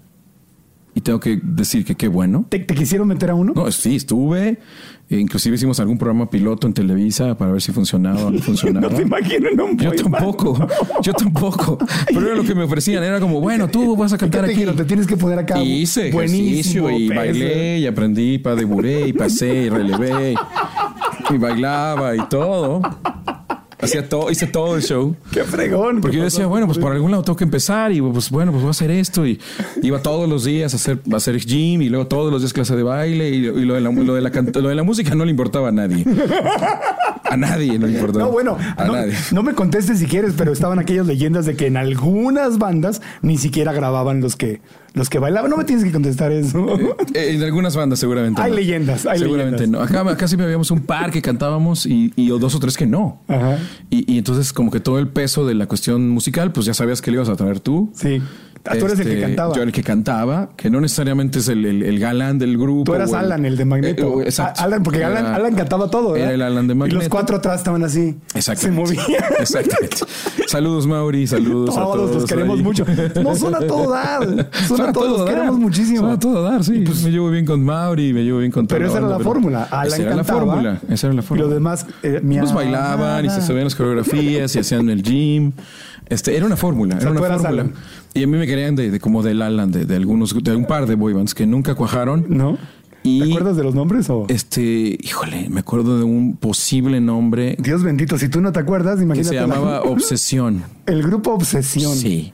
y 0.97 1.01
tengo 1.01 1.19
que 1.19 1.39
decir 1.43 1.85
que 1.85 1.93
qué 1.93 2.07
bueno. 2.07 2.47
¿Te, 2.49 2.65
quisieron 2.65 3.07
meter 3.07 3.29
a 3.29 3.35
uno? 3.35 3.53
No, 3.55 3.71
sí, 3.71 3.97
estuve. 3.97 4.57
Inclusive 5.09 5.55
hicimos 5.55 5.79
algún 5.79 5.99
programa 5.99 6.27
piloto 6.27 6.65
en 6.65 6.73
Televisa 6.73 7.37
para 7.37 7.51
ver 7.51 7.61
si 7.61 7.71
funcionaba 7.71 8.25
o 8.25 8.31
no 8.31 8.39
funcionaba. 8.41 8.89
no 8.89 8.95
te 8.95 9.03
imagino 9.03 9.47
en 9.47 9.61
un 9.61 9.77
Yo 9.77 9.91
tampoco, 9.91 10.67
yo 11.03 11.13
tampoco. 11.13 11.77
Pero 12.07 12.25
era 12.25 12.35
lo 12.35 12.43
que 12.43 12.55
me 12.55 12.63
ofrecían. 12.63 13.03
Era 13.03 13.19
como, 13.19 13.39
bueno, 13.39 13.67
tú 13.67 13.95
vas 13.95 14.11
a 14.13 14.17
cantar 14.17 14.45
aquí. 14.45 14.65
te 14.65 14.85
tienes 14.85 15.05
que 15.05 15.17
poner 15.17 15.37
acá. 15.37 15.61
Y 15.61 15.83
hice 15.83 16.07
ejercicio 16.07 16.89
y 16.89 17.09
bailé 17.09 17.77
y 17.77 17.85
aprendí, 17.85 18.39
para 18.39 18.55
deburé 18.55 19.09
y 19.09 19.13
pasé 19.13 19.65
y 19.65 19.69
relevé 19.69 20.33
y 21.29 21.37
bailaba 21.37 22.15
y 22.15 22.27
todo. 22.27 22.81
Hacía 23.79 24.09
todo, 24.09 24.31
hice 24.31 24.47
todo 24.47 24.75
el 24.75 24.81
show. 24.81 25.15
Qué 25.31 25.43
fregón. 25.43 26.01
Porque 26.01 26.17
yo 26.17 26.23
decía, 26.23 26.47
bueno, 26.47 26.65
pues 26.65 26.79
por 26.79 26.91
algún 26.91 27.11
lado 27.11 27.23
tengo 27.23 27.37
que 27.37 27.43
empezar 27.43 27.91
y 27.91 28.01
pues 28.01 28.31
bueno, 28.31 28.51
pues 28.51 28.63
voy 28.63 28.69
a 28.69 28.71
hacer 28.71 28.89
esto. 28.89 29.25
Y 29.25 29.39
iba 29.83 30.01
todos 30.01 30.27
los 30.27 30.45
días 30.45 30.73
a 30.73 30.77
hacer, 30.77 30.99
a 31.11 31.15
hacer 31.15 31.37
gym 31.37 31.81
y 31.81 31.89
luego 31.89 32.07
todos 32.07 32.31
los 32.31 32.41
días 32.41 32.53
clase 32.53 32.75
de 32.75 32.83
baile 32.83 33.29
y, 33.29 33.41
lo, 33.41 33.75
de 33.75 33.81
la, 33.81 33.91
lo, 33.91 34.13
de 34.15 34.21
la, 34.21 34.29
lo 34.29 34.69
de 34.69 34.75
la 34.75 34.83
música 34.83 35.13
no 35.13 35.25
le 35.25 35.31
importaba 35.31 35.69
a 35.69 35.71
nadie. 35.71 36.05
A 37.23 37.35
nadie 37.35 37.77
no 37.77 37.87
le 37.87 37.93
importaba. 37.93 38.25
No, 38.25 38.31
bueno, 38.31 38.57
a 38.77 38.85
nadie. 38.85 39.13
no 39.31 39.43
me 39.43 39.53
contestes 39.53 39.99
si 39.99 40.05
quieres, 40.05 40.33
pero 40.37 40.51
estaban 40.51 40.79
aquellas 40.79 41.05
leyendas 41.05 41.45
de 41.45 41.55
que 41.55 41.67
en 41.67 41.77
algunas 41.77 42.57
bandas 42.57 43.01
ni 43.21 43.37
siquiera 43.37 43.73
grababan 43.73 44.21
los 44.21 44.35
que 44.35 44.61
los 44.97 45.09
que 45.09 45.19
bailaban. 45.19 45.49
No 45.49 45.57
me 45.57 45.63
tienes 45.63 45.85
que 45.85 45.91
contestar 45.91 46.31
eso. 46.31 46.77
Eh, 46.77 46.95
eh, 47.13 47.35
en 47.35 47.43
algunas 47.43 47.75
bandas 47.75 47.99
seguramente. 47.99 48.41
Hay 48.41 48.51
leyendas, 48.53 49.05
hay 49.05 49.19
seguramente 49.19 49.67
no. 49.67 49.81
Acá, 49.81 50.01
acá 50.01 50.27
siempre 50.27 50.45
habíamos 50.45 50.71
un 50.71 50.81
par 50.81 51.11
que 51.11 51.21
cantábamos 51.21 51.85
y, 51.85 52.11
y 52.15 52.27
dos 52.27 52.55
o 52.55 52.59
tres 52.59 52.75
que 52.75 52.85
no. 52.85 53.21
Ajá. 53.27 53.57
Y, 53.89 54.11
y, 54.11 54.17
entonces 54.17 54.51
como 54.53 54.71
que 54.71 54.79
todo 54.79 54.99
el 54.99 55.07
peso 55.07 55.45
de 55.45 55.53
la 55.53 55.67
cuestión 55.67 56.09
musical, 56.09 56.51
pues 56.51 56.65
ya 56.65 56.73
sabías 56.73 57.01
que 57.01 57.11
le 57.11 57.17
ibas 57.17 57.29
a 57.29 57.35
traer 57.35 57.59
tú. 57.59 57.91
Sí. 57.95 58.21
Ah, 58.65 58.75
tú 58.77 58.85
eres 58.85 58.99
el 58.99 59.05
que 59.05 59.13
este, 59.13 59.21
cantaba. 59.21 59.55
Yo 59.55 59.63
el 59.63 59.71
que 59.71 59.83
cantaba, 59.83 60.49
que 60.55 60.69
no 60.69 60.81
necesariamente 60.81 61.39
es 61.39 61.47
el, 61.47 61.65
el, 61.65 61.99
galán 61.99 62.37
del 62.39 62.57
grupo. 62.57 62.83
Tú 62.83 62.95
eras 62.95 63.13
Alan, 63.13 63.45
el 63.45 63.57
de 63.57 63.65
Magneto. 63.65 64.21
Eh, 64.21 64.25
exacto. 64.25 64.61
Alan, 64.61 64.83
porque 64.83 65.03
Alan, 65.03 65.25
Alan, 65.25 65.55
cantaba 65.55 65.89
todo. 65.89 66.15
Era 66.15 66.33
el 66.33 66.41
Alan 66.41 66.67
de 66.67 66.75
Magneto. 66.75 66.97
Y 66.97 66.99
los 66.99 67.09
cuatro 67.09 67.37
atrás 67.37 67.59
estaban 67.59 67.83
así. 67.83 68.17
Se 68.35 68.71
movían. 68.71 69.05
Exactamente. 69.39 69.97
Saludos, 70.47 70.87
Mauri. 70.87 71.27
Saludos 71.27 71.75
todos 71.75 71.77
a 71.77 71.93
todos. 71.93 72.15
los 72.15 72.25
queremos 72.25 72.61
mucho. 72.61 72.85
No 73.21 73.35
son 73.35 73.55
a 73.55 73.59
todo 73.59 73.91
dar. 73.91 74.49
Son, 74.67 74.81
a 74.81 74.91
todos. 74.91 75.19
Los 75.19 75.29
queremos 75.29 75.57
muchísimo. 75.57 76.01
Son 76.01 76.11
a 76.11 76.19
todo 76.19 76.43
dar, 76.43 76.63
sí. 76.63 76.83
Pues, 76.85 77.03
me 77.03 77.11
llevo 77.11 77.29
bien 77.29 77.45
con 77.45 77.63
Mauri, 77.63 78.13
me 78.13 78.23
llevo 78.23 78.39
bien 78.39 78.51
con 78.51 78.67
Pero 78.67 78.87
esa 78.87 78.97
era 78.99 79.07
la 79.07 79.19
fórmula. 79.19 79.63
Alan 79.71 79.87
esa 79.87 80.01
era 80.01 80.15
la 80.15 80.23
fórmula. 80.23 80.81
Esa 80.89 81.07
era 81.07 81.15
la 81.15 81.21
fórmula. 81.21 81.45
Y 81.45 81.49
los 81.49 81.53
demás. 81.53 81.85
Eh, 82.03 82.21
pues 82.21 82.53
bailaban 82.53 83.25
y 83.25 83.29
se 83.29 83.41
sabían 83.41 83.65
las 83.65 83.75
coreografías 83.75 84.55
y 84.55 84.59
hacían 84.59 84.89
el 84.89 85.03
gym. 85.03 85.51
Este, 86.09 86.35
era 86.35 86.45
una 86.45 86.57
fórmula, 86.57 86.97
era 86.99 87.11
una 87.11 87.21
fórmula. 87.21 87.67
Y 88.13 88.23
a 88.23 88.27
mí 88.27 88.37
me 88.37 88.47
querían 88.47 88.75
de, 88.75 88.99
como 88.99 89.23
del 89.23 89.41
Alan, 89.41 89.71
de, 89.71 89.95
algunos, 89.95 90.35
de 90.41 90.55
un 90.55 90.65
par 90.65 90.87
de 90.87 90.95
boybands 90.95 91.33
que 91.33 91.45
nunca 91.45 91.75
cuajaron. 91.75 92.25
¿No? 92.29 92.57
Y, 93.03 93.21
¿Te 93.21 93.29
acuerdas 93.29 93.55
de 93.57 93.63
los 93.63 93.75
nombres 93.75 94.09
o? 94.09 94.25
Este, 94.27 94.97
híjole, 94.99 95.47
me 95.49 95.61
acuerdo 95.61 95.97
de 95.97 96.03
un 96.03 96.35
posible 96.35 96.99
nombre. 96.99 97.55
Dios 97.59 97.83
bendito, 97.83 98.17
si 98.17 98.27
tú 98.27 98.41
no 98.41 98.51
te 98.51 98.59
acuerdas, 98.59 99.01
imagínate. 99.01 99.29
Que 99.29 99.35
se 99.35 99.41
llamaba 99.41 99.81
Obsesión. 99.83 100.63
El 100.85 101.03
grupo 101.03 101.33
Obsesión. 101.33 101.95
Sí. 101.95 102.33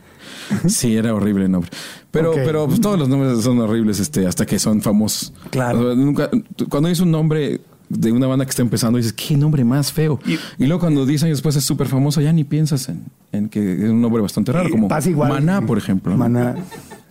Sí, 0.67 0.95
era 0.95 1.13
horrible 1.13 1.45
el 1.45 1.51
nombre. 1.51 1.69
Pero, 2.11 2.33
pero 2.33 2.67
pues, 2.67 2.79
todos 2.79 2.99
los 2.99 3.09
nombres 3.09 3.41
son 3.43 3.59
horribles 3.59 3.99
este, 3.99 4.27
hasta 4.27 4.45
que 4.45 4.59
son 4.59 4.81
famosos. 4.81 5.33
Claro. 5.49 5.95
nunca, 5.95 6.29
cuando 6.69 6.89
es 6.89 6.99
un 6.99 7.11
nombre 7.11 7.61
de 7.97 8.11
una 8.11 8.27
banda 8.27 8.45
que 8.45 8.49
está 8.49 8.61
empezando, 8.61 8.97
dices, 8.97 9.13
qué 9.13 9.37
nombre 9.37 9.63
más 9.63 9.91
feo. 9.91 10.19
Y, 10.57 10.65
luego 10.65 10.81
cuando 10.81 11.05
10 11.05 11.23
años 11.23 11.37
después 11.37 11.55
es 11.55 11.63
súper 11.63 11.87
famoso, 11.87 12.21
ya 12.21 12.33
ni 12.33 12.43
piensas 12.43 12.89
en, 12.89 13.03
en, 13.31 13.49
que 13.49 13.73
es 13.73 13.89
un 13.89 14.01
nombre 14.01 14.21
bastante 14.21 14.51
raro, 14.51 14.69
como 14.69 14.89
Maná, 14.89 15.61
por 15.61 15.77
ejemplo. 15.77 16.15
Maná. 16.17 16.55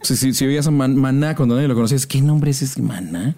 Si, 0.02 0.16
si, 0.16 0.34
si, 0.34 0.46
veías 0.46 0.66
a 0.66 0.70
Maná 0.70 1.34
cuando 1.34 1.54
nadie 1.54 1.68
lo 1.68 1.74
conocías, 1.74 2.06
¿qué 2.06 2.20
nombre 2.20 2.50
es 2.50 2.62
ese 2.62 2.82
Maná? 2.82 3.36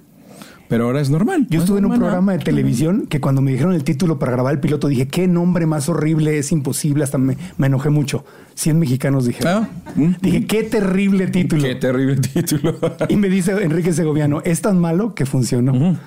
Pero 0.68 0.86
ahora 0.86 1.00
es 1.00 1.10
normal. 1.10 1.46
Yo 1.50 1.60
estuve 1.60 1.78
en 1.78 1.86
un 1.86 1.94
programa 1.94 2.32
de 2.32 2.38
televisión 2.38 3.06
que 3.06 3.20
cuando 3.20 3.42
me 3.42 3.52
dijeron 3.52 3.74
el 3.74 3.84
título 3.84 4.18
para 4.18 4.32
grabar 4.32 4.54
el 4.54 4.60
piloto 4.60 4.88
dije, 4.88 5.08
qué 5.08 5.28
nombre 5.28 5.66
más 5.66 5.88
horrible, 5.88 6.38
es 6.38 6.52
imposible, 6.52 7.04
hasta 7.04 7.18
me, 7.18 7.36
enojé 7.58 7.90
mucho. 7.90 8.24
100 8.54 8.78
mexicanos 8.78 9.26
dije. 9.26 9.46
Ah, 9.46 9.68
¿mm? 9.94 10.14
Dije, 10.22 10.46
qué 10.46 10.62
terrible 10.64 11.26
título. 11.26 11.62
Qué 11.62 11.74
terrible 11.74 12.16
título. 12.34 12.76
y 13.08 13.16
me 13.16 13.28
dice 13.28 13.52
Enrique 13.62 13.92
Segoviano, 13.92 14.40
es 14.44 14.62
tan 14.62 14.80
malo 14.80 15.14
que 15.14 15.26
funcionó 15.26 15.98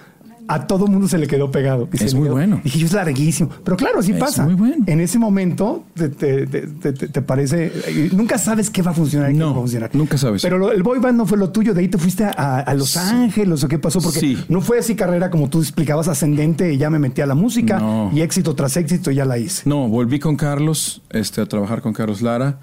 a 0.47 0.67
todo 0.67 0.88
mundo 0.88 1.07
se 1.07 1.17
le 1.17 1.27
quedó 1.27 1.51
pegado. 1.51 1.89
es 1.91 2.13
muy 2.13 2.29
bueno. 2.29 2.62
Dije, 2.63 2.79
yo 2.79 2.86
es 2.86 2.93
larguísimo. 2.93 3.49
Pero 3.63 3.77
claro, 3.77 3.99
así 3.99 4.13
pasa. 4.13 4.43
Muy 4.43 4.55
bueno. 4.55 4.86
En 4.88 4.99
ese 4.99 5.19
momento 5.19 5.86
te, 5.95 7.21
parece. 7.21 7.71
Nunca 8.13 8.38
sabes 8.38 8.69
qué 8.69 8.81
va 8.81 8.91
a 8.91 8.93
funcionar. 8.93 9.33
no, 9.33 9.47
va 9.47 9.51
a 9.51 9.55
funcionar. 9.55 9.89
nunca 9.93 10.17
sabes. 10.17 10.41
Pero 10.41 10.71
el 10.71 10.83
boy 10.83 10.99
band 10.99 11.17
no 11.17 11.25
fue 11.25 11.38
lo 11.38 11.49
tuyo. 11.49 11.73
De 11.73 11.81
ahí 11.81 11.88
te 11.88 11.97
fuiste 11.97 12.25
a, 12.25 12.73
Los 12.75 12.97
Ángeles 12.97 13.63
o 13.63 13.67
qué 13.67 13.79
pasó. 13.79 13.99
Porque 13.99 14.38
no 14.49 14.62
fue 14.62 14.79
así 14.79 14.95
carrera 14.95 15.29
como 15.29 15.49
tú 15.49 15.60
explicabas, 15.60 16.07
ascendente 16.07 16.73
y 16.73 16.77
ya 16.77 16.89
me 16.89 16.99
metí 16.99 17.21
a 17.21 17.25
la 17.25 17.36
música 17.36 17.81
y 18.13 18.21
éxito 18.21 18.55
tras 18.55 18.77
éxito 18.77 19.12
ya 19.12 19.25
la 19.25 19.38
hice. 19.38 19.63
No, 19.67 19.88
volví 19.88 20.19
con 20.19 20.36
Carlos 20.36 21.01
este, 21.10 21.41
a 21.41 21.45
trabajar 21.45 21.81
con 21.81 21.93
Carlos 21.93 22.21
Lara, 22.21 22.60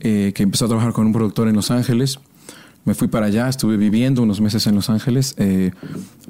eh, 0.00 0.32
que 0.34 0.42
empezó 0.42 0.66
a 0.66 0.68
trabajar 0.68 0.92
con 0.92 1.06
un 1.06 1.12
productor 1.12 1.48
en 1.48 1.56
Los 1.56 1.70
Ángeles 1.70 2.18
me 2.86 2.94
fui 2.94 3.08
para 3.08 3.26
allá, 3.26 3.48
estuve 3.48 3.76
viviendo 3.76 4.22
unos 4.22 4.40
meses 4.40 4.66
en 4.68 4.76
Los 4.76 4.88
Ángeles, 4.90 5.34
eh, 5.38 5.72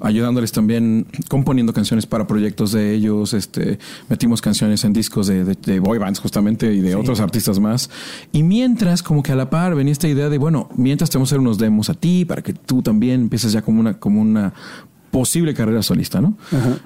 ayudándoles 0.01 0.53
también, 0.53 1.07
componiendo 1.29 1.75
canciones 1.75 2.07
para 2.07 2.27
proyectos 2.27 2.73
de 2.73 2.95
ellos, 2.95 3.35
este, 3.35 3.79
metimos 4.09 4.41
canciones 4.41 4.83
en 4.85 4.95
discos 4.95 5.27
de, 5.27 5.45
de, 5.45 5.81
boy 5.81 5.99
bands 5.99 6.19
justamente 6.19 6.73
y 6.73 6.81
de 6.81 6.95
otros 6.95 7.21
artistas 7.21 7.61
más. 7.61 7.91
Y 8.33 8.43
mientras, 8.43 9.03
como 9.03 9.23
que 9.23 9.33
a 9.33 9.37
la 9.37 9.51
par 9.51 9.75
venía 9.75 9.93
esta 9.93 10.09
idea 10.09 10.31
de, 10.31 10.39
bueno, 10.39 10.71
mientras 10.77 11.11
te 11.11 11.19
vamos 11.19 11.29
a 11.29 11.35
hacer 11.35 11.41
unos 11.41 11.59
demos 11.59 11.91
a 11.91 11.95
ti 11.95 12.25
para 12.25 12.41
que 12.43 12.55
tú 12.55 12.83
también 12.83 13.21
empieces 13.21 13.53
ya 13.53 13.61
como 13.61 13.79
una, 13.79 13.99
como 13.99 14.23
una 14.23 14.55
posible 15.11 15.53
carrera 15.53 15.83
solista, 15.83 16.23
¿no? 16.23 16.39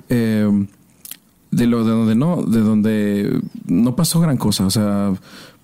Eh, 0.08 0.66
de 1.52 1.66
lo 1.66 1.84
de 1.84 1.90
donde 1.90 2.14
no, 2.14 2.42
de 2.42 2.60
donde 2.60 3.40
no 3.66 3.96
pasó 3.96 4.20
gran 4.20 4.36
cosa, 4.36 4.66
o 4.66 4.70
sea, 4.70 5.12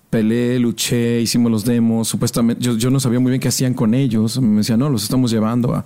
peleé, 0.09 0.59
luché, 0.59 1.21
hicimos 1.21 1.51
los 1.51 1.65
demos, 1.65 2.07
supuestamente 2.07 2.61
yo, 2.61 2.77
yo 2.77 2.89
no 2.89 2.99
sabía 2.99 3.19
muy 3.19 3.31
bien 3.31 3.41
qué 3.41 3.49
hacían 3.49 3.73
con 3.73 3.93
ellos, 3.93 4.39
me 4.41 4.57
decían, 4.57 4.79
no, 4.79 4.89
los 4.89 5.03
estamos 5.03 5.31
llevando 5.31 5.75
a, 5.75 5.85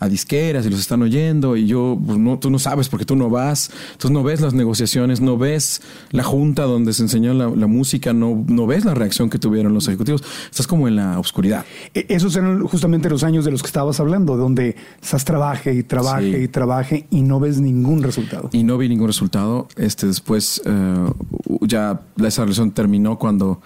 a 0.00 0.08
disqueras 0.08 0.66
y 0.66 0.70
los 0.70 0.80
están 0.80 1.02
oyendo 1.02 1.56
y 1.56 1.66
yo, 1.66 1.98
pues 2.04 2.18
no, 2.18 2.38
tú 2.38 2.50
no 2.50 2.58
sabes 2.58 2.88
porque 2.88 3.04
tú 3.04 3.16
no 3.16 3.28
vas, 3.28 3.70
entonces 3.92 4.10
no 4.10 4.22
ves 4.22 4.40
las 4.40 4.54
negociaciones, 4.54 5.20
no 5.20 5.36
ves 5.36 5.82
la 6.10 6.24
junta 6.24 6.62
donde 6.62 6.94
se 6.94 7.02
enseñó 7.02 7.34
la, 7.34 7.66
música, 7.66 8.14
no, 8.14 8.42
no 8.46 8.66
ves 8.66 8.86
la 8.86 8.94
reacción 8.94 9.28
que 9.28 9.38
tuvieron 9.38 9.74
los 9.74 9.86
ejecutivos, 9.88 10.24
estás 10.50 10.66
como 10.66 10.88
en 10.88 10.96
la 10.96 11.18
oscuridad. 11.18 11.66
E, 11.94 12.06
esos 12.08 12.34
eran 12.34 12.66
justamente 12.66 13.10
los 13.10 13.22
años 13.22 13.44
de 13.44 13.50
los 13.50 13.62
que 13.62 13.66
estabas 13.66 14.00
hablando, 14.00 14.38
donde 14.38 14.74
estás 15.02 15.24
trabaje 15.26 15.74
y 15.74 15.82
trabaje 15.82 16.42
y 16.42 16.48
trabaje 16.48 17.06
y 17.10 17.20
no 17.20 17.38
ves 17.38 17.60
ningún 17.60 18.02
resultado. 18.02 18.48
Y 18.52 18.62
no 18.62 18.78
vi 18.78 18.88
ningún 18.88 19.06
resultado. 19.06 19.68
Este 19.76 20.06
después 20.06 20.62
eh, 20.64 21.12
ya 21.60 22.00
esa 22.24 22.42
relación 22.42 22.70
terminó 22.70 23.18
cuando 23.18 23.60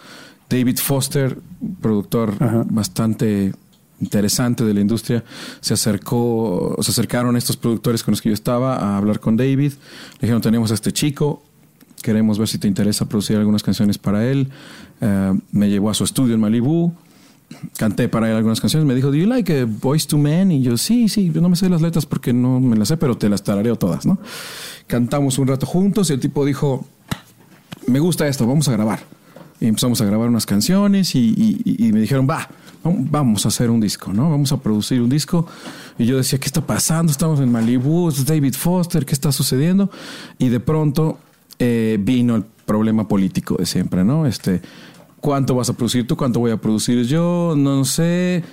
David 0.50 0.78
Foster, 0.78 1.38
productor 1.80 2.34
bastante 2.70 3.52
interesante 4.04 4.64
de 4.64 4.74
la 4.74 4.80
industria, 4.80 5.24
se 5.60 5.74
acercó, 5.74 6.76
se 6.80 6.90
acercaron 6.90 7.36
estos 7.36 7.56
productores 7.56 8.02
con 8.02 8.12
los 8.12 8.20
que 8.20 8.28
yo 8.28 8.34
estaba 8.34 8.76
a 8.76 8.98
hablar 8.98 9.18
con 9.18 9.36
David. 9.36 9.72
Le 9.72 10.20
dijeron, 10.20 10.42
tenemos 10.42 10.70
a 10.70 10.74
este 10.74 10.92
chico, 10.92 11.42
queremos 12.02 12.38
ver 12.38 12.48
si 12.48 12.58
te 12.58 12.68
interesa 12.68 13.08
producir 13.08 13.36
algunas 13.36 13.62
canciones 13.62 13.98
para 13.98 14.28
él. 14.30 14.48
Eh, 15.00 15.32
me 15.52 15.70
llevó 15.70 15.90
a 15.90 15.94
su 15.94 16.04
estudio 16.04 16.34
en 16.34 16.40
Malibu, 16.40 16.92
canté 17.76 18.08
para 18.08 18.30
él 18.30 18.36
algunas 18.36 18.60
canciones. 18.60 18.86
Me 18.86 18.94
dijo, 18.94 19.08
¿Do 19.08 19.16
you 19.16 19.26
like 19.26 19.60
a 19.60 19.64
Voice 19.64 20.06
to 20.06 20.18
Man? 20.18 20.52
Y 20.52 20.62
yo, 20.62 20.76
sí, 20.76 21.08
sí, 21.08 21.32
yo 21.32 21.40
no 21.40 21.48
me 21.48 21.56
sé 21.56 21.68
las 21.68 21.80
letras 21.80 22.04
porque 22.06 22.32
no 22.32 22.60
me 22.60 22.76
las 22.76 22.88
sé, 22.88 22.96
pero 22.96 23.16
te 23.16 23.28
las 23.28 23.42
tarareo 23.42 23.76
todas, 23.76 24.06
¿no? 24.06 24.18
Cantamos 24.86 25.38
un 25.38 25.48
rato 25.48 25.66
juntos 25.66 26.10
y 26.10 26.12
el 26.12 26.20
tipo 26.20 26.44
dijo, 26.44 26.86
me 27.86 27.98
gusta 28.00 28.28
esto, 28.28 28.46
vamos 28.46 28.68
a 28.68 28.72
grabar. 28.72 29.00
Y 29.60 29.66
empezamos 29.66 30.00
a 30.02 30.04
grabar 30.04 30.28
unas 30.28 30.44
canciones 30.44 31.14
y 31.14 31.90
me 31.92 32.00
dijeron, 32.00 32.28
va 32.28 32.48
vamos 32.84 33.44
a 33.44 33.48
hacer 33.48 33.70
un 33.70 33.80
disco, 33.80 34.12
¿no? 34.12 34.30
Vamos 34.30 34.52
a 34.52 34.58
producir 34.58 35.00
un 35.00 35.08
disco. 35.08 35.46
Y 35.98 36.06
yo 36.06 36.16
decía, 36.16 36.38
¿qué 36.38 36.46
está 36.46 36.60
pasando? 36.60 37.10
Estamos 37.10 37.40
en 37.40 37.50
Malibu, 37.50 38.10
David 38.26 38.54
Foster, 38.54 39.06
¿qué 39.06 39.14
está 39.14 39.32
sucediendo? 39.32 39.90
Y 40.38 40.48
de 40.48 40.60
pronto 40.60 41.18
eh, 41.58 41.98
vino 42.00 42.36
el 42.36 42.44
problema 42.44 43.08
político 43.08 43.56
de 43.56 43.66
siempre, 43.66 44.04
¿no? 44.04 44.26
Este, 44.26 44.60
¿cuánto 45.20 45.54
vas 45.54 45.70
a 45.70 45.72
producir 45.72 46.06
tú? 46.06 46.16
¿Cuánto 46.16 46.40
voy 46.40 46.50
a 46.50 46.58
producir 46.58 47.04
yo? 47.06 47.54
No 47.56 47.84
sé. 47.84 48.44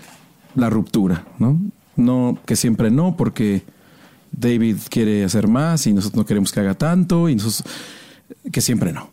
La 0.56 0.70
ruptura, 0.70 1.26
¿no? 1.39 1.60
No, 1.96 2.38
que 2.46 2.56
siempre 2.56 2.91
no, 2.91 3.15
porque 3.15 3.63
David 4.32 4.78
quiere 4.89 5.24
hacer 5.24 5.48
más 5.48 5.88
y 5.88 5.94
nosotros 5.94 6.17
no 6.17 6.26
queremos 6.26 6.52
que 6.52 6.60
haga 6.60 6.74
tanto 6.74 7.30
y 7.30 7.36
nosotros 7.36 7.63
que 8.52 8.62
siempre 8.62 8.91
no 8.91 9.11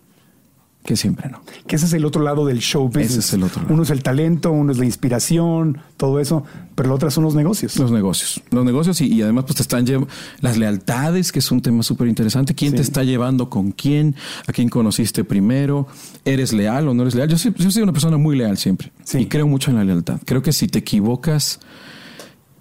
que 0.85 0.97
siempre 0.97 1.29
no. 1.29 1.43
Que 1.67 1.77
ese 1.77 1.87
es 1.87 1.93
el 1.93 2.05
otro 2.05 2.23
lado 2.23 2.47
del 2.47 2.61
show 2.61 2.87
business. 2.89 3.11
Ese 3.11 3.19
es 3.21 3.33
el 3.35 3.43
otro 3.43 3.63
lado. 3.63 3.75
Uno 3.75 3.83
es 3.83 3.91
el 3.91 4.03
talento, 4.03 4.51
uno 4.53 4.73
es 4.73 4.79
la 4.79 4.87
inspiración, 4.87 5.79
todo 5.99 6.19
eso, 6.19 6.45
pero 6.75 6.89
lo 6.89 6.95
otro 6.95 7.11
son 7.11 7.25
los 7.25 7.35
negocios. 7.35 7.77
Los 7.77 7.91
negocios. 7.91 8.41
Los 8.51 8.65
negocios 8.65 9.01
y, 9.01 9.21
además 9.21 9.45
pues 9.45 9.57
te 9.57 9.63
están 9.63 9.85
llevando 9.85 10.09
las 10.41 10.57
lealtades, 10.57 11.31
que 11.31 11.41
es 11.41 11.53
un 11.53 11.61
tema 11.61 11.83
súper 11.83 12.09
interesante. 12.09 12.55
¿Quién 12.55 12.75
te 12.75 12.81
está 12.81 13.05
llevando 13.05 13.51
con 13.51 13.73
quién? 13.73 14.17
¿A 14.47 14.53
quién 14.53 14.69
conociste 14.69 15.25
primero? 15.25 15.87
¿Eres 16.25 16.53
leal 16.53 16.89
o 16.89 16.95
no 16.95 17.03
eres 17.03 17.15
leal? 17.15 17.29
Yo 17.29 17.37
soy, 17.37 17.53
yo 17.59 17.71
soy 17.71 17.83
una 17.83 17.93
persona 17.93 18.17
muy 18.17 18.37
leal 18.37 18.57
siempre 18.57 18.91
y 19.13 19.27
creo 19.27 19.47
mucho 19.47 19.71
en 19.71 19.77
la 19.77 19.85
lealtad. 19.85 20.21
Creo 20.25 20.43
que 20.43 20.53
si 20.53 20.69
te 20.69 20.79
equivocas 20.79 21.61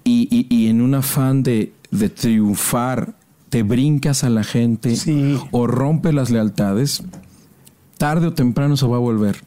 y, 0.03 0.47
y, 0.49 0.67
en 0.67 0.81
un 0.81 0.95
afán 0.95 1.43
de, 1.43 1.73
de 1.91 2.09
triunfar 2.09 3.15
te 3.49 3.63
brincas 3.63 4.23
a 4.23 4.29
la 4.29 4.43
gente 4.43 4.95
o 5.51 5.67
rompes 5.67 6.13
las 6.13 6.29
lealtades, 6.29 7.03
tarde 7.97 8.27
o 8.27 8.33
temprano 8.33 8.77
se 8.77 8.87
va 8.87 8.97
a 8.97 8.99
volver. 8.99 9.37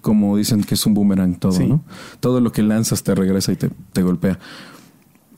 Como 0.00 0.36
dicen 0.36 0.62
que 0.62 0.74
es 0.74 0.86
un 0.86 0.94
boomerang 0.94 1.38
todo, 1.38 1.58
¿no? 1.60 1.82
Todo 2.20 2.40
lo 2.40 2.52
que 2.52 2.62
lanzas 2.62 3.02
te 3.02 3.14
regresa 3.14 3.52
y 3.52 3.56
te, 3.56 4.02
golpea. 4.02 4.38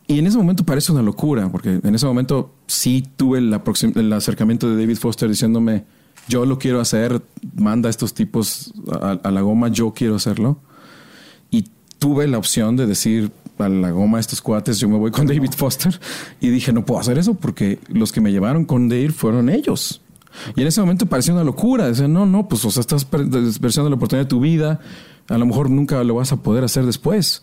Y 0.07 0.19
en 0.19 0.27
ese 0.27 0.37
momento 0.37 0.65
parece 0.65 0.93
una 0.93 1.03
locura, 1.03 1.49
porque 1.51 1.81
en 1.83 1.95
ese 1.95 2.05
momento 2.05 2.53
sí 2.67 3.05
tuve 3.17 3.39
el, 3.39 4.13
acercamiento 4.13 4.69
de 4.69 4.81
David 4.81 4.99
Foster 4.99 5.29
diciéndome, 5.29 5.85
yo 6.29 6.45
lo 6.45 6.59
quiero 6.59 6.81
hacer, 6.81 7.23
manda 7.55 7.89
a 7.89 7.91
estos 7.91 8.13
tipos 8.13 8.75
a, 9.01 9.31
la 9.31 9.41
goma, 9.41 9.69
yo 9.69 9.93
quiero 9.95 10.17
hacerlo. 10.17 10.59
Y 11.51 11.65
tuve 11.99 12.29
la 12.29 12.39
opción 12.39 12.77
de 12.77 12.87
decir 12.87 13.33
a 13.59 13.69
la 13.69 13.91
goma 13.91 14.19
a 14.19 14.21
estos 14.21 14.41
cuates, 14.41 14.79
yo 14.79 14.89
me 14.89 14.99
voy 14.99 15.11
con 15.11 15.27
David 15.27 15.53
Foster. 15.57 15.99
Y 16.41 16.51
dije, 16.51 16.73
no 16.73 16.85
puedo 16.85 17.01
hacer 17.01 17.17
eso 17.17 17.35
porque 17.35 17.79
los 17.89 18.13
que 18.13 18.21
me 18.21 18.31
llevaron 18.31 18.65
con 18.65 18.89
Dave 18.89 19.11
fueron 19.11 19.49
ellos. 19.49 20.03
Y 20.57 20.63
en 20.63 20.67
ese 20.67 20.81
momento 20.81 21.07
parecía 21.07 21.35
una 21.35 21.45
locura. 21.45 21.87
Decía, 21.87 22.09
no, 22.09 22.27
no, 22.27 22.49
pues, 22.49 22.65
o 22.65 22.71
sea, 22.71 22.81
estás 22.81 23.07
desperdiciando 23.11 23.91
la 23.91 23.97
oportunidad 23.97 24.25
de 24.25 24.29
tu 24.29 24.41
vida. 24.41 24.81
A 25.29 25.39
lo 25.39 25.47
mejor 25.47 25.71
nunca 25.71 26.03
lo 26.05 26.15
vas 26.15 26.33
a 26.33 26.37
poder 26.37 26.65
hacer 26.65 26.87
después. 26.87 27.43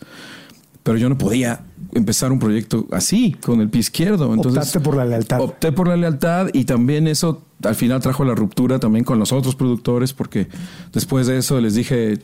Pero 0.82 0.98
yo 0.98 1.08
no 1.08 1.18
podía 1.18 1.64
empezar 1.92 2.32
un 2.32 2.38
proyecto 2.38 2.86
así, 2.92 3.32
con 3.32 3.60
el 3.60 3.68
pie 3.68 3.80
izquierdo. 3.80 4.32
Entonces, 4.32 4.58
Optaste 4.58 4.80
por 4.80 4.96
la 4.96 5.04
lealtad. 5.04 5.40
Opté 5.40 5.72
por 5.72 5.88
la 5.88 5.96
lealtad 5.96 6.48
y 6.52 6.64
también 6.64 7.06
eso 7.06 7.42
al 7.62 7.74
final 7.74 8.00
trajo 8.00 8.24
la 8.24 8.34
ruptura 8.34 8.78
también 8.78 9.04
con 9.04 9.18
los 9.18 9.32
otros 9.32 9.54
productores, 9.54 10.12
porque 10.12 10.48
después 10.92 11.26
de 11.26 11.38
eso 11.38 11.60
les 11.60 11.74
dije, 11.74 12.20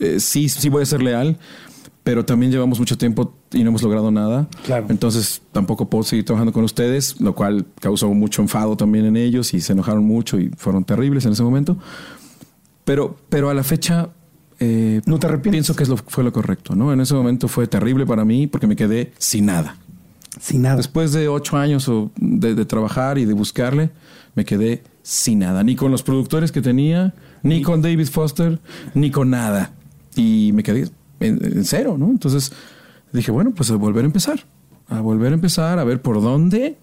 eh, 0.00 0.20
sí, 0.20 0.48
sí 0.48 0.68
voy 0.68 0.82
a 0.82 0.86
ser 0.86 1.02
leal, 1.02 1.38
pero 2.06 2.24
también 2.24 2.52
llevamos 2.52 2.78
mucho 2.78 2.96
tiempo 2.96 3.34
y 3.52 3.64
no 3.64 3.70
hemos 3.70 3.82
logrado 3.82 4.12
nada. 4.12 4.46
Claro. 4.64 4.86
Entonces 4.90 5.42
tampoco 5.50 5.90
puedo 5.90 6.04
seguir 6.04 6.24
trabajando 6.24 6.52
con 6.52 6.62
ustedes, 6.62 7.20
lo 7.20 7.34
cual 7.34 7.66
causó 7.80 8.14
mucho 8.14 8.42
enfado 8.42 8.76
también 8.76 9.06
en 9.06 9.16
ellos 9.16 9.52
y 9.54 9.60
se 9.60 9.72
enojaron 9.72 10.04
mucho 10.04 10.38
y 10.38 10.50
fueron 10.56 10.84
terribles 10.84 11.26
en 11.26 11.32
ese 11.32 11.42
momento. 11.42 11.76
Pero, 12.84 13.16
pero 13.28 13.50
a 13.50 13.54
la 13.54 13.64
fecha 13.64 14.10
eh, 14.60 15.00
no 15.04 15.18
te 15.18 15.26
arrepientes. 15.26 15.50
Pienso 15.50 15.74
que 15.74 15.82
es 15.82 15.88
lo, 15.88 15.96
fue 15.96 16.22
lo 16.22 16.32
correcto, 16.32 16.76
¿no? 16.76 16.92
En 16.92 17.00
ese 17.00 17.12
momento 17.12 17.48
fue 17.48 17.66
terrible 17.66 18.06
para 18.06 18.24
mí 18.24 18.46
porque 18.46 18.68
me 18.68 18.76
quedé 18.76 19.12
sin 19.18 19.46
nada. 19.46 19.76
Sin 20.40 20.62
nada. 20.62 20.76
Después 20.76 21.12
de 21.12 21.26
ocho 21.26 21.56
años 21.56 21.90
de, 22.20 22.54
de 22.54 22.64
trabajar 22.66 23.18
y 23.18 23.24
de 23.24 23.34
buscarle, 23.34 23.90
me 24.36 24.44
quedé 24.44 24.84
sin 25.02 25.40
nada. 25.40 25.64
Ni 25.64 25.74
con 25.74 25.90
los 25.90 26.04
productores 26.04 26.52
que 26.52 26.62
tenía, 26.62 27.14
ni 27.42 27.62
con 27.62 27.82
David 27.82 28.06
Foster, 28.06 28.60
ni 28.94 29.10
con 29.10 29.30
nada. 29.30 29.72
Y 30.14 30.52
me 30.54 30.62
quedé 30.62 30.88
en, 31.20 31.64
cero, 31.64 31.96
¿no? 31.98 32.06
Entonces 32.06 32.52
dije, 33.12 33.30
bueno, 33.30 33.52
pues 33.52 33.70
a 33.70 33.76
volver 33.76 34.04
a 34.04 34.06
empezar, 34.06 34.40
a 34.88 35.00
volver 35.00 35.32
a 35.32 35.34
empezar, 35.34 35.78
a 35.78 35.84
ver 35.84 36.02
por 36.02 36.20
dónde 36.22 36.78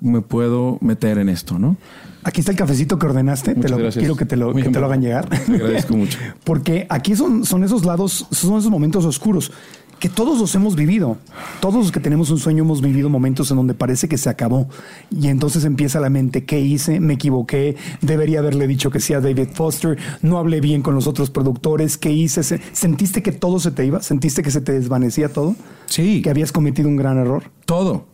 me 0.00 0.20
puedo 0.20 0.78
meter 0.80 1.18
en 1.18 1.28
esto, 1.28 1.58
¿no? 1.58 1.76
Aquí 2.24 2.40
está 2.40 2.50
el 2.50 2.58
cafecito 2.58 2.98
que 2.98 3.06
ordenaste. 3.06 3.54
te 3.54 3.68
lo, 3.68 3.90
quiero 3.90 4.16
que 4.16 4.26
te 4.26 4.36
lo, 4.36 4.52
que 4.52 4.68
te 4.68 4.80
lo 4.80 4.86
hagan 4.86 5.00
llegar. 5.00 5.28
Te 5.28 5.54
agradezco 5.54 5.96
mucho. 5.96 6.18
Porque 6.44 6.86
aquí 6.88 7.14
son, 7.14 7.44
son 7.44 7.62
esos 7.62 7.84
lados, 7.84 8.26
son 8.32 8.58
esos 8.58 8.70
momentos 8.70 9.04
oscuros 9.04 9.52
que 9.98 10.08
todos 10.10 10.38
los 10.38 10.54
hemos 10.54 10.76
vivido. 10.76 11.16
Todos 11.60 11.76
los 11.76 11.90
que 11.92 12.00
tenemos 12.00 12.30
un 12.30 12.38
sueño 12.38 12.64
hemos 12.64 12.82
vivido 12.82 13.08
momentos 13.08 13.50
en 13.50 13.56
donde 13.56 13.72
parece 13.74 14.08
que 14.08 14.18
se 14.18 14.28
acabó. 14.28 14.68
Y 15.10 15.28
entonces 15.28 15.64
empieza 15.64 16.00
la 16.00 16.10
mente, 16.10 16.44
¿qué 16.44 16.60
hice? 16.60 17.00
Me 17.00 17.14
equivoqué, 17.14 17.76
debería 18.02 18.40
haberle 18.40 18.66
dicho 18.66 18.90
que 18.90 19.00
sí 19.00 19.14
a 19.14 19.20
David 19.20 19.48
Foster, 19.54 19.96
no 20.22 20.36
hablé 20.38 20.60
bien 20.60 20.82
con 20.82 20.94
los 20.94 21.06
otros 21.06 21.30
productores, 21.30 21.96
¿qué 21.96 22.12
hice? 22.12 22.42
Se- 22.42 22.60
¿Sentiste 22.72 23.22
que 23.22 23.32
todo 23.32 23.58
se 23.58 23.70
te 23.70 23.86
iba? 23.86 24.02
¿Sentiste 24.02 24.42
que 24.42 24.50
se 24.50 24.60
te 24.60 24.72
desvanecía 24.72 25.32
todo? 25.32 25.56
Sí. 25.86 26.20
¿Que 26.22 26.30
habías 26.30 26.52
cometido 26.52 26.88
un 26.88 26.96
gran 26.96 27.16
error? 27.18 27.44
Todo, 27.64 28.06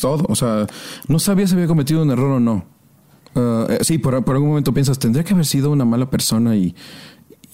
todo. 0.00 0.24
O 0.28 0.34
sea, 0.34 0.66
no 1.08 1.18
sabía 1.18 1.46
si 1.46 1.54
había 1.54 1.66
cometido 1.66 2.02
un 2.02 2.10
error 2.10 2.30
o 2.32 2.40
no. 2.40 2.64
Ah, 3.34 3.66
eh, 3.68 3.78
sí, 3.82 3.98
por, 3.98 4.24
por 4.24 4.34
algún 4.34 4.48
momento 4.48 4.72
piensas, 4.72 4.98
tendría 4.98 5.22
que 5.24 5.34
haber 5.34 5.44
sido 5.44 5.70
una 5.70 5.84
mala 5.84 6.08
persona 6.08 6.56
y, 6.56 6.74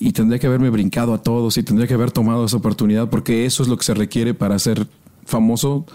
y 0.01 0.12
tendría 0.12 0.38
que 0.38 0.47
haberme 0.47 0.70
brincado 0.70 1.14
a 1.14 1.22
todos 1.22 1.57
y 1.57 1.62
tendría 1.62 1.86
que 1.86 1.95
haber 1.95 2.11
tomado 2.11 2.45
esa 2.45 2.57
oportunidad 2.57 3.09
porque 3.09 3.47
eso 3.47 3.62
es 3.62 3.68
lo 3.68 3.76
que 3.76 3.84
se 3.84 3.95
requiere 3.95 4.34
para 4.34 4.59
ser 4.59 4.86
famoso, 5.24 5.86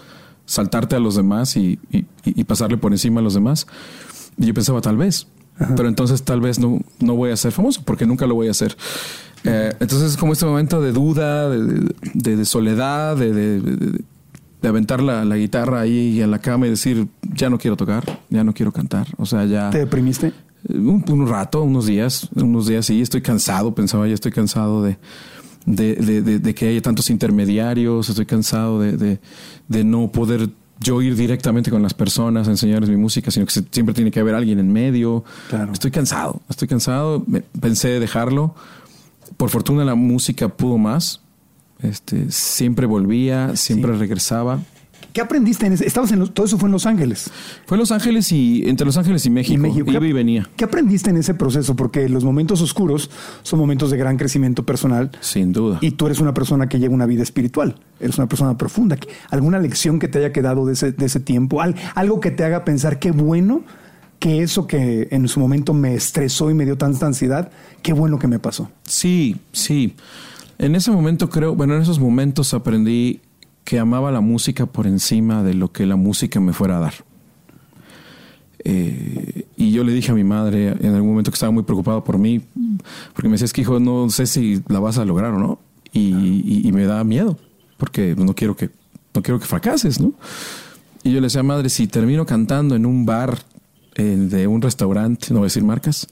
saltarte 0.46 0.96
a 0.96 0.98
los 1.00 1.14
demás 1.16 1.56
y, 1.56 1.78
y- 1.92 2.06
y 2.24 2.44
pasarle 2.44 2.76
por 2.78 2.92
encima 2.92 3.20
a 3.20 3.22
los 3.22 3.34
demás. 3.34 3.66
Y 4.38 4.46
yo 4.46 4.54
pensaba, 4.54 4.80
tal 4.80 4.96
vez. 4.96 5.26
Pero 5.76 5.88
entonces 5.88 6.22
tal 6.22 6.40
vez 6.40 6.58
no, 6.58 6.80
no 7.00 7.14
voy 7.16 7.30
a 7.30 7.36
ser 7.36 7.52
famoso 7.52 7.82
porque 7.84 8.06
nunca 8.06 8.26
lo 8.26 8.34
voy 8.34 8.48
a 8.48 8.52
hacer. 8.52 8.74
Eh, 9.44 9.74
entonces 9.78 10.12
es 10.12 10.16
como 10.16 10.32
este 10.32 10.46
momento 10.46 10.80
de 10.80 10.92
duda, 10.92 11.50
de, 11.50 11.92
de- 12.14 12.36
de 12.36 12.44
soledad, 12.46 13.16
de, 13.16 13.32
de- 13.32 13.60
de- 13.60 14.00
de 14.62 14.68
aventar 14.68 15.02
la, 15.02 15.24
la 15.24 15.36
guitarra 15.36 15.80
ahí 15.80 16.20
en 16.22 16.30
la 16.30 16.38
cama 16.38 16.66
y 16.66 16.70
decir, 16.70 17.08
ya 17.34 17.48
no 17.50 17.58
quiero 17.58 17.76
tocar, 17.76 18.20
ya 18.30 18.42
no 18.44 18.52
quiero 18.54 18.72
cantar. 18.72 19.06
O 19.18 19.24
sea, 19.26 19.44
ya... 19.46 19.70
¿Te 19.70 19.78
deprimiste? 19.78 20.32
Un, 20.68 21.04
un 21.08 21.26
rato, 21.28 21.62
unos 21.62 21.86
días, 21.86 22.28
unos 22.34 22.66
días 22.66 22.86
sí, 22.86 23.00
estoy 23.00 23.22
cansado, 23.22 23.74
pensaba 23.74 24.06
ya 24.06 24.14
estoy 24.14 24.32
cansado 24.32 24.82
de, 24.82 24.96
de, 25.66 25.94
de- 26.38 26.54
que 26.54 26.68
haya 26.68 26.82
tantos 26.82 27.10
intermediarios, 27.10 28.08
estoy 28.08 28.26
cansado 28.26 28.80
de, 28.80 29.18
no 29.84 30.10
poder 30.12 30.50
yo 30.82 31.02
ir 31.02 31.14
directamente 31.14 31.70
con 31.70 31.82
las 31.82 31.92
personas 31.94 32.48
a 32.48 32.50
enseñarles 32.52 32.88
mi 32.90 32.96
música, 32.96 33.30
sino 33.30 33.44
que 33.46 33.52
siempre 33.70 33.94
tiene 33.94 34.10
que 34.10 34.20
haber 34.20 34.34
alguien 34.34 34.58
en 34.58 34.72
medio. 34.72 35.24
Claro. 35.48 35.72
Estoy 35.72 35.90
cansado, 35.90 36.40
estoy 36.48 36.68
cansado, 36.68 37.24
pensé 37.60 38.00
dejarlo. 38.00 38.54
Por 39.36 39.50
fortuna 39.50 39.84
la 39.84 39.94
música 39.94 40.48
pudo 40.48 40.78
más. 40.78 41.20
Este, 41.82 42.30
siempre 42.30 42.86
volvía, 42.86 43.56
siempre 43.56 43.92
regresaba. 43.96 44.60
¿Qué 45.12 45.20
aprendiste 45.20 45.66
en 45.66 45.72
ese? 45.72 45.86
Estabas 45.86 46.12
en 46.12 46.20
los- 46.20 46.32
todo 46.32 46.46
eso 46.46 46.56
fue 46.58 46.68
en 46.68 46.72
Los 46.72 46.86
Ángeles. 46.86 47.30
Fue 47.66 47.76
Los 47.76 47.90
Ángeles 47.90 48.30
y 48.32 48.68
entre 48.68 48.86
Los 48.86 48.96
Ángeles 48.96 49.24
y 49.26 49.30
México. 49.30 49.54
Y 49.54 49.58
México. 49.58 49.90
Iba 49.90 50.00
¿Qué- 50.00 50.08
y 50.08 50.12
venía. 50.12 50.48
¿Qué 50.56 50.64
aprendiste 50.64 51.10
en 51.10 51.16
ese 51.16 51.34
proceso? 51.34 51.74
Porque 51.76 52.08
los 52.08 52.24
momentos 52.24 52.60
oscuros 52.62 53.10
son 53.42 53.58
momentos 53.58 53.90
de 53.90 53.96
gran 53.96 54.16
crecimiento 54.16 54.64
personal. 54.64 55.10
Sin 55.20 55.52
duda. 55.52 55.78
Y 55.80 55.92
tú 55.92 56.06
eres 56.06 56.20
una 56.20 56.32
persona 56.34 56.68
que 56.68 56.78
lleva 56.78 56.94
una 56.94 57.06
vida 57.06 57.22
espiritual. 57.22 57.76
Eres 57.98 58.18
una 58.18 58.28
persona 58.28 58.56
profunda. 58.56 58.96
¿Alguna 59.30 59.58
lección 59.58 59.98
que 59.98 60.08
te 60.08 60.18
haya 60.18 60.32
quedado 60.32 60.64
de 60.66 60.72
ese, 60.74 60.92
de 60.92 61.06
ese 61.06 61.20
tiempo? 61.20 61.60
Al- 61.60 61.74
algo 61.94 62.20
que 62.20 62.30
te 62.30 62.44
haga 62.44 62.64
pensar 62.64 62.98
qué 62.98 63.10
bueno 63.10 63.62
que 64.18 64.42
eso 64.42 64.66
que 64.66 65.08
en 65.12 65.26
su 65.28 65.40
momento 65.40 65.72
me 65.72 65.94
estresó 65.94 66.50
y 66.50 66.54
me 66.54 66.66
dio 66.66 66.76
tanta 66.76 67.06
ansiedad, 67.06 67.50
qué 67.82 67.94
bueno 67.94 68.18
que 68.18 68.26
me 68.28 68.38
pasó. 68.38 68.70
Sí, 68.84 69.36
sí. 69.52 69.94
En 70.58 70.74
ese 70.74 70.90
momento 70.90 71.30
creo, 71.30 71.54
bueno, 71.54 71.74
en 71.74 71.80
esos 71.80 71.98
momentos 71.98 72.52
aprendí 72.52 73.20
que 73.70 73.78
amaba 73.78 74.10
la 74.10 74.20
música 74.20 74.66
por 74.66 74.88
encima 74.88 75.44
de 75.44 75.54
lo 75.54 75.70
que 75.70 75.86
la 75.86 75.94
música 75.94 76.40
me 76.40 76.52
fuera 76.52 76.78
a 76.78 76.80
dar. 76.80 76.94
Eh, 78.64 79.46
y 79.56 79.70
yo 79.70 79.84
le 79.84 79.92
dije 79.92 80.10
a 80.10 80.14
mi 80.16 80.24
madre 80.24 80.70
en 80.80 80.92
algún 80.92 81.10
momento 81.10 81.30
que 81.30 81.36
estaba 81.36 81.52
muy 81.52 81.62
preocupado 81.62 82.02
por 82.02 82.18
mí, 82.18 82.40
porque 83.14 83.28
me 83.28 83.34
decía, 83.34 83.44
es 83.44 83.52
que 83.52 83.60
hijo, 83.60 83.78
no 83.78 84.10
sé 84.10 84.26
si 84.26 84.60
la 84.66 84.80
vas 84.80 84.98
a 84.98 85.04
lograr 85.04 85.32
o 85.34 85.38
no. 85.38 85.60
Y, 85.92 86.00
y- 86.00 86.62
y 86.68 86.72
me 86.72 86.84
da 86.84 87.04
miedo, 87.04 87.38
porque 87.76 88.16
no 88.18 88.34
quiero 88.34 88.56
que, 88.56 88.70
no 89.14 89.22
quiero 89.22 89.38
que 89.38 89.46
fracases, 89.46 90.00
¿no? 90.00 90.14
Y 91.04 91.12
yo 91.12 91.20
le 91.20 91.26
decía, 91.26 91.44
madre, 91.44 91.68
si 91.68 91.86
termino 91.86 92.26
cantando 92.26 92.74
en 92.74 92.86
un 92.86 93.06
bar 93.06 93.38
de 93.94 94.46
un 94.48 94.62
restaurante, 94.62 95.28
no 95.30 95.36
voy 95.36 95.44
a 95.44 95.46
decir 95.46 95.62
marcas, 95.62 96.08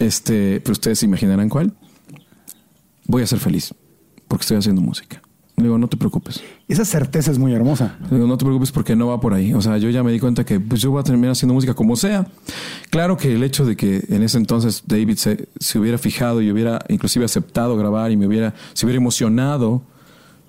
este, 0.00 0.60
pero 0.60 0.72
ustedes 0.72 0.98
se 0.98 1.06
imaginarán 1.06 1.48
cuál, 1.48 1.72
voy 3.06 3.22
a 3.22 3.26
ser 3.26 3.38
feliz, 3.38 3.72
porque 4.28 4.42
estoy 4.42 4.58
haciendo 4.58 4.82
música. 4.82 5.22
Le 5.56 5.64
digo, 5.64 5.78
no 5.78 5.86
te 5.86 5.96
preocupes. 5.96 6.42
Esa 6.66 6.84
certeza 6.84 7.30
es 7.30 7.38
muy 7.38 7.52
hermosa. 7.52 7.96
Le 8.10 8.16
digo, 8.16 8.26
no 8.26 8.36
te 8.36 8.44
preocupes 8.44 8.72
porque 8.72 8.96
no 8.96 9.06
va 9.06 9.20
por 9.20 9.34
ahí. 9.34 9.54
O 9.54 9.62
sea, 9.62 9.78
yo 9.78 9.88
ya 9.88 10.02
me 10.02 10.10
di 10.10 10.18
cuenta 10.18 10.44
que 10.44 10.58
pues, 10.58 10.80
yo 10.80 10.90
voy 10.90 11.00
a 11.00 11.04
terminar 11.04 11.30
haciendo 11.30 11.54
música 11.54 11.74
como 11.74 11.94
sea. 11.94 12.26
Claro 12.90 13.16
que 13.16 13.32
el 13.32 13.42
hecho 13.44 13.64
de 13.64 13.76
que 13.76 14.04
en 14.08 14.24
ese 14.24 14.38
entonces 14.38 14.82
David 14.86 15.16
se, 15.16 15.48
se 15.60 15.78
hubiera 15.78 15.96
fijado 15.96 16.42
y 16.42 16.50
hubiera 16.50 16.84
inclusive 16.88 17.24
aceptado 17.24 17.76
grabar 17.76 18.10
y 18.10 18.16
me 18.16 18.26
hubiera, 18.26 18.52
se 18.72 18.84
hubiera 18.84 18.96
emocionado, 18.96 19.82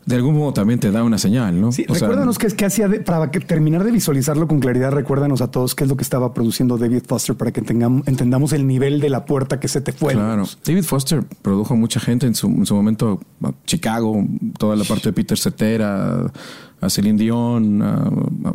de 0.06 0.16
algún 0.16 0.38
modo 0.38 0.53
también 0.53 0.80
te 0.80 0.91
da 0.91 1.03
una 1.03 1.18
señal, 1.18 1.60
¿no? 1.60 1.72
Sí, 1.72 1.84
O 1.89 1.95
sea, 1.95 2.08
recuérdanos 2.08 2.38
qué 2.38 2.47
es 2.47 2.53
que 2.53 2.66
hacía 2.66 2.88
de- 2.88 2.99
para 2.99 3.32
que 3.32 3.39
terminar 3.39 3.84
de 3.84 3.91
visualizarlo 3.91 4.47
con 4.47 4.60
claridad. 4.60 4.91
Recuérdanos 4.91 5.41
a 5.41 5.49
todos 5.49 5.74
qué 5.74 5.84
es 5.86 5.89
lo 5.89 5.97
que 5.97 6.03
estaba 6.03 6.34
produciendo 6.34 6.78
David 6.78 7.03
Foster 7.08 7.36
para 7.36 7.51
que 7.51 7.62
tengamos, 7.62 8.08
entendamos 8.08 8.53
el 8.53 8.68
nivel 8.68 8.99
de 9.01 9.10
la 9.10 9.26
puerta 9.26 9.60
que 9.60 9.68
se 9.68 9.82
te 9.82 9.91
fue. 9.93 10.14
Claro. 10.14 10.43
David 10.64 10.84
Foster 10.84 11.24
produjo 11.41 11.74
a 11.74 11.78
mucha 11.78 11.99
gente 11.99 12.28
en 12.28 12.36
su, 12.36 12.47
en 12.47 12.66
su 12.66 12.76
momento, 12.76 13.20
Chicago, 13.66 14.24
toda 14.60 14.76
la 14.76 14.84
parte 14.84 15.10
de 15.10 15.14
Peter 15.14 15.38
Cetera, 15.38 16.32
a 16.86 16.90
Celine 16.90 17.18
Dion, 17.18 17.82
a, 17.82 18.10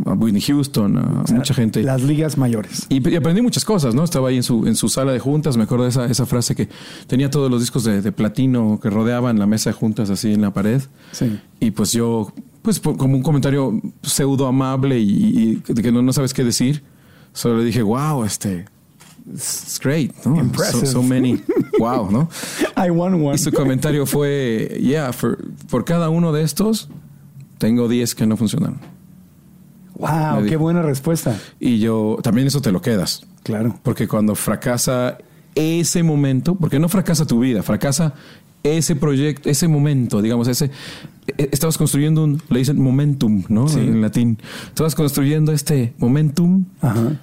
a 0.07 0.13
Whitney 0.15 0.41
Houston, 0.41 0.97
a 0.99 1.25
mucha 1.33 1.53
gente. 1.55 1.83
Las 1.83 2.03
ligas 2.03 2.39
mayores. 2.39 2.87
Y, 2.89 3.07
y 3.09 3.17
aprendí 3.17 3.43
muchas 3.43 3.65
cosas, 3.65 3.95
¿no? 3.95 4.05
Estaba 4.05 4.29
ahí 4.29 4.37
en 4.37 4.43
su, 4.43 4.67
en 4.67 4.77
su 4.77 4.89
sala 4.89 5.13
de 5.13 5.19
juntas, 5.19 5.57
me 5.57 5.65
acuerdo 5.65 5.85
de 5.85 5.91
esa, 5.91 6.07
esa 6.07 6.27
frase 6.27 6.55
que 6.55 6.69
tenía 7.07 7.31
todos 7.31 7.51
los 7.51 7.61
discos 7.61 7.85
de, 7.85 8.01
de 8.03 8.13
platino 8.13 8.79
que 8.83 8.91
rodeaban 8.91 9.39
la 9.39 9.47
mesa 9.47 9.71
de 9.71 9.75
juntas 9.75 10.11
así 10.11 10.33
en 10.33 10.41
la 10.41 10.53
pared. 10.53 10.81
Sí. 11.13 11.39
Y 11.61 11.73
pues 11.73 11.93
yo, 11.93 12.33
pues 12.63 12.81
como 12.81 13.17
un 13.17 13.23
comentario 13.23 13.81
pseudo 14.03 14.47
amable 14.47 14.99
y, 14.99 15.61
y 15.67 15.73
de 15.73 15.83
que 15.83 15.93
no, 15.93 16.03
no 16.03 16.13
sabes 16.13 16.33
qué 16.35 16.45
decir, 16.45 16.83
solo 17.33 17.59
le 17.59 17.65
dije, 17.65 17.83
wow, 17.83 18.25
este, 18.25 18.65
it's 19.33 19.79
great, 19.83 20.13
¿no? 20.25 20.35
So, 20.37 20.41
Impressive. 20.41 20.87
so 20.87 21.03
many, 21.03 21.41
wow, 21.79 22.11
¿no? 22.11 22.29
I 22.77 22.91
want 22.91 23.15
one. 23.15 23.35
Y 23.35 23.39
su 23.39 23.53
comentario 23.53 24.07
fue, 24.07 24.79
yeah, 24.83 25.13
for- 25.13 25.39
por 25.71 25.85
cada 25.85 26.09
uno 26.11 26.33
de 26.33 26.43
estos, 26.43 26.89
tengo 27.61 27.89
10 27.89 28.15
que 28.15 28.27
no 28.27 28.39
funcionaron. 28.39 28.79
Wow, 29.95 30.47
qué 30.49 30.57
buena 30.57 30.81
respuesta. 30.81 31.39
Y 31.61 31.79
yo, 31.79 32.17
también 32.23 32.47
eso 32.47 32.63
te 32.63 32.73
lo 32.73 32.81
quedas. 32.81 33.27
Claro. 33.43 33.79
Porque 33.83 34.09
cuando 34.09 34.35
fracasa 34.35 35.19
ese 35.55 36.03
momento, 36.03 36.55
porque 36.55 36.79
no 36.79 36.89
fracasa 36.89 37.27
tu 37.27 37.41
vida, 37.41 37.63
fracasa 37.63 38.15
ese 38.63 38.97
proyecto, 38.97 39.51
ese 39.51 39.69
momento, 39.69 40.23
digamos, 40.23 40.49
ese 40.49 40.71
eh, 41.27 41.49
estabas 41.53 41.77
construyendo 41.77 42.25
un, 42.25 42.43
le 42.49 42.61
dicen 42.61 42.81
momentum, 42.81 43.45
¿no? 43.49 43.69
Sí. 43.69 43.81
En 43.81 44.01
latín. 44.01 44.39
Estabas 44.69 44.95
construyendo 44.95 45.53
este 45.53 45.93
momentum 45.99 46.65
Ajá. 46.81 47.21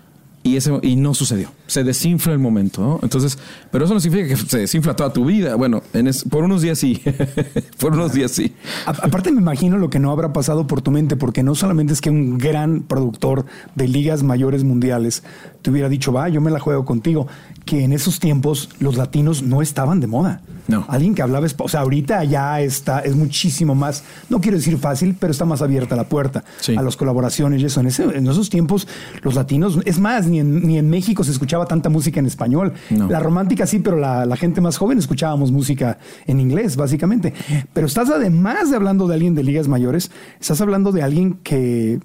Y 0.48 0.58
ese 0.58 0.72
y 0.82 0.96
no 0.96 1.14
sucedió. 1.14 1.52
Se 1.68 1.84
desinfla 1.84 2.34
el 2.34 2.40
momento. 2.40 3.00
Entonces, 3.04 3.38
pero 3.72 3.86
eso 3.86 3.94
no 3.94 4.00
significa 4.00 4.30
que 4.30 4.38
se 4.50 4.60
desinfla 4.60 4.96
toda 4.96 5.12
tu 5.14 5.26
vida. 5.26 5.56
Bueno, 5.56 5.84
en 5.94 6.08
es- 6.08 6.24
por 6.24 6.44
unos 6.44 6.62
días 6.62 6.80
sí. 6.80 7.02
por 7.80 7.94
unos 7.94 8.14
días 8.14 8.32
sí. 8.32 8.54
Aparte 8.86 9.32
me 9.32 9.42
imagino 9.42 9.78
lo 9.78 9.90
que 9.90 10.00
no 10.00 10.12
habrá 10.12 10.34
pasado 10.34 10.68
por 10.68 10.82
tu 10.82 10.92
mente, 10.92 11.16
porque 11.16 11.44
no 11.44 11.56
solamente 11.56 11.94
es 11.94 12.02
que 12.02 12.10
un 12.10 12.38
gran 12.38 12.82
productor 12.82 13.46
de 13.76 13.88
ligas 13.88 14.24
mayores 14.24 14.64
mundiales 14.64 15.24
te 15.62 15.72
hubiera 15.72 15.90
dicho, 15.90 16.12
va, 16.14 16.30
yo 16.30 16.40
me 16.42 16.52
la 16.52 16.60
juego 16.60 16.86
contigo, 16.86 17.28
que 17.66 17.84
en 17.84 17.92
esos 17.94 18.20
tiempos 18.20 18.70
los 18.80 18.96
latinos 18.98 19.44
no 19.44 19.62
estaban 19.62 20.00
de 20.00 20.08
moda. 20.08 20.42
No. 20.68 20.86
Alguien 20.90 21.16
que 21.16 21.22
hablaba, 21.22 21.46
espa- 21.48 21.64
o 21.66 21.68
sea, 21.70 21.80
ahorita 21.82 22.24
ya 22.26 22.60
está, 22.62 23.00
es 23.00 23.16
muchísimo 23.16 23.74
más, 23.76 24.04
no 24.30 24.42
quiero 24.42 24.58
decir 24.58 24.78
fácil, 24.78 25.16
pero 25.20 25.32
está 25.32 25.46
más 25.46 25.62
abierta 25.62 25.96
la 25.96 26.04
puerta 26.10 26.44
Sí. 26.60 26.76
a 26.76 26.82
las 26.82 26.98
colaboraciones 26.98 27.62
y 27.62 27.66
eso. 27.66 27.80
En, 27.80 27.88
ese- 27.88 28.04
en 28.18 28.28
esos 28.28 28.50
tiempos 28.50 28.88
los 29.24 29.36
latinos, 29.36 29.80
es 29.86 30.00
más, 30.00 30.28
ni 30.28 30.40
en, 30.40 30.68
ni 30.68 30.78
en 30.78 30.90
México 30.90 31.24
se 31.24 31.32
escuchaba 31.32 31.66
tanta 31.66 31.90
música 31.90 32.20
en 32.20 32.26
español. 32.26 32.74
No. 32.90 33.08
La 33.10 33.20
romántica 33.20 33.66
sí, 33.66 33.80
pero 33.80 33.98
la, 33.98 34.26
la 34.26 34.36
gente 34.36 34.60
más 34.60 34.78
joven 34.78 34.98
escuchábamos 34.98 35.52
música 35.52 36.00
en 36.26 36.40
inglés, 36.40 36.76
básicamente. 36.76 37.34
Pero 37.74 37.88
estás 37.88 38.10
además 38.10 38.70
de 38.70 38.76
hablando 38.76 39.08
de 39.08 39.14
alguien 39.16 39.36
de 39.36 39.44
ligas 39.44 39.68
mayores, 39.70 40.12
estás 40.40 40.60
hablando 40.62 40.92
de 40.92 41.02
alguien 41.04 41.36
que 41.44 42.00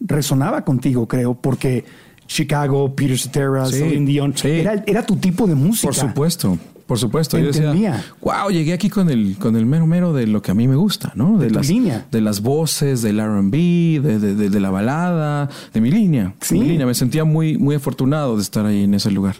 resonaba 0.00 0.64
contigo, 0.64 1.08
creo, 1.08 1.34
porque 1.34 1.84
Chicago, 2.26 2.94
Peter 2.94 3.18
Cetera, 3.18 3.66
Sí, 3.66 3.78
Celine 3.78 4.06
Dion, 4.06 4.36
sí. 4.36 4.48
era, 4.48 4.82
era 4.86 5.04
tu 5.04 5.16
tipo 5.16 5.46
de 5.46 5.54
música. 5.54 5.86
Por 5.88 5.94
supuesto, 5.94 6.58
por 6.86 6.98
supuesto. 6.98 7.38
Yo 7.38 7.46
decía, 7.46 8.04
wow, 8.20 8.50
llegué 8.50 8.72
aquí 8.72 8.88
con 8.88 9.10
el, 9.10 9.36
con 9.38 9.56
el 9.56 9.66
mero 9.66 9.86
mero 9.86 10.12
de 10.12 10.26
lo 10.26 10.42
que 10.42 10.50
a 10.50 10.54
mí 10.54 10.68
me 10.68 10.76
gusta, 10.76 11.12
¿no? 11.14 11.38
De, 11.38 11.48
tu 11.48 11.54
las, 11.54 11.68
línea. 11.68 12.06
de 12.10 12.20
las 12.20 12.40
voces, 12.42 13.02
del 13.02 13.18
R&B, 13.20 14.00
de, 14.02 14.18
de- 14.18 14.34
de- 14.34 14.50
de 14.50 14.60
la 14.60 14.70
balada, 14.70 15.48
de 15.72 15.80
mi 15.80 15.90
línea. 15.90 16.34
Sí. 16.40 16.58
Mi 16.58 16.66
línea. 16.68 16.86
Me 16.86 16.94
sentía 16.94 17.24
muy, 17.24 17.58
muy 17.58 17.74
afortunado 17.74 18.36
de 18.36 18.42
estar 18.42 18.64
ahí 18.66 18.84
en 18.84 18.94
ese 18.94 19.10
lugar. 19.10 19.36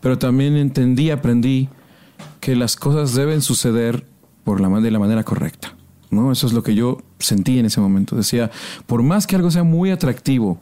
Pero 0.00 0.18
también 0.18 0.56
entendí, 0.56 1.10
aprendí 1.10 1.68
que 2.40 2.56
las 2.56 2.76
cosas 2.76 3.14
deben 3.14 3.42
suceder 3.42 4.06
por 4.44 4.60
la, 4.60 4.68
de 4.80 4.90
la 4.90 4.98
manera 4.98 5.24
correcta. 5.24 5.74
¿no? 6.10 6.32
Eso 6.32 6.46
es 6.46 6.52
lo 6.54 6.62
que 6.62 6.74
yo 6.74 6.98
sentí 7.18 7.58
en 7.58 7.66
ese 7.66 7.80
momento. 7.80 8.16
Decía, 8.16 8.50
por 8.86 9.02
más 9.02 9.26
que 9.26 9.36
algo 9.36 9.50
sea 9.50 9.62
muy 9.64 9.90
atractivo 9.90 10.58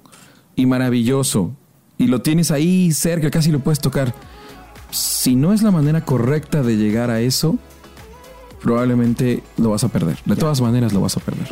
y 0.58 0.66
maravilloso, 0.66 1.52
y 1.98 2.08
lo 2.08 2.20
tienes 2.20 2.50
ahí 2.50 2.90
cerca, 2.90 3.30
casi 3.30 3.52
lo 3.52 3.60
puedes 3.60 3.78
tocar, 3.78 4.12
si 4.90 5.36
no 5.36 5.52
es 5.52 5.62
la 5.62 5.70
manera 5.70 6.04
correcta 6.04 6.64
de 6.64 6.76
llegar 6.76 7.10
a 7.10 7.20
eso, 7.20 7.56
probablemente 8.60 9.44
lo 9.56 9.70
vas 9.70 9.84
a 9.84 9.88
perder. 9.88 10.18
De 10.24 10.34
todas 10.34 10.60
maneras 10.60 10.92
lo 10.92 11.00
vas 11.00 11.16
a 11.16 11.20
perder. 11.20 11.46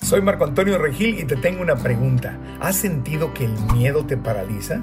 Soy 0.00 0.22
Marco 0.22 0.44
Antonio 0.44 0.78
Regil 0.78 1.18
y 1.18 1.24
te 1.24 1.36
tengo 1.36 1.60
una 1.60 1.76
pregunta. 1.76 2.38
¿Has 2.60 2.76
sentido 2.76 3.34
que 3.34 3.44
el 3.44 3.52
miedo 3.74 4.06
te 4.06 4.16
paraliza? 4.16 4.82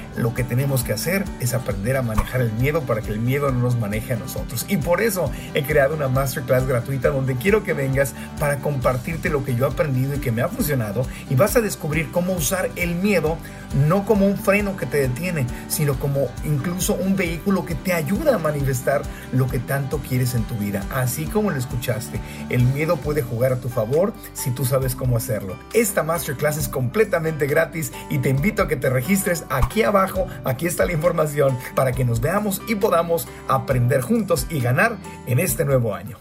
lo 0.15 0.33
que 0.33 0.43
tenemos 0.43 0.83
que 0.83 0.93
hacer 0.93 1.23
es 1.39 1.53
aprender 1.53 1.97
a 1.97 2.01
manejar 2.01 2.41
el 2.41 2.51
miedo 2.53 2.81
para 2.81 3.01
que 3.01 3.11
el 3.11 3.19
miedo 3.19 3.51
no 3.51 3.59
nos 3.59 3.77
maneje 3.77 4.13
a 4.13 4.17
nosotros. 4.17 4.65
Y 4.67 4.77
por 4.77 5.01
eso 5.01 5.31
he 5.53 5.63
creado 5.63 5.95
una 5.95 6.07
masterclass 6.07 6.65
gratuita 6.67 7.09
donde 7.09 7.35
quiero 7.35 7.63
que 7.63 7.73
vengas 7.73 8.13
para 8.39 8.57
compartirte 8.57 9.29
lo 9.29 9.43
que 9.43 9.55
yo 9.55 9.65
he 9.65 9.69
aprendido 9.71 10.15
y 10.15 10.19
que 10.19 10.31
me 10.31 10.41
ha 10.41 10.47
funcionado 10.47 11.05
y 11.29 11.35
vas 11.35 11.55
a 11.55 11.61
descubrir 11.61 12.11
cómo 12.11 12.33
usar 12.33 12.69
el 12.75 12.95
miedo 12.95 13.37
no 13.73 14.05
como 14.05 14.27
un 14.27 14.37
freno 14.37 14.77
que 14.77 14.85
te 14.85 14.97
detiene, 14.97 15.47
sino 15.67 15.95
como 15.99 16.27
incluso 16.43 16.93
un 16.93 17.15
vehículo 17.15 17.65
que 17.65 17.75
te 17.75 17.93
ayuda 17.93 18.35
a 18.35 18.37
manifestar 18.37 19.01
lo 19.31 19.47
que 19.47 19.59
tanto 19.59 19.99
quieres 19.99 20.35
en 20.35 20.43
tu 20.43 20.55
vida. 20.55 20.85
Así 20.93 21.25
como 21.25 21.51
lo 21.51 21.57
escuchaste, 21.57 22.19
el 22.49 22.63
miedo 22.63 22.97
puede 22.97 23.21
jugar 23.21 23.53
a 23.53 23.59
tu 23.59 23.69
favor 23.69 24.13
si 24.33 24.51
tú 24.51 24.65
sabes 24.65 24.95
cómo 24.95 25.17
hacerlo. 25.17 25.57
Esta 25.73 26.03
masterclass 26.03 26.57
es 26.57 26.67
completamente 26.67 27.47
gratis 27.47 27.91
y 28.09 28.19
te 28.19 28.29
invito 28.29 28.63
a 28.63 28.67
que 28.67 28.75
te 28.75 28.89
registres 28.89 29.45
aquí 29.49 29.83
abajo 29.83 30.27
aquí 30.43 30.67
está 30.67 30.85
la 30.85 30.93
información 30.93 31.57
para 31.75 31.91
que 31.91 32.05
nos 32.05 32.21
veamos 32.21 32.61
y 32.67 32.75
podamos 32.75 33.27
aprender 33.47 34.01
juntos 34.01 34.47
y 34.49 34.59
ganar 34.59 34.97
en 35.27 35.39
este 35.39 35.65
nuevo 35.65 35.93
año. 35.93 36.17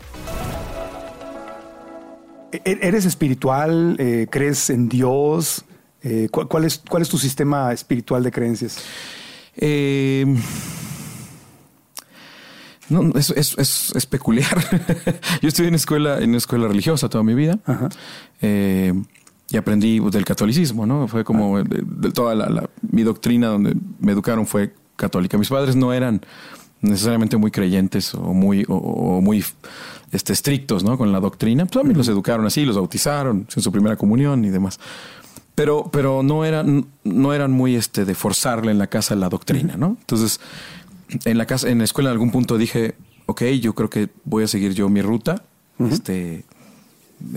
E-, 2.52 2.78
¿Eres 2.82 3.04
espiritual? 3.04 3.96
Eh, 3.98 4.26
¿Crees 4.30 4.70
en 4.70 4.88
Dios? 4.88 5.64
Eh, 6.02 6.28
¿cuál, 6.30 6.64
es, 6.64 6.82
¿Cuál 6.88 7.02
es 7.02 7.08
tu 7.08 7.18
sistema 7.18 7.72
espiritual 7.72 8.22
de 8.22 8.32
creencias? 8.32 8.78
Eh, 9.56 10.24
no, 12.88 13.12
es, 13.16 13.30
es, 13.30 13.56
es, 13.94 14.06
peculiar. 14.06 14.56
Yo 15.42 15.48
estuve 15.48 15.68
en 15.68 15.74
escuela, 15.74 16.18
en 16.18 16.30
una 16.30 16.38
escuela 16.38 16.68
religiosa 16.68 17.08
toda 17.08 17.22
mi 17.22 17.34
vida. 17.34 17.58
Ajá 17.64 17.88
y 19.50 19.56
aprendí 19.56 19.98
del 19.98 20.24
catolicismo, 20.24 20.86
¿no? 20.86 21.08
Fue 21.08 21.24
como 21.24 21.56
ah. 21.56 21.64
de, 21.64 22.10
toda 22.12 22.34
la, 22.34 22.70
mi 22.88 23.02
doctrina 23.02 23.48
donde 23.48 23.76
me 23.98 24.12
educaron 24.12 24.46
fue 24.46 24.74
católica. 24.96 25.36
Mis 25.36 25.48
padres 25.48 25.74
no 25.74 25.92
eran 25.92 26.20
necesariamente 26.80 27.36
muy 27.36 27.50
creyentes 27.50 28.14
o 28.14 28.32
muy, 28.32 28.64
o, 28.68 29.20
muy 29.20 29.44
este, 30.12 30.32
estrictos, 30.32 30.84
¿no? 30.84 30.96
Con 30.96 31.10
la 31.10 31.20
doctrina. 31.20 31.66
Pues 31.66 31.84
a 31.84 31.86
mí 31.86 31.94
los 31.94 32.08
educaron 32.08 32.46
así, 32.46 32.64
los 32.64 32.76
bautizaron 32.76 33.46
en 33.54 33.62
su 33.62 33.72
primera 33.72 33.96
comunión 33.96 34.44
y 34.44 34.50
demás. 34.50 34.78
Pero, 35.60 35.90
pero 35.92 36.22
no 36.22 36.46
eran, 36.46 36.86
no 37.04 37.34
eran 37.34 37.52
muy 37.52 37.76
este, 37.76 38.06
de 38.06 38.14
forzarle 38.14 38.70
en 38.70 38.78
la 38.78 38.86
casa 38.86 39.14
la 39.14 39.28
doctrina, 39.28 39.76
¿no? 39.76 39.98
Entonces, 40.00 40.40
en 41.26 41.36
la 41.36 41.44
casa, 41.44 41.68
en 41.68 41.76
la 41.76 41.84
escuela 41.84 42.08
en 42.08 42.12
algún 42.12 42.30
punto 42.30 42.56
dije, 42.56 42.94
ok, 43.26 43.42
yo 43.60 43.74
creo 43.74 43.90
que 43.90 44.08
voy 44.24 44.42
a 44.42 44.46
seguir 44.46 44.72
yo 44.72 44.88
mi 44.88 45.02
ruta. 45.02 45.44
Este 45.78 46.46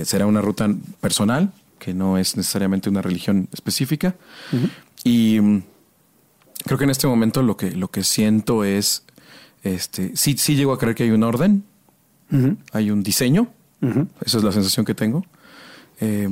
será 0.05 0.25
una 0.25 0.39
ruta 0.39 0.73
personal, 1.01 1.51
que 1.79 1.93
no 1.93 2.17
es 2.17 2.37
necesariamente 2.37 2.89
una 2.89 3.01
religión 3.01 3.49
específica. 3.51 4.15
Y 5.03 5.41
mm, 5.41 5.63
creo 6.63 6.77
que 6.77 6.85
en 6.85 6.91
este 6.91 7.07
momento 7.07 7.43
lo 7.43 7.57
que, 7.57 7.71
lo 7.71 7.89
que 7.89 8.05
siento 8.05 8.63
es, 8.63 9.03
este, 9.63 10.15
sí, 10.15 10.37
sí 10.37 10.55
llego 10.55 10.71
a 10.71 10.79
creer 10.79 10.95
que 10.95 11.03
hay 11.03 11.11
un 11.11 11.23
orden, 11.23 11.65
hay 12.71 12.89
un 12.89 13.03
diseño, 13.03 13.49
esa 14.25 14.37
es 14.37 14.43
la 14.45 14.53
sensación 14.53 14.85
que 14.85 14.95
tengo. 14.95 15.25
Eh, 15.99 16.29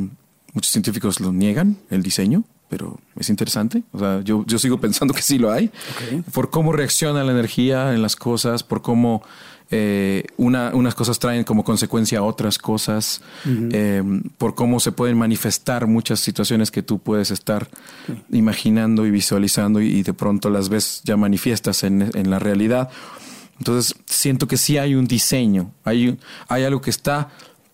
muchos 0.53 0.71
científicos 0.71 1.19
lo 1.19 1.31
niegan, 1.31 1.77
el 1.89 2.03
diseño, 2.03 2.43
pero 2.69 2.99
es 3.17 3.29
interesante. 3.29 3.83
O 3.91 3.99
sea, 3.99 4.21
yo, 4.21 4.45
yo 4.47 4.57
sigo 4.59 4.79
pensando 4.79 5.13
que 5.13 5.21
sí 5.21 5.37
lo 5.37 5.51
hay. 5.51 5.71
Por 6.33 6.49
cómo 6.49 6.71
reacciona 6.71 7.23
la 7.23 7.31
energía 7.31 7.93
en 7.93 8.01
las 8.01 8.15
cosas, 8.15 8.63
por 8.63 8.81
cómo 8.81 9.23
eh, 9.73 10.25
una, 10.35 10.71
unas 10.73 10.95
cosas 10.95 11.17
traen 11.17 11.45
como 11.45 11.63
consecuencia 11.63 12.23
otras 12.23 12.57
cosas, 12.57 13.21
eh, 13.45 14.03
por 14.37 14.53
cómo 14.53 14.81
se 14.81 14.91
pueden 14.91 15.17
manifestar 15.17 15.87
muchas 15.87 16.19
situaciones 16.19 16.71
que 16.71 16.83
tú 16.83 16.99
puedes 16.99 17.31
estar 17.31 17.69
imaginando 18.31 19.05
y 19.05 19.11
visualizando 19.11 19.79
y, 19.79 20.03
de 20.03 20.13
pronto 20.13 20.49
las 20.49 20.67
ves 20.67 21.01
ya 21.05 21.15
manifiestas 21.15 21.83
en, 21.83 22.09
en, 22.13 22.29
la 22.29 22.37
realidad. 22.37 22.89
Entonces 23.59 23.95
siento 24.07 24.45
que 24.47 24.57
sí 24.57 24.77
hay 24.77 24.95
un 24.95 25.07
diseño, 25.07 25.71
hay, 25.85 26.17
hay 26.49 26.65
algo 26.65 26.81
que 26.81 26.89
está 26.89 27.29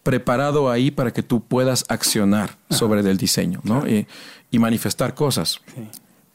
preparado 0.08 0.72
ahí 0.72 0.90
para 0.90 1.12
que 1.12 1.22
tú 1.22 1.44
puedas 1.44 1.84
accionar 1.90 2.58
sobre 2.70 3.02
el 3.02 3.18
diseño 3.18 3.60
¿no? 3.66 3.86
y, 3.86 4.08
y, 4.50 4.58
manifestar 4.58 5.14
cosas. 5.14 5.60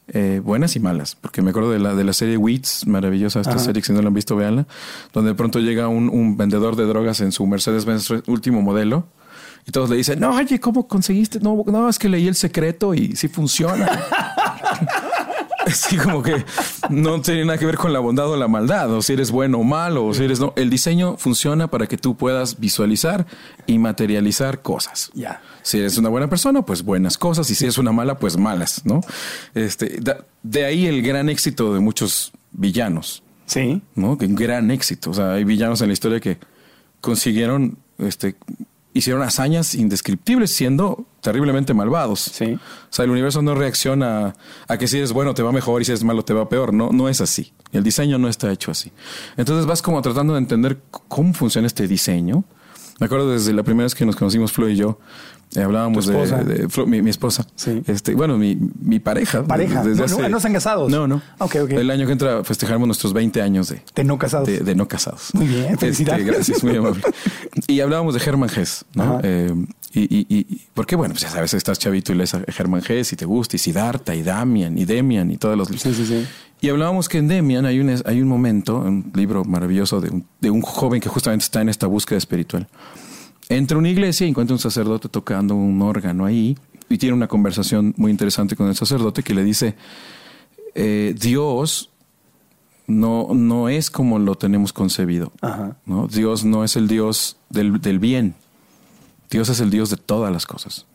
Eh, 0.08 0.42
buenas 0.44 0.76
y 0.76 0.80
malas, 0.80 1.16
porque 1.18 1.40
me 1.40 1.50
acuerdo 1.50 1.70
de 1.70 1.78
la, 1.78 1.94
de 1.94 2.04
la 2.04 2.12
serie 2.12 2.36
Weeds, 2.36 2.86
maravillosa 2.86 3.40
esta 3.40 3.58
serie, 3.58 3.80
que 3.80 3.86
si 3.86 3.94
no 3.94 4.02
la 4.02 4.08
han 4.08 4.14
visto, 4.14 4.36
véanla, 4.36 4.66
donde 5.14 5.30
de 5.30 5.34
pronto 5.34 5.58
llega 5.58 5.88
un, 5.88 6.10
un 6.10 6.36
vendedor 6.36 6.76
de 6.76 6.84
drogas 6.84 7.22
en 7.22 7.32
su 7.32 7.46
Mercedes-Benz 7.46 8.10
último 8.26 8.60
modelo 8.60 9.06
y 9.66 9.70
todos 9.70 9.88
le 9.88 9.96
dicen, 9.96 10.20
no, 10.20 10.34
oye, 10.34 10.60
¿cómo 10.60 10.86
conseguiste? 10.86 11.40
No, 11.40 11.64
no, 11.66 11.88
es 11.88 11.98
que 11.98 12.10
leí 12.10 12.28
el 12.28 12.34
secreto 12.34 12.92
y 12.92 13.16
sí 13.16 13.28
funciona. 13.28 13.86
Así 15.72 15.96
como 15.96 16.22
que 16.22 16.44
no 16.90 17.20
tiene 17.20 17.44
nada 17.44 17.58
que 17.58 17.66
ver 17.66 17.76
con 17.76 17.92
la 17.92 17.98
bondad 17.98 18.28
o 18.30 18.36
la 18.36 18.48
maldad, 18.48 18.92
o 18.92 19.02
si 19.02 19.14
eres 19.14 19.30
bueno 19.30 19.58
o 19.58 19.64
malo, 19.64 20.06
o 20.06 20.14
si 20.14 20.24
eres 20.24 20.38
no. 20.38 20.52
El 20.56 20.70
diseño 20.70 21.16
funciona 21.16 21.68
para 21.68 21.86
que 21.86 21.96
tú 21.96 22.16
puedas 22.16 22.60
visualizar 22.60 23.26
y 23.66 23.78
materializar 23.78 24.62
cosas. 24.62 25.10
Ya. 25.14 25.40
Si 25.62 25.78
eres 25.78 25.96
una 25.96 26.08
buena 26.08 26.28
persona, 26.28 26.62
pues 26.62 26.82
buenas 26.82 27.16
cosas, 27.18 27.48
y 27.50 27.54
si 27.54 27.64
eres 27.64 27.78
una 27.78 27.92
mala, 27.92 28.18
pues 28.18 28.36
malas, 28.36 28.82
¿no? 28.84 29.00
Este, 29.54 30.00
de 30.42 30.64
ahí 30.64 30.86
el 30.86 31.02
gran 31.02 31.28
éxito 31.28 31.72
de 31.74 31.80
muchos 31.80 32.32
villanos. 32.52 33.22
Sí. 33.46 33.82
¿No? 33.94 34.18
Que 34.18 34.26
un 34.26 34.34
gran 34.34 34.70
éxito. 34.70 35.10
O 35.10 35.14
sea, 35.14 35.32
hay 35.32 35.44
villanos 35.44 35.80
en 35.80 35.88
la 35.88 35.92
historia 35.92 36.20
que 36.20 36.38
consiguieron 37.00 37.78
este, 37.98 38.36
hicieron 38.94 39.22
hazañas 39.22 39.74
indescriptibles 39.74 40.50
siendo 40.50 41.06
terriblemente 41.20 41.74
malvados. 41.74 42.20
Sí. 42.20 42.54
O 42.54 42.58
sea, 42.90 43.04
el 43.04 43.10
universo 43.10 43.42
no 43.42 43.54
reacciona 43.54 44.34
a 44.68 44.76
que 44.76 44.88
si 44.88 44.98
eres 44.98 45.12
bueno 45.12 45.34
te 45.34 45.42
va 45.42 45.52
mejor 45.52 45.82
y 45.82 45.84
si 45.84 45.92
eres 45.92 46.04
malo 46.04 46.24
te 46.24 46.34
va 46.34 46.48
peor. 46.48 46.74
No, 46.74 46.90
no 46.90 47.08
es 47.08 47.20
así. 47.20 47.52
El 47.72 47.82
diseño 47.84 48.18
no 48.18 48.28
está 48.28 48.52
hecho 48.52 48.70
así. 48.70 48.92
Entonces 49.36 49.66
vas 49.66 49.82
como 49.82 50.02
tratando 50.02 50.34
de 50.34 50.40
entender 50.40 50.78
cómo 51.08 51.32
funciona 51.32 51.66
este 51.66 51.86
diseño. 51.86 52.44
Me 53.00 53.06
acuerdo 53.06 53.30
desde 53.30 53.52
la 53.52 53.62
primera 53.62 53.84
vez 53.84 53.94
que 53.94 54.06
nos 54.06 54.16
conocimos 54.16 54.52
Flo 54.52 54.68
y 54.68 54.76
yo, 54.76 54.98
hablábamos 55.56 56.06
de, 56.06 56.68
mi, 56.86 57.10
esposa. 57.10 57.46
Sí. 57.54 57.82
Este, 57.86 58.14
bueno, 58.14 58.38
mi, 58.38 58.58
mi 58.80 59.00
pareja. 59.00 59.44
Pareja. 59.44 59.82
no, 59.84 60.28
no, 60.28 60.36
están 60.36 60.52
casados. 60.52 60.90
No, 60.90 61.06
no. 61.06 61.22
Okay, 61.38 61.60
okay. 61.62 61.78
El 61.78 61.90
año 61.90 62.06
que 62.06 62.12
entra 62.12 62.44
festejamos 62.44 62.86
nuestros 62.86 63.12
20 63.12 63.42
años 63.42 63.68
de, 63.68 63.82
de 63.94 64.04
no 64.04 64.18
casados. 64.18 64.48
De, 64.48 64.74
no 64.74 64.88
casados. 64.88 65.30
Muy 65.34 65.46
bien, 65.46 65.64
este, 65.64 65.76
felicidades. 65.76 66.26
gracias, 66.26 66.64
muy 66.64 66.76
amable. 66.76 67.02
y 67.66 67.80
hablábamos 67.80 68.14
de 68.14 68.20
Herman 68.24 68.50
Hess, 68.54 68.84
¿no? 68.94 69.20
Eh, 69.22 69.54
y, 69.94 70.00
y, 70.00 70.26
y, 70.28 70.60
porque, 70.72 70.96
bueno, 70.96 71.12
pues 71.12 71.22
ya 71.22 71.30
sabes, 71.30 71.52
estás 71.52 71.78
chavito 71.78 72.12
y 72.12 72.16
lees 72.16 72.34
a 72.34 72.42
Herman 72.46 72.82
Hess 72.86 73.12
y 73.12 73.16
te 73.16 73.26
gusta, 73.26 73.56
y 73.56 73.58
Siddhartha, 73.58 74.14
y 74.14 74.22
Damian, 74.22 74.78
y 74.78 74.84
Demian, 74.86 75.30
y 75.30 75.36
todos 75.36 75.56
los 75.58 75.68
Sí, 75.68 75.94
sí, 75.94 76.06
sí. 76.06 76.26
Y 76.62 76.68
hablábamos 76.68 77.08
que 77.08 77.18
en 77.18 77.28
Demian 77.28 77.66
hay 77.66 77.80
un, 77.80 78.02
hay 78.06 78.22
un 78.22 78.28
momento, 78.28 78.78
un 78.78 79.10
libro 79.14 79.44
maravilloso 79.44 80.00
de 80.00 80.10
un, 80.10 80.26
de 80.40 80.50
un 80.50 80.62
joven 80.62 81.00
que 81.00 81.08
justamente 81.08 81.44
está 81.44 81.60
en 81.60 81.68
esta 81.68 81.88
búsqueda 81.88 82.18
espiritual 82.18 82.68
entra 83.56 83.76
a 83.76 83.78
una 83.78 83.88
iglesia 83.88 84.26
y 84.26 84.30
encuentra 84.30 84.54
un 84.54 84.60
sacerdote 84.60 85.08
tocando 85.08 85.54
un 85.54 85.80
órgano 85.82 86.24
ahí 86.24 86.56
y 86.88 86.98
tiene 86.98 87.14
una 87.14 87.28
conversación 87.28 87.94
muy 87.96 88.10
interesante 88.10 88.56
con 88.56 88.68
el 88.68 88.76
sacerdote 88.76 89.22
que 89.22 89.34
le 89.34 89.44
dice, 89.44 89.76
eh, 90.74 91.14
Dios 91.18 91.90
no, 92.86 93.28
no 93.34 93.68
es 93.68 93.90
como 93.90 94.18
lo 94.18 94.34
tenemos 94.34 94.72
concebido. 94.72 95.32
¿no? 95.86 96.06
Dios 96.08 96.44
no 96.44 96.64
es 96.64 96.76
el 96.76 96.88
Dios 96.88 97.36
del, 97.48 97.80
del 97.80 97.98
bien. 97.98 98.34
Dios 99.30 99.48
es 99.48 99.60
el 99.60 99.70
Dios 99.70 99.90
de 99.90 99.96
todas 99.96 100.32
las 100.32 100.46
cosas. 100.46 100.86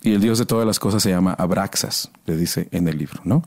Y 0.00 0.12
el 0.12 0.20
dios 0.20 0.38
de 0.38 0.46
todas 0.46 0.64
las 0.64 0.78
cosas 0.78 1.02
se 1.02 1.10
llama 1.10 1.32
Abraxas, 1.32 2.10
le 2.26 2.36
dice 2.36 2.68
en 2.70 2.86
el 2.86 2.96
libro, 2.98 3.20
¿no? 3.24 3.42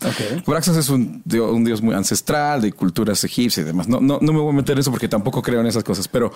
Abraxas 0.46 0.76
es 0.76 0.90
un 0.90 1.22
dios, 1.24 1.82
muy 1.82 1.96
ancestral 1.96 2.62
de 2.62 2.74
culturas 2.74 3.24
egipcias 3.24 3.64
y 3.64 3.68
demás. 3.68 3.88
No, 3.88 4.02
no, 4.02 4.20
no, 4.22 4.34
me 4.34 4.40
voy 4.40 4.52
a 4.52 4.56
meter 4.56 4.74
en 4.74 4.80
eso 4.80 4.92
porque 4.92 5.08
tampoco 5.08 5.42
creo 5.42 5.62
en 5.62 5.68
esas 5.68 5.84
cosas, 5.84 6.10
pero, 6.10 6.34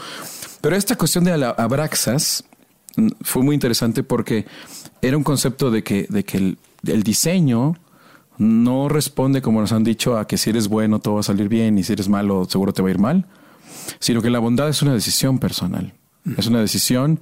pero 0.61 0.75
esta 0.75 0.95
cuestión 0.95 1.25
de 1.25 1.33
Abraxas 1.57 2.45
mm, 2.95 3.09
fue 3.21 3.43
muy 3.43 3.55
interesante 3.55 4.03
porque 4.03 4.45
era 5.01 5.17
un 5.17 5.23
concepto 5.23 5.69
de 5.69 5.83
que, 5.83 6.07
de 6.09 6.23
que 6.23 6.37
el, 6.37 6.57
el 6.87 7.03
diseño 7.03 7.75
no 8.37 8.87
responde, 8.87 9.41
como 9.41 9.59
nos 9.59 9.73
han 9.73 9.83
dicho, 9.83 10.17
a 10.17 10.27
que 10.27 10.37
si 10.37 10.49
eres 10.49 10.69
bueno 10.69 10.99
todo 10.99 11.15
va 11.15 11.19
a 11.21 11.23
salir 11.23 11.49
bien 11.49 11.77
y 11.77 11.83
si 11.83 11.93
eres 11.93 12.07
malo 12.07 12.45
seguro 12.49 12.73
te 12.73 12.81
va 12.81 12.87
a 12.87 12.91
ir 12.91 12.99
mal, 12.99 13.25
sino 13.99 14.21
que 14.21 14.29
la 14.29 14.39
bondad 14.39 14.69
es 14.69 14.81
una 14.81 14.93
decisión 14.93 15.39
personal. 15.39 15.93
Es 16.37 16.47
una 16.47 16.59
decisión 16.59 17.19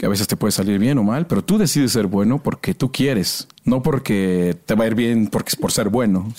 que 0.00 0.06
a 0.06 0.08
veces 0.08 0.26
te 0.26 0.34
puede 0.34 0.50
salir 0.50 0.78
bien 0.78 0.96
o 0.96 1.02
mal, 1.02 1.26
pero 1.26 1.44
tú 1.44 1.58
decides 1.58 1.92
ser 1.92 2.06
bueno 2.06 2.42
porque 2.42 2.72
tú 2.72 2.90
quieres, 2.90 3.46
no 3.66 3.82
porque 3.82 4.56
te 4.64 4.74
va 4.74 4.84
a 4.84 4.86
ir 4.86 4.94
bien 4.94 5.26
porque, 5.26 5.54
por 5.60 5.72
ser 5.72 5.90
bueno. 5.90 6.32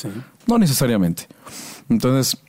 No 0.47 0.57
necesariamente. 0.57 1.27
Entonces, 1.87 2.41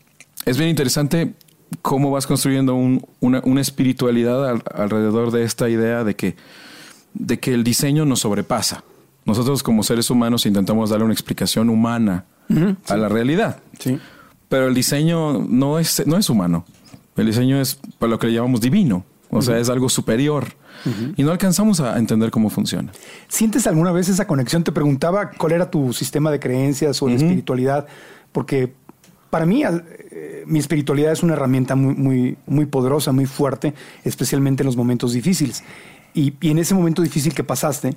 es 0.46 0.56
bien 0.56 0.70
interesante 0.70 1.34
cómo 1.82 2.10
vas 2.10 2.26
construyendo 2.26 2.74
una, 3.20 3.60
espiritualidad 3.60 4.58
alrededor 4.74 5.32
de 5.32 5.44
esta 5.44 5.68
idea 5.68 6.02
de 6.02 6.16
que, 6.16 6.34
de 7.12 7.38
que 7.38 7.52
el 7.52 7.62
diseño 7.62 8.06
nos 8.06 8.20
sobrepasa. 8.20 8.82
Nosotros 9.26 9.62
como 9.62 9.82
seres 9.82 10.08
humanos 10.08 10.46
intentamos 10.46 10.88
darle 10.88 11.04
una 11.04 11.12
explicación 11.12 11.68
humana 11.68 12.24
a 12.88 12.96
la 12.96 13.10
realidad. 13.10 13.60
Sí. 13.78 13.98
Pero 14.48 14.66
el 14.66 14.72
diseño 14.72 15.34
no 15.46 15.78
es, 15.78 16.06
no 16.06 16.16
es 16.16 16.30
humano. 16.30 16.64
El 17.18 17.26
diseño 17.26 17.60
es 17.60 17.78
para 17.98 18.08
lo 18.08 18.18
que 18.18 18.28
le 18.28 18.32
llamamos 18.32 18.62
divino. 18.62 19.04
O 19.28 19.42
sea, 19.42 19.58
es 19.58 19.68
algo 19.68 19.90
superior. 19.90 20.61
Y 21.16 21.22
no 21.22 21.30
alcanzamos 21.30 21.80
a 21.80 21.98
entender 21.98 22.30
cómo 22.30 22.50
funciona. 22.50 22.92
¿Sientes 23.28 23.66
alguna 23.66 23.92
vez 23.92 24.08
esa 24.08 24.26
conexión? 24.26 24.64
Te 24.64 24.72
preguntaba 24.72 25.30
cuál 25.30 25.52
era 25.52 25.70
tu 25.70 25.92
sistema 25.92 26.30
de 26.30 26.40
creencias 26.40 27.02
o 27.02 27.06
de 27.06 27.14
espiritualidad, 27.14 27.86
porque 28.32 28.72
para 29.30 29.46
mí 29.46 29.62
eh, 29.64 30.44
mi 30.46 30.58
espiritualidad 30.58 31.12
es 31.12 31.22
una 31.22 31.34
herramienta 31.34 31.74
muy, 31.74 31.94
muy, 31.94 32.38
muy 32.46 32.66
poderosa, 32.66 33.12
muy 33.12 33.26
fuerte, 33.26 33.74
especialmente 34.04 34.62
en 34.62 34.66
los 34.66 34.76
momentos 34.76 35.12
difíciles. 35.12 35.62
Y, 36.14 36.34
y 36.40 36.50
en 36.50 36.58
ese 36.58 36.74
momento 36.74 37.00
difícil 37.02 37.32
que 37.34 37.44
pasaste, 37.44 37.96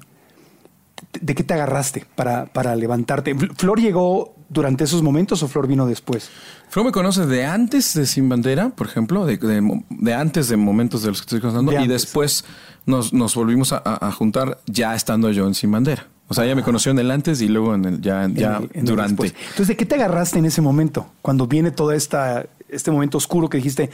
¿de 1.19 1.35
qué 1.35 1.43
te 1.43 1.53
agarraste 1.53 2.05
para, 2.15 2.45
para 2.45 2.75
levantarte? 2.75 3.35
¿Flor 3.35 3.81
llegó 3.81 4.34
durante 4.49 4.83
esos 4.83 5.01
momentos 5.01 5.41
o 5.43 5.47
Flor 5.47 5.67
vino 5.67 5.85
después? 5.85 6.29
Flor 6.69 6.85
me 6.85 6.91
conoce 6.91 7.25
de 7.25 7.45
antes 7.45 7.93
de 7.93 8.05
Sin 8.05 8.29
Bandera, 8.29 8.69
por 8.69 8.87
ejemplo, 8.87 9.25
de, 9.25 9.37
de, 9.37 10.13
antes 10.13 10.49
de 10.49 10.57
momentos 10.57 11.03
de 11.03 11.09
los 11.09 11.21
que 11.21 11.25
estoy 11.25 11.41
contando, 11.41 11.79
y 11.79 11.87
después 11.87 12.45
nos, 12.85 13.13
nos 13.13 13.35
volvimos 13.35 13.73
a, 13.73 14.11
juntar 14.11 14.59
ya 14.65 14.95
estando 14.95 15.31
yo 15.31 15.47
en 15.47 15.53
Sin 15.53 15.71
Bandera. 15.71 16.07
O 16.27 16.33
sea, 16.33 16.45
ella 16.45 16.55
me 16.55 16.63
conoció 16.63 16.91
en 16.91 16.99
el 16.99 17.11
antes 17.11 17.41
y 17.41 17.47
luego 17.47 17.75
en 17.75 17.85
el 17.85 18.01
ya, 18.01 18.27
ya 18.33 18.61
durante. 18.81 19.27
Entonces, 19.27 19.67
¿de 19.67 19.75
qué 19.75 19.85
te 19.85 19.95
agarraste 19.95 20.39
en 20.39 20.45
ese 20.45 20.61
momento? 20.61 21.07
Cuando 21.21 21.45
viene 21.45 21.69
todo 21.69 21.91
esta, 21.91 22.47
este 22.67 22.89
momento 22.89 23.17
oscuro 23.17 23.47
que 23.47 23.57
dijiste, 23.57 23.91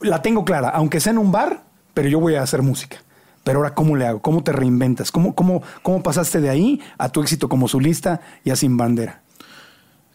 la 0.00 0.22
tengo 0.22 0.44
clara, 0.44 0.70
aunque 0.70 1.00
sea 1.00 1.12
en 1.12 1.18
un 1.18 1.30
bar, 1.30 1.64
pero 1.92 2.08
yo 2.08 2.20
voy 2.20 2.36
a 2.36 2.42
hacer 2.42 2.62
música. 2.62 2.98
Pero 3.44 3.60
ahora, 3.60 3.74
¿cómo 3.74 3.96
le 3.96 4.06
hago? 4.06 4.20
¿Cómo 4.20 4.42
te 4.42 4.52
reinventas? 4.52 5.10
¿Cómo, 5.10 5.34
cómo, 5.34 5.62
cómo 5.82 6.02
pasaste 6.02 6.40
de 6.40 6.50
ahí 6.50 6.80
a 6.98 7.08
tu 7.08 7.22
éxito 7.22 7.48
como 7.48 7.68
solista 7.68 8.20
y 8.44 8.50
a 8.50 8.56
Sin 8.56 8.76
Bandera? 8.76 9.22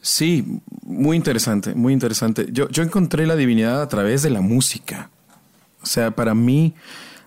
Sí, 0.04 0.60
muy 0.86 1.16
interesante, 1.16 1.74
muy 1.74 1.93
interesante. 1.93 2.47
Yo, 2.51 2.68
yo 2.68 2.84
encontré 2.84 3.26
la 3.26 3.38
divinidad 3.38 3.82
a 3.82 3.88
través 3.88 4.22
de 4.22 4.30
la 4.30 4.41
música. 4.41 5.10
O 5.82 5.86
sea, 5.86 6.12
para 6.12 6.36
mí, 6.36 6.74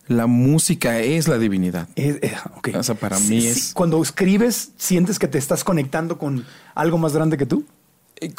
la 0.08 0.26
música 0.26 1.00
es 1.00 1.26
la 1.26 1.38
divinidad. 1.38 1.88
Eh, 1.96 2.36
o 2.74 2.82
sea, 2.82 2.94
para 2.94 3.18
mí 3.18 3.46
es. 3.46 3.72
Cuando 3.72 4.02
escribes, 4.02 4.72
¿sientes 4.76 5.18
que 5.18 5.26
te 5.26 5.38
estás 5.38 5.64
conectando 5.64 6.18
con 6.18 6.44
algo 6.74 6.98
más 6.98 7.14
grande 7.14 7.38
que 7.38 7.46
tú? 7.46 7.64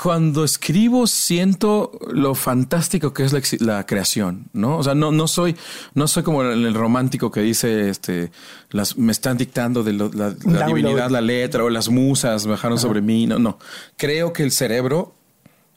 Cuando 0.02 0.44
escribo 0.44 1.06
siento 1.06 2.00
lo 2.12 2.34
fantástico 2.34 3.14
que 3.14 3.24
es 3.24 3.62
la, 3.62 3.86
creación, 3.86 4.50
¿no? 4.54 4.78
O 4.78 4.84
sea, 4.84 4.96
no, 4.96 5.12
no 5.12 5.28
soy, 5.28 5.56
no 5.94 6.08
soy 6.08 6.24
como 6.24 6.42
el, 6.42 6.74
romántico 6.74 7.30
que 7.30 7.42
dice, 7.42 7.90
este, 7.90 8.32
las, 8.72 8.98
me 8.98 9.12
están 9.12 9.38
dictando 9.38 9.84
de 9.84 9.94
la, 9.94 10.32
divinidad, 10.66 11.12
la 11.12 11.22
letra 11.22 11.64
o 11.64 11.70
las 11.70 11.90
musas 11.90 12.48
bajaron 12.48 12.80
sobre 12.80 13.02
mí. 13.02 13.28
No, 13.28 13.38
no. 13.38 13.60
Creo 13.98 14.34
que 14.34 14.44
el 14.44 14.52
cerebro 14.52 15.14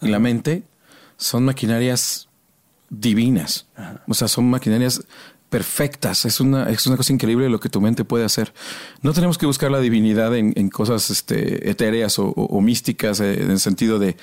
y 0.01 0.09
la 0.09 0.19
mente 0.19 0.63
son 1.19 1.45
maquinarias 1.45 2.29
divinas. 2.91 3.67
O 4.09 4.15
sea, 4.15 4.29
son 4.29 4.51
maquinarias 4.51 5.03
perfectas. 5.51 6.25
Es 6.25 6.41
una, 6.41 6.71
es 6.71 6.87
una 6.87 6.97
cosa 6.97 7.13
increíble 7.13 7.49
lo 7.51 7.61
que 7.61 7.69
tu 7.69 7.81
mente 7.81 8.05
puede 8.05 8.25
hacer. 8.25 8.55
No 9.03 9.13
tenemos 9.13 9.37
que 9.37 9.47
buscar 9.47 9.71
la 9.71 9.81
divinidad 9.81 10.35
en, 10.35 10.71
cosas 10.71 11.11
este, 11.11 11.69
etéreas 11.69 12.19
o, 12.19 12.61
místicas, 12.61 13.21
eh, 13.21 13.43
en 13.43 13.51
el 13.51 13.59
sentido 13.59 13.99
de 13.99 14.17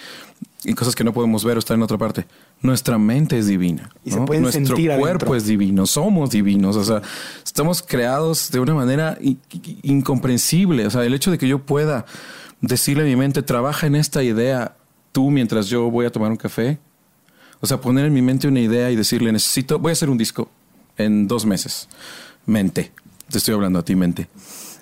en 0.64 0.76
cosas 0.76 0.96
que 0.96 1.04
no 1.04 1.14
podemos 1.14 1.44
ver 1.44 1.58
o 1.58 1.60
estar 1.60 1.76
en 1.76 1.84
otra 1.84 1.98
parte. 1.98 2.26
Nuestra 2.62 2.98
mente 2.98 3.38
es 3.38 3.48
divina. 3.48 3.92
Y 4.04 4.12
se 4.12 4.20
Nuestro 4.20 4.78
cuerpo 4.98 5.36
es 5.36 5.46
divino. 5.46 5.86
Somos 5.86 6.32
divinos. 6.32 6.76
O 6.78 6.84
sea, 6.84 7.02
estamos 7.46 7.84
creados 7.84 8.50
de 8.50 8.60
una 8.60 8.74
manera 8.74 9.18
incomprensible. 9.84 10.88
O 10.88 10.90
sea, 10.90 11.04
el 11.04 11.14
hecho 11.14 11.30
de 11.30 11.38
que 11.38 11.48
yo 11.48 11.60
pueda 11.60 12.06
decirle 12.62 13.04
a 13.04 13.06
mi 13.06 13.16
mente, 13.16 13.44
trabaja 13.44 13.86
en 13.86 13.96
esta 13.96 14.24
idea 14.24 14.76
tú 15.12 15.30
mientras 15.30 15.68
yo 15.68 15.92
voy 15.92 16.06
a 16.06 16.12
tomar 16.12 16.32
un 16.32 16.38
café. 16.38 16.80
O 17.60 17.68
sea, 17.68 17.82
poner 17.82 18.06
en 18.06 18.14
mi 18.14 18.22
mente 18.22 18.48
una 18.48 18.60
idea 18.60 18.90
y 18.92 18.96
decirle, 18.96 19.32
necesito, 19.32 19.78
voy 19.78 19.90
a 19.90 19.94
hacer 19.94 20.10
un 20.10 20.18
disco 20.18 20.50
en 20.98 21.28
dos 21.28 21.46
meses. 21.46 21.90
Mente. 22.46 22.92
Te 23.30 23.38
estoy 23.38 23.54
hablando 23.54 23.80
a 23.80 23.86
ti, 23.86 23.96
mente. 23.96 24.28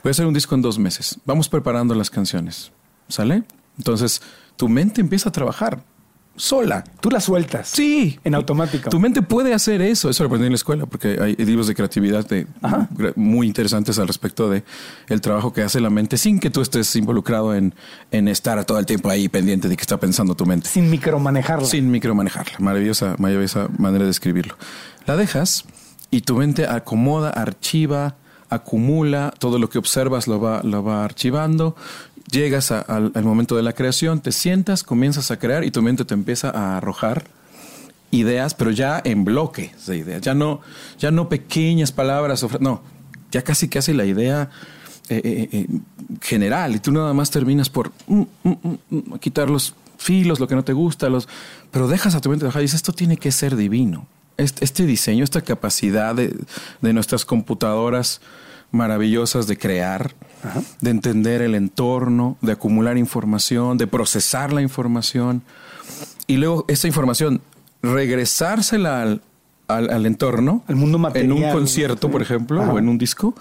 Voy 0.03 0.09
a 0.09 0.11
hacer 0.11 0.25
un 0.25 0.33
disco 0.33 0.53
en 0.55 0.61
dos 0.61 0.77
meses. 0.77 1.19
Vamos 1.25 1.49
preparando 1.49 1.95
las 1.95 2.09
canciones. 2.09 2.71
¿Sale? 3.07 3.43
Entonces, 3.77 4.21
tu 4.55 4.69
mente 4.69 5.01
empieza 5.01 5.29
a 5.29 5.31
trabajar 5.31 5.83
sola. 6.35 6.83
Tú 6.99 7.09
la 7.09 7.19
sueltas. 7.19 7.69
Sí. 7.69 8.19
En 8.23 8.35
automático. 8.35 8.89
Tu 8.89 8.99
mente 8.99 9.21
puede 9.21 9.53
hacer 9.53 9.81
eso. 9.81 10.09
Eso 10.09 10.23
lo 10.23 10.27
aprendí 10.27 10.47
en 10.47 10.53
la 10.53 10.57
escuela 10.57 10.85
porque 10.85 11.17
hay 11.19 11.35
libros 11.35 11.67
de 11.67 11.75
creatividad 11.75 12.27
muy 13.15 13.47
interesantes 13.47 13.97
al 13.99 14.07
respecto 14.07 14.49
de 14.49 14.63
el 15.07 15.21
trabajo 15.21 15.53
que 15.53 15.61
hace 15.61 15.79
la 15.79 15.89
mente 15.89 16.17
sin 16.17 16.39
que 16.39 16.49
tú 16.49 16.61
estés 16.61 16.95
involucrado 16.95 17.55
en, 17.55 17.73
en 18.11 18.27
estar 18.27 18.63
todo 18.65 18.79
el 18.79 18.85
tiempo 18.85 19.09
ahí 19.09 19.29
pendiente 19.29 19.67
de 19.67 19.77
qué 19.77 19.81
está 19.81 19.99
pensando 19.99 20.35
tu 20.35 20.45
mente. 20.45 20.69
Sin 20.69 20.89
micromanejarla. 20.89 21.67
Sin 21.67 21.89
micromanejarla. 21.89 22.57
Maravillosa, 22.59 23.15
maravillosa 23.17 23.69
manera 23.77 24.05
de 24.05 24.11
escribirlo. 24.11 24.57
La 25.05 25.15
dejas 25.15 25.65
y 26.11 26.21
tu 26.21 26.35
mente 26.35 26.67
acomoda, 26.67 27.29
archiva, 27.29 28.15
acumula, 28.49 29.33
todo 29.37 29.59
lo 29.59 29.69
que 29.69 29.77
observas 29.77 30.27
lo 30.27 30.39
va, 30.39 30.61
lo 30.63 30.83
va 30.83 31.03
archivando, 31.03 31.75
llegas 32.31 32.71
al, 32.71 33.11
momento 33.23 33.55
de 33.55 33.63
la 33.63 33.73
creación, 33.73 34.19
te 34.21 34.31
sientas, 34.31 34.83
comienzas 34.83 35.31
a 35.31 35.37
crear 35.37 35.63
y 35.63 35.71
tu 35.71 35.81
mente 35.81 36.05
te 36.05 36.13
empieza 36.13 36.49
a 36.49 36.77
arrojar 36.77 37.25
ideas, 38.11 38.53
pero 38.53 38.71
ya 38.71 39.01
en 39.03 39.25
bloque 39.25 39.73
de 39.87 39.97
ideas, 39.97 40.21
ya 40.21 40.33
no, 40.33 40.61
ya 40.97 41.11
no 41.11 41.29
pequeñas 41.29 41.91
palabras, 41.91 42.45
no, 42.59 42.81
ya 43.31 43.41
casi 43.41 43.67
casi 43.67 43.93
la 43.93 44.05
idea 44.05 44.49
eh, 45.09 45.21
eh, 45.23 45.49
eh, 45.51 45.67
general 46.21 46.75
y 46.75 46.79
tú 46.79 46.91
nada 46.91 47.13
más 47.13 47.29
terminas 47.29 47.69
por 47.69 47.91
mm, 48.07 48.21
mm, 48.43 48.53
mm, 48.89 49.13
quitar 49.19 49.49
los 49.49 49.75
filos, 49.97 50.39
lo 50.39 50.47
que 50.47 50.55
no 50.55 50.63
te 50.63 50.73
gusta, 50.73 51.09
los, 51.09 51.27
pero 51.71 51.87
dejas 51.87 52.15
a 52.15 52.21
tu 52.21 52.29
mente 52.29 52.41
trabajar 52.41 52.61
y 52.61 52.65
dices, 52.65 52.77
esto 52.77 52.93
tiene 52.93 53.17
que 53.17 53.31
ser 53.31 53.55
divino 53.55 54.07
este, 54.37 54.85
diseño, 54.85 55.23
esta 55.23 55.41
capacidad 55.41 56.15
de, 56.15 56.35
nuestras 56.81 57.25
computadoras 57.25 58.21
maravillosas 58.71 59.47
de 59.47 59.57
crear, 59.57 60.13
de 60.81 60.89
entender 60.89 61.41
el 61.41 61.55
entorno, 61.55 62.37
de 62.41 62.51
acumular 62.51 62.97
información, 62.97 63.77
de 63.77 63.87
procesar 63.87 64.51
la 64.53 64.61
información. 64.61 65.43
Y 66.27 66.37
luego 66.37 66.65
esta 66.67 66.87
información 66.87 67.41
regresársela 67.81 69.01
al, 69.01 69.21
al, 69.67 70.05
entorno, 70.05 70.63
al 70.67 70.75
mundo 70.75 70.97
material, 70.97 71.37
en 71.37 71.43
un 71.43 71.51
concierto, 71.51 72.11
por 72.11 72.21
ejemplo, 72.21 72.61
o 72.61 72.79
en 72.79 72.89
un 72.89 72.97
disco, 72.97 73.35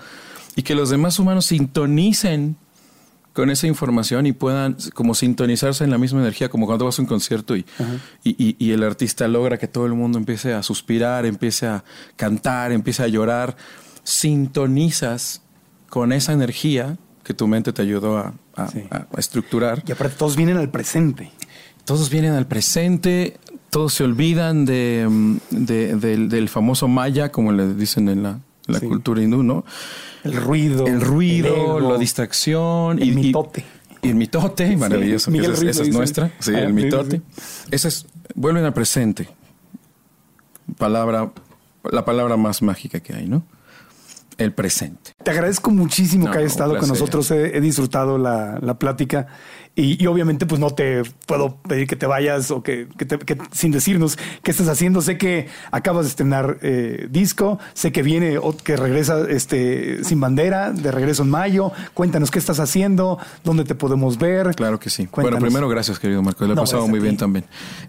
y 0.57 0.62
que 0.62 0.74
los 0.74 0.90
demás 0.90 1.18
humanos 1.18 1.47
sintonicen 1.47 2.57
con 3.35 3.51
esa 3.51 3.66
información 3.66 4.26
y 4.26 4.32
puedan 4.32 4.76
como 4.95 5.14
sintonizarse 5.14 5.85
en 5.85 5.91
la 5.91 5.99
misma 5.99 6.20
energía, 6.20 6.49
como 6.49 6.66
cuando 6.66 6.87
vas 6.87 6.99
a 6.99 7.03
un 7.03 7.09
concierto 7.09 7.57
y, 7.57 7.66
y, 8.22 8.70
el 8.70 8.82
artista 8.85 9.28
logra 9.28 9.59
que 9.59 9.68
todo 9.68 9.87
el 9.87 9.93
mundo 9.93 10.18
empiece 10.18 10.55
a 10.55 10.62
suspirar, 10.62 11.26
empiece 11.26 11.66
a 11.66 11.85
cantar, 12.16 12.70
empiece 12.72 13.03
a 13.03 13.09
llorar, 13.09 13.57
sintonizas 14.05 15.43
con 15.91 16.12
esa 16.12 16.32
energía 16.32 16.97
que 17.24 17.35
tu 17.35 17.49
mente 17.49 17.72
te 17.72 17.82
ayudó 17.82 18.18
a, 18.18 18.35
estructurar. 19.18 19.82
Y 19.85 19.91
aparte 19.91 20.16
todos 20.16 20.37
vienen 20.37 20.57
al 20.57 20.70
presente. 20.70 21.32
Todos 21.85 22.09
vienen 22.09 22.35
al 22.35 22.47
presente, 22.47 23.37
todos 23.70 23.95
se 23.95 24.05
olvidan 24.05 24.64
de, 24.64 25.09
del, 25.51 26.49
famoso 26.49 26.87
maya, 26.87 27.32
como 27.32 27.51
le 27.51 27.74
dicen 27.74 28.09
en 28.09 28.22
la, 28.22 28.41
cultura 28.80 29.22
hindú, 29.22 29.42
¿no? 29.42 29.64
El 30.22 30.36
ruido. 30.36 30.86
El 30.86 31.00
ruido, 31.00 31.80
la 31.80 31.98
distracción. 31.98 32.98
El 32.98 33.08
y, 33.08 33.12
mitote. 33.12 33.64
Y, 34.02 34.08
el 34.08 34.14
mitote, 34.14 34.76
maravilloso. 34.76 35.30
esa, 35.30 35.82
es, 35.82 35.88
nuestra. 35.92 36.30
Sí, 36.38 36.54
el 36.54 36.72
mitote. 36.72 37.22
Esa 37.70 37.88
es, 37.88 38.06
vuelven 38.34 38.64
al 38.64 38.72
presente. 38.72 39.28
Palabra, 40.78 41.32
la 41.90 42.04
palabra 42.04 42.36
más 42.36 42.62
mágica 42.62 43.00
que 43.00 43.14
hay, 43.14 43.28
¿no? 43.28 43.44
El 44.36 44.52
presente. 44.52 45.12
Te 45.22 45.30
agradezco 45.30 45.70
muchísimo 45.70 46.30
que 46.30 46.38
hayas 46.38 46.52
estado 46.52 46.76
con 46.78 46.88
nosotros. 46.88 47.30
He, 47.30 47.60
disfrutado 47.60 48.18
la, 48.18 48.58
la 48.60 48.78
plática. 48.78 49.28
Y, 49.76 50.06
obviamente 50.06 50.46
pues 50.46 50.60
no 50.60 50.70
te 50.70 51.02
puedo 51.26 51.56
pedir 51.56 51.88
que 51.88 51.96
te 51.96 52.06
vayas 52.06 52.52
o 52.52 52.62
que, 52.62 52.86
sin 53.50 53.72
decirnos 53.72 54.16
qué 54.42 54.52
estás 54.52 54.68
haciendo. 54.68 55.00
Sé 55.00 55.18
que 55.18 55.48
acabas 55.72 56.04
de 56.04 56.10
estrenar 56.10 56.58
eh, 56.62 57.08
disco, 57.10 57.58
sé 57.72 57.90
que 57.90 58.02
viene 58.02 58.38
o 58.38 58.56
que 58.56 58.76
regresa 58.76 59.28
este 59.28 60.04
sin 60.04 60.20
bandera, 60.20 60.70
de 60.70 60.92
regreso 60.92 61.24
en 61.24 61.30
mayo. 61.30 61.72
Cuéntanos 61.92 62.30
qué 62.30 62.38
estás 62.38 62.60
haciendo, 62.60 63.18
dónde 63.42 63.64
te 63.64 63.74
podemos 63.74 64.16
ver. 64.16 64.54
Claro 64.54 64.78
que 64.78 64.90
sí. 64.90 65.08
Bueno, 65.12 65.38
primero 65.38 65.68
gracias 65.68 65.98
querido 65.98 66.22
Marco, 66.22 66.46
le 66.46 66.52
he 66.52 66.56
pasado 66.56 66.86
muy 66.86 67.00
bien 67.00 67.16
también. 67.16 67.44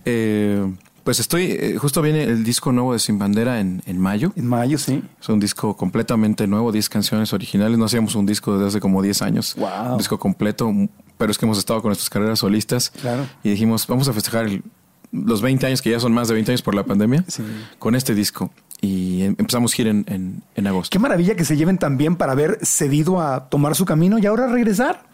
Eh, 0.06 0.66
Pues 1.04 1.20
estoy, 1.20 1.52
eh, 1.52 1.78
justo 1.78 2.02
viene 2.02 2.24
el 2.24 2.44
disco 2.44 2.72
nuevo 2.72 2.94
de 2.94 2.98
Sin 2.98 3.20
Bandera 3.20 3.60
en, 3.60 3.84
en 3.86 4.00
mayo. 4.00 4.34
En 4.36 4.48
mayo, 4.48 4.80
sí. 4.80 5.04
Es 5.22 5.30
un 5.30 5.40
disco 5.40 5.78
completamente 5.78 6.48
nuevo, 6.48 6.72
10 6.72 6.90
canciones 6.90 7.32
originales. 7.32 7.78
No 7.78 7.86
hacíamos 7.86 8.16
un 8.16 8.26
disco 8.26 8.54
desde 8.54 8.70
hace 8.70 8.80
como 8.80 9.04
10 9.04 9.22
años. 9.22 9.56
Wow. 9.56 9.92
Un 9.92 9.98
disco 10.00 10.18
completo, 10.18 10.74
pero 11.18 11.32
es 11.32 11.38
que 11.38 11.46
hemos 11.46 11.58
estado 11.58 11.82
con 11.82 11.90
nuestras 11.90 12.10
carreras 12.10 12.40
solistas. 12.40 12.90
Claro. 13.02 13.26
Y 13.44 13.50
dijimos, 13.50 13.86
vamos 13.88 14.08
a 14.08 14.14
festejar 14.14 14.46
el- 14.46 14.64
los 15.12 15.42
20 15.42 15.66
años, 15.68 15.82
que 15.82 15.90
ya 15.92 16.00
son 16.00 16.14
más 16.14 16.28
de 16.28 16.34
20 16.34 16.52
años 16.52 16.62
por 16.62 16.76
la 16.76 16.84
pandemia, 16.84 17.24
Sí. 17.28 17.44
con 17.80 17.96
este 17.96 18.14
disco. 18.16 18.52
Y 18.82 19.22
em- 19.24 19.36
empezamos 19.38 19.74
a 19.78 19.82
ir 19.82 19.88
en, 19.88 20.06
en, 20.10 20.44
en 20.56 20.68
agosto. 20.68 20.90
Qué 20.92 21.00
maravilla 21.00 21.36
que 21.36 21.46
se 21.46 21.56
lleven 21.56 21.78
también 21.78 22.18
para 22.18 22.34
haber 22.34 22.60
cedido 22.64 23.22
a 23.22 23.48
tomar 23.50 23.76
su 23.76 23.86
camino 23.86 24.20
y 24.20 24.26
ahora 24.26 24.48
regresar. 24.48 25.08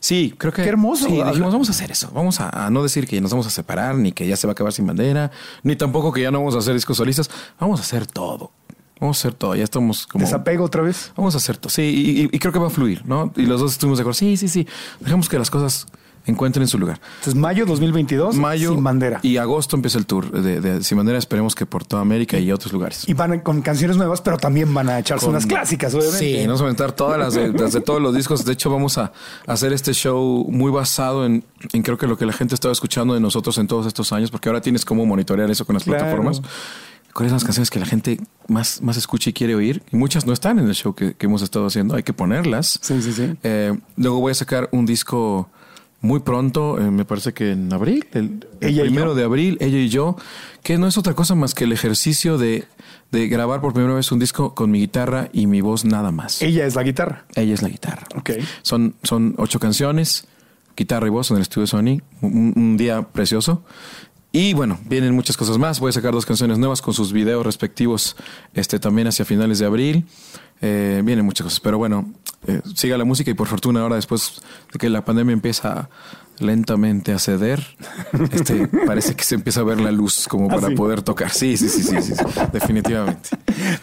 Sí, 0.00 0.34
creo 0.36 0.52
que. 0.52 0.62
Qué 0.62 0.68
hermoso. 0.68 1.06
Sí, 1.06 1.12
dijimos, 1.22 1.52
vamos 1.52 1.68
a 1.68 1.72
hacer 1.72 1.90
eso. 1.90 2.10
Vamos 2.12 2.40
a, 2.40 2.66
a 2.66 2.70
no 2.70 2.82
decir 2.82 3.06
que 3.06 3.18
nos 3.20 3.30
vamos 3.30 3.46
a 3.46 3.50
separar, 3.50 3.94
ni 3.94 4.12
que 4.12 4.26
ya 4.26 4.36
se 4.36 4.46
va 4.46 4.50
a 4.50 4.52
acabar 4.52 4.72
sin 4.74 4.86
bandera, 4.86 5.30
ni 5.62 5.74
tampoco 5.76 6.12
que 6.12 6.20
ya 6.20 6.30
no 6.30 6.38
vamos 6.40 6.54
a 6.54 6.58
hacer 6.58 6.74
discos 6.74 6.96
solistas. 6.98 7.30
Vamos 7.58 7.80
a 7.80 7.82
hacer 7.82 8.06
todo. 8.06 8.50
Vamos 9.00 9.18
a 9.18 9.20
hacer 9.20 9.34
todo. 9.34 9.54
Ya 9.54 9.64
estamos 9.64 10.06
como. 10.06 10.24
Desapego 10.24 10.64
otra 10.64 10.82
vez. 10.82 11.12
Vamos 11.16 11.34
a 11.34 11.38
hacer 11.38 11.56
todo. 11.56 11.70
Sí, 11.70 11.82
y, 11.82 12.20
y- 12.22 12.28
y 12.32 12.38
creo 12.38 12.52
que 12.52 12.58
va 12.58 12.68
a 12.68 12.70
fluir, 12.70 13.02
¿no? 13.04 13.32
Y 13.36 13.42
los 13.46 13.60
dos 13.60 13.72
estuvimos 13.72 13.98
de 13.98 14.02
acuerdo. 14.02 14.18
Sí, 14.18 14.36
sí, 14.36 14.48
sí. 14.48 14.66
Dejemos 15.00 15.28
que 15.28 15.38
las 15.38 15.50
cosas 15.50 15.86
encuentren 16.26 16.66
su 16.66 16.78
lugar. 16.78 17.00
Entonces, 17.18 17.34
mayo 17.34 17.66
2022, 17.66 18.36
Mayo 18.36 18.72
sin 18.72 18.82
bandera. 18.82 19.20
Y, 19.22 19.32
y 19.32 19.36
agosto 19.36 19.76
empieza 19.76 19.98
el 19.98 20.06
tour 20.06 20.30
de, 20.30 20.58
de 20.58 20.82
Sin 20.82 20.96
Bandera. 20.96 21.18
Esperemos 21.18 21.54
que 21.54 21.66
por 21.66 21.84
toda 21.84 22.00
América 22.00 22.38
y 22.38 22.50
otros 22.50 22.72
lugares. 22.72 23.04
van 23.14 23.40
con 23.40 23.60
canciones 23.60 23.98
nuevas, 23.98 24.22
pero 24.22 24.38
también 24.38 24.72
van 24.72 24.88
a 24.88 24.98
echarse 25.00 25.26
Con- 25.26 25.34
unas 25.34 25.44
clásicas, 25.44 25.92
obviamente. 25.92 26.18
Sí, 26.20 26.36
nos 26.46 26.46
vamos 26.46 26.60
a 26.60 26.64
aventar 26.64 26.92
todas 26.92 27.18
las 27.18 27.34
de, 27.34 27.48
las 27.52 27.72
de 27.74 27.82
todos 27.82 28.00
los 28.00 28.14
discos. 28.14 28.42
De 28.46 28.54
hecho, 28.54 28.70
vamos 28.70 28.96
a 28.96 29.12
hacer 29.46 29.74
este 29.74 29.92
show 29.92 30.46
muy 30.48 30.70
basado 30.70 31.26
en, 31.26 31.44
en 31.74 31.82
creo 31.82 31.98
que 31.98 32.06
lo 32.06 32.16
que 32.16 32.24
la 32.24 32.32
gente 32.32 32.54
estaba 32.54 32.72
escuchando 32.72 33.12
de 33.12 33.20
nosotros 33.20 33.58
en 33.58 33.66
todos 33.66 33.86
estos 33.86 34.10
años, 34.14 34.30
porque 34.30 34.48
ahora 34.48 34.62
tienes 34.62 34.86
cómo 34.86 35.04
monitorear 35.04 35.50
eso 35.50 35.66
con 35.66 35.74
las 35.74 35.84
Claro. 35.84 35.98
plataformas. 36.04 36.40
¿Cuáles 37.14 37.30
son 37.30 37.36
las 37.36 37.44
canciones 37.44 37.70
que 37.70 37.78
la 37.78 37.86
gente 37.86 38.20
más, 38.48 38.82
más 38.82 38.96
escucha 38.96 39.30
y 39.30 39.32
quiere 39.32 39.54
oír? 39.54 39.82
Y 39.92 39.96
muchas 39.96 40.26
no 40.26 40.32
están 40.32 40.58
en 40.58 40.66
el 40.66 40.74
show 40.74 40.94
que, 40.94 41.14
que 41.14 41.26
hemos 41.26 41.42
estado 41.42 41.66
haciendo. 41.66 41.94
Hay 41.94 42.02
que 42.02 42.12
ponerlas. 42.12 42.78
Sí, 42.82 43.00
sí, 43.00 43.12
sí. 43.12 43.34
Eh, 43.44 43.72
luego 43.96 44.20
voy 44.20 44.32
a 44.32 44.34
sacar 44.34 44.68
un 44.72 44.84
disco 44.84 45.48
muy 46.00 46.20
pronto, 46.20 46.78
eh, 46.78 46.90
me 46.90 47.06
parece 47.06 47.32
que 47.32 47.52
en 47.52 47.72
abril, 47.72 48.04
el, 48.12 48.46
Ella 48.60 48.82
primero 48.82 49.14
de 49.14 49.24
abril, 49.24 49.56
ella 49.60 49.78
y 49.78 49.88
yo, 49.88 50.16
que 50.62 50.76
no 50.76 50.86
es 50.86 50.98
otra 50.98 51.14
cosa 51.14 51.34
más 51.34 51.54
que 51.54 51.64
el 51.64 51.72
ejercicio 51.72 52.36
de, 52.36 52.66
de 53.10 53.26
grabar 53.28 53.62
por 53.62 53.72
primera 53.72 53.94
vez 53.94 54.12
un 54.12 54.18
disco 54.18 54.54
con 54.54 54.70
mi 54.70 54.80
guitarra 54.80 55.30
y 55.32 55.46
mi 55.46 55.62
voz 55.62 55.86
nada 55.86 56.12
más. 56.12 56.42
Ella 56.42 56.66
es 56.66 56.74
la 56.74 56.82
guitarra. 56.82 57.24
Ella 57.36 57.54
es 57.54 57.62
la 57.62 57.70
guitarra. 57.70 58.06
Ok. 58.16 58.32
Son, 58.60 58.96
son 59.02 59.34
ocho 59.38 59.58
canciones, 59.58 60.26
guitarra 60.76 61.06
y 61.06 61.10
voz 61.10 61.30
en 61.30 61.36
el 61.36 61.42
estudio 61.42 61.66
Sony. 61.66 62.02
Un, 62.20 62.52
un 62.54 62.76
día 62.76 63.00
precioso. 63.00 63.64
Y 64.36 64.52
bueno, 64.52 64.80
vienen 64.86 65.14
muchas 65.14 65.36
cosas 65.36 65.58
más. 65.58 65.78
Voy 65.78 65.90
a 65.90 65.92
sacar 65.92 66.12
dos 66.12 66.26
canciones 66.26 66.58
nuevas 66.58 66.82
con 66.82 66.92
sus 66.92 67.12
videos 67.12 67.46
respectivos 67.46 68.16
este, 68.52 68.80
también 68.80 69.06
hacia 69.06 69.24
finales 69.24 69.60
de 69.60 69.66
abril. 69.66 70.06
Eh, 70.60 71.02
vienen 71.04 71.24
muchas 71.24 71.44
cosas. 71.44 71.60
Pero 71.60 71.78
bueno, 71.78 72.12
eh, 72.48 72.60
siga 72.74 72.98
la 72.98 73.04
música 73.04 73.30
y 73.30 73.34
por 73.34 73.46
fortuna 73.46 73.82
ahora 73.82 73.94
después 73.94 74.42
de 74.72 74.78
que 74.80 74.90
la 74.90 75.04
pandemia 75.04 75.34
empieza 75.34 75.88
lentamente 76.38 77.12
a 77.12 77.18
ceder, 77.18 77.64
este, 78.32 78.68
parece 78.86 79.14
que 79.14 79.24
se 79.24 79.34
empieza 79.34 79.60
a 79.60 79.64
ver 79.64 79.80
la 79.80 79.92
luz 79.92 80.26
como 80.28 80.50
¿Ah, 80.50 80.56
para 80.56 80.68
sí? 80.68 80.74
poder 80.74 81.02
tocar. 81.02 81.30
Sí, 81.30 81.56
sí, 81.56 81.68
sí, 81.68 81.82
sí, 81.82 82.02
sí, 82.02 82.14
sí, 82.14 82.24
definitivamente. 82.52 83.30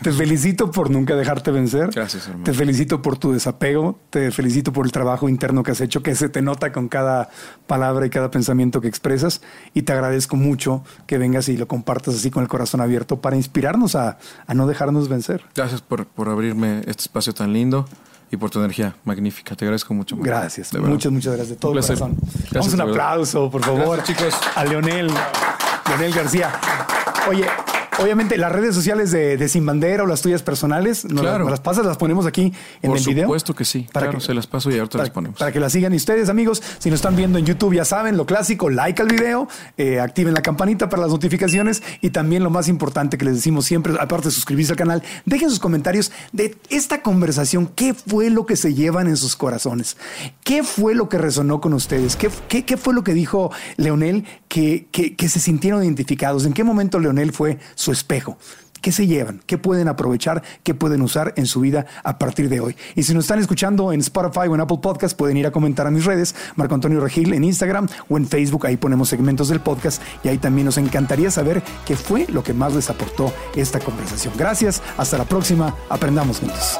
Te 0.02 0.12
felicito 0.12 0.72
por 0.72 0.90
nunca 0.90 1.16
dejarte 1.16 1.52
vencer. 1.52 1.90
Gracias, 1.94 2.28
hermano. 2.28 2.44
Te 2.44 2.54
felicito 2.54 3.02
por 3.02 3.18
tu 3.18 3.32
desapego. 3.32 4.00
Te 4.10 4.32
felicito 4.32 4.74
por 4.74 4.86
el 4.86 4.92
trabajo 4.92 5.30
interno 5.30 5.64
que 5.64 5.72
has 5.72 5.82
hecho, 5.82 6.04
que 6.04 6.16
se 6.16 6.30
te 6.30 6.42
nota 6.42 6.72
con 6.72 6.88
cada 6.88 7.30
palabra 7.68 8.06
y 8.06 8.10
cada 8.10 8.32
pensamiento 8.32 8.82
que 8.82 8.88
expresas. 8.88 9.42
Y 9.74 9.84
te 9.84 9.94
agradezco 9.94 10.36
mucho 10.36 10.84
que 11.08 11.18
vengas 11.18 11.50
y 11.50 11.58
lo 11.58 11.68
compartas 11.68 12.16
así 12.16 12.32
con 12.32 12.44
el 12.44 12.50
corazón 12.50 12.82
abierto 12.82 13.22
para 13.22 13.36
inspirarnos 13.36 13.96
a, 13.96 14.18
a 14.46 14.54
no 14.54 14.68
dejarnos 14.68 15.10
vencer. 15.10 15.44
Gracias 15.56 15.82
por, 15.82 16.06
por 16.06 16.30
abrirme 16.30 16.80
este 16.80 17.04
espacio 17.04 17.34
tan 17.34 17.54
lindo 17.54 17.86
y 18.32 18.38
por 18.38 18.50
tu 18.50 18.60
energía 18.60 18.96
magnífica. 19.04 19.56
Te 19.56 19.66
agradezco 19.66 19.94
mucho. 19.94 20.16
Marco. 20.16 20.30
Gracias. 20.30 20.74
Muchas, 20.74 21.12
muchas 21.12 21.34
gracias 21.34 21.50
de 21.50 21.56
todo 21.58 21.74
Un 21.74 21.82
corazón. 21.82 22.18
Gracias, 22.22 22.54
Vamos 22.54 22.74
un 22.74 22.82
aplauso, 22.82 23.52
por 23.52 23.64
favor. 23.64 23.98
Gracias, 23.98 24.18
chicos. 24.18 24.40
A 24.56 24.64
Leonel, 24.64 25.12
Leonel 25.88 26.14
García. 26.14 26.52
Oye, 27.28 27.46
obviamente 28.02 28.38
las 28.38 28.52
redes 28.52 28.74
sociales 28.76 29.12
de, 29.12 29.38
de 29.38 29.48
Sin 29.50 29.66
Bandera 29.66 30.04
o 30.04 30.06
las 30.06 30.22
tuyas 30.22 30.42
personales, 30.44 31.06
¿nos, 31.06 31.22
Claro. 31.22 31.44
las, 31.46 31.52
las 31.52 31.60
pasas, 31.60 31.86
las 31.86 31.98
ponemos 31.98 32.26
aquí 32.26 32.54
en 32.82 32.90
Por 32.90 32.98
el 32.98 33.04
video. 33.06 33.24
supuesto 33.26 33.54
que 33.56 33.66
sí. 33.66 33.88
Para 33.92 34.08
claro, 34.08 34.20
que- 34.20 34.26
se 34.26 34.34
las 34.34 34.48
paso 34.48 34.70
y 34.72 34.76
ahorita 34.78 34.94
para, 34.94 35.04
las 35.04 35.12
ponemos. 35.14 35.40
para 35.40 35.52
que 35.52 35.60
la 35.60 35.70
sigan 35.70 35.94
y 35.94 35.98
ustedes, 35.98 36.30
amigos, 36.30 36.62
si 36.80 36.90
nos 36.90 36.98
están 36.98 37.16
viendo 37.16 37.38
en 37.38 37.46
YouTube, 37.46 37.74
ya 37.76 37.86
saben, 37.86 38.18
lo 38.18 38.26
clásico, 38.26 38.70
like 38.70 39.02
al 39.02 39.08
video, 39.08 39.48
eh, 39.78 40.00
activen 40.00 40.34
la 40.34 40.42
campanita 40.42 40.90
para 40.90 41.04
las 41.04 41.12
notificaciones 41.12 41.84
y 42.02 42.10
también 42.10 42.44
lo 42.44 42.50
más 42.50 42.68
importante 42.68 43.18
que 43.18 43.26
les 43.26 43.36
decimos 43.36 43.66
siempre, 43.66 43.94
aparte 44.00 44.28
de 44.30 44.32
suscribirse 44.32 44.74
al 44.74 44.78
canal, 44.78 45.04
dejen 45.26 45.50
sus 45.50 45.60
comentarios 45.60 46.12
de 46.32 46.58
esta 46.70 47.02
conversación, 47.02 47.68
qué 47.76 47.94
fue 47.94 48.30
lo 48.30 48.46
que 48.46 48.56
se 48.56 48.74
llevan 48.74 49.08
en 49.08 49.18
sus 49.18 49.36
corazones, 49.36 49.98
qué 50.44 50.64
fue 50.64 50.96
lo 50.96 51.10
que 51.10 51.18
resonó 51.18 51.62
con 51.62 51.74
ustedes, 51.74 52.16
qué, 52.16 52.30
qué- 52.48 52.66
qué 52.66 52.78
fue 52.78 52.94
lo 52.94 53.04
que 53.04 53.14
dijo 53.14 53.52
Leonel 53.78 54.26
que, 54.52 55.16
que- 55.16 55.30
se 55.30 55.40
sintieron 55.40 55.82
identificados, 55.82 56.46
en 56.46 56.52
qué 56.52 56.66
momento 56.66 57.00
Leonel 57.00 57.32
fue 57.32 57.58
su 57.76 57.94
espejo. 57.94 58.38
¿Qué 58.82 58.92
se 58.92 59.06
llevan? 59.08 59.42
¿Qué 59.46 59.58
pueden 59.60 59.88
aprovechar? 59.88 60.42
¿Qué 60.64 60.74
pueden 60.74 61.04
usar 61.04 61.34
en 61.38 61.46
su 61.46 61.62
vida 61.62 61.86
a 62.04 62.18
partir 62.18 62.50
de 62.50 62.60
hoy? 62.60 62.76
Y 62.96 63.04
si 63.04 63.14
nos 63.14 63.26
están 63.26 63.40
escuchando 63.40 63.94
en 63.94 64.00
Spotify 64.02 64.48
o 64.50 64.56
en 64.56 64.62
Apple 64.62 64.80
Podcast, 64.82 65.16
pueden 65.16 65.38
ir 65.38 65.46
a 65.48 65.52
comentar 65.52 65.86
a 65.88 65.92
mis 65.92 66.04
redes, 66.04 66.36
Marco 66.56 66.74
Antonio 66.76 67.00
Regil 67.00 67.32
en 67.34 67.44
Instagram 67.44 67.88
o 68.10 68.18
en 68.18 68.28
Facebook. 68.28 68.66
Ahí 68.66 68.78
ponemos 68.78 69.08
segmentos 69.08 69.48
del 69.50 69.60
podcast 69.62 70.02
y 70.24 70.30
ahí 70.30 70.40
también 70.40 70.66
nos 70.66 70.78
encantaría 70.80 71.30
saber 71.32 71.62
qué 71.86 71.96
fue 71.96 72.26
lo 72.28 72.44
que 72.44 72.54
más 72.54 72.74
les 72.74 72.90
aportó 72.90 73.32
esta 73.56 73.80
conversación. 73.80 74.34
Gracias, 74.36 74.82
hasta 74.98 75.18
la 75.18 75.26
próxima, 75.26 75.76
aprendamos 75.88 76.40
juntos. 76.40 76.80